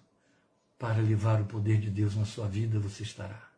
para 0.76 1.00
levar 1.00 1.40
o 1.40 1.44
poder 1.44 1.78
de 1.78 1.88
Deus 1.88 2.16
na 2.16 2.24
sua 2.24 2.48
vida 2.48 2.80
você 2.80 3.04
estará. 3.04 3.48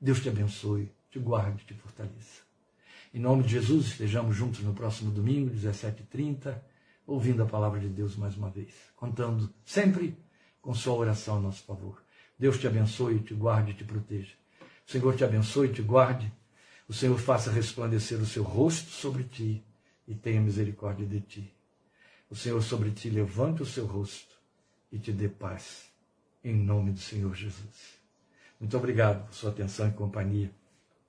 Deus 0.00 0.22
te 0.22 0.30
abençoe, 0.30 0.90
te 1.10 1.18
guarde, 1.18 1.66
te 1.66 1.74
fortaleça. 1.74 2.40
Em 3.12 3.18
nome 3.20 3.42
de 3.42 3.50
Jesus, 3.50 3.88
estejamos 3.88 4.34
juntos 4.34 4.60
no 4.60 4.72
próximo 4.72 5.10
domingo, 5.10 5.54
17h30, 5.54 6.58
ouvindo 7.06 7.42
a 7.42 7.46
palavra 7.46 7.78
de 7.78 7.90
Deus 7.90 8.16
mais 8.16 8.34
uma 8.34 8.48
vez, 8.48 8.72
contando 8.96 9.52
sempre 9.62 10.16
com 10.62 10.72
sua 10.72 10.94
oração 10.94 11.36
a 11.36 11.40
nosso 11.40 11.62
favor. 11.64 12.02
Deus 12.38 12.58
te 12.58 12.66
abençoe, 12.66 13.18
te 13.18 13.34
guarde 13.34 13.72
e 13.72 13.74
te 13.74 13.84
proteja. 13.84 14.32
O 14.88 14.90
Senhor 14.90 15.14
te 15.14 15.24
abençoe 15.24 15.68
e 15.68 15.72
te 15.74 15.82
guarde. 15.82 16.32
O 16.88 16.94
Senhor 16.94 17.18
faça 17.18 17.50
resplandecer 17.50 18.18
o 18.18 18.24
seu 18.24 18.42
rosto 18.42 18.88
sobre 18.88 19.24
ti 19.24 19.62
e 20.08 20.14
tenha 20.14 20.40
misericórdia 20.40 21.06
de 21.06 21.20
ti. 21.20 21.59
O 22.30 22.36
Senhor 22.36 22.62
sobre 22.62 22.92
ti 22.92 23.10
levante 23.10 23.62
o 23.62 23.66
seu 23.66 23.84
rosto 23.84 24.36
e 24.90 24.98
te 24.98 25.12
dê 25.12 25.28
paz. 25.28 25.90
Em 26.44 26.54
nome 26.54 26.92
do 26.92 27.00
Senhor 27.00 27.34
Jesus. 27.34 27.98
Muito 28.58 28.76
obrigado 28.76 29.26
por 29.26 29.34
sua 29.34 29.50
atenção 29.50 29.88
e 29.88 29.92
companhia. 29.92 30.50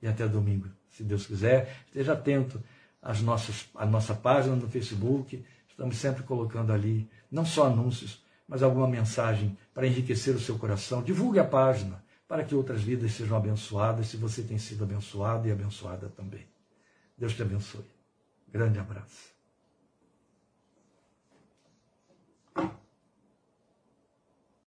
E 0.02 0.08
até 0.08 0.28
domingo 0.28 0.68
se 0.90 1.04
Deus 1.04 1.28
quiser. 1.28 1.84
Esteja 1.86 2.14
atento 2.14 2.62
às 3.02 3.22
nossas, 3.22 3.70
à 3.76 3.86
nossa 3.86 4.16
página 4.16 4.56
no 4.56 4.68
Facebook. 4.68 5.46
Estamos 5.70 5.98
sempre 5.98 6.24
colocando 6.24 6.74
ali, 6.74 7.10
não 7.32 7.46
só 7.46 7.68
anúncios, 7.68 8.24
mas 8.48 8.64
alguma 8.64 8.88
mensagem 8.88 9.58
para 9.74 9.88
enriquecer 9.88 10.36
o 10.36 10.40
seu 10.40 10.58
coração. 10.58 11.04
Divulgue 11.04 11.40
a 11.40 11.46
página 11.46 12.04
para 12.28 12.44
que 12.44 12.56
outras 12.56 12.82
vidas 12.82 13.12
sejam 13.12 13.38
abençoadas, 13.38 14.08
se 14.08 14.18
você 14.18 14.42
tem 14.42 14.58
sido 14.58 14.84
abençoado 14.84 15.48
e 15.48 15.52
abençoada 15.52 16.10
também. 16.10 16.46
Deus 17.18 17.36
te 17.36 17.42
abençoe. 17.42 17.86
Grande 18.48 18.80
abraço. 18.80 19.31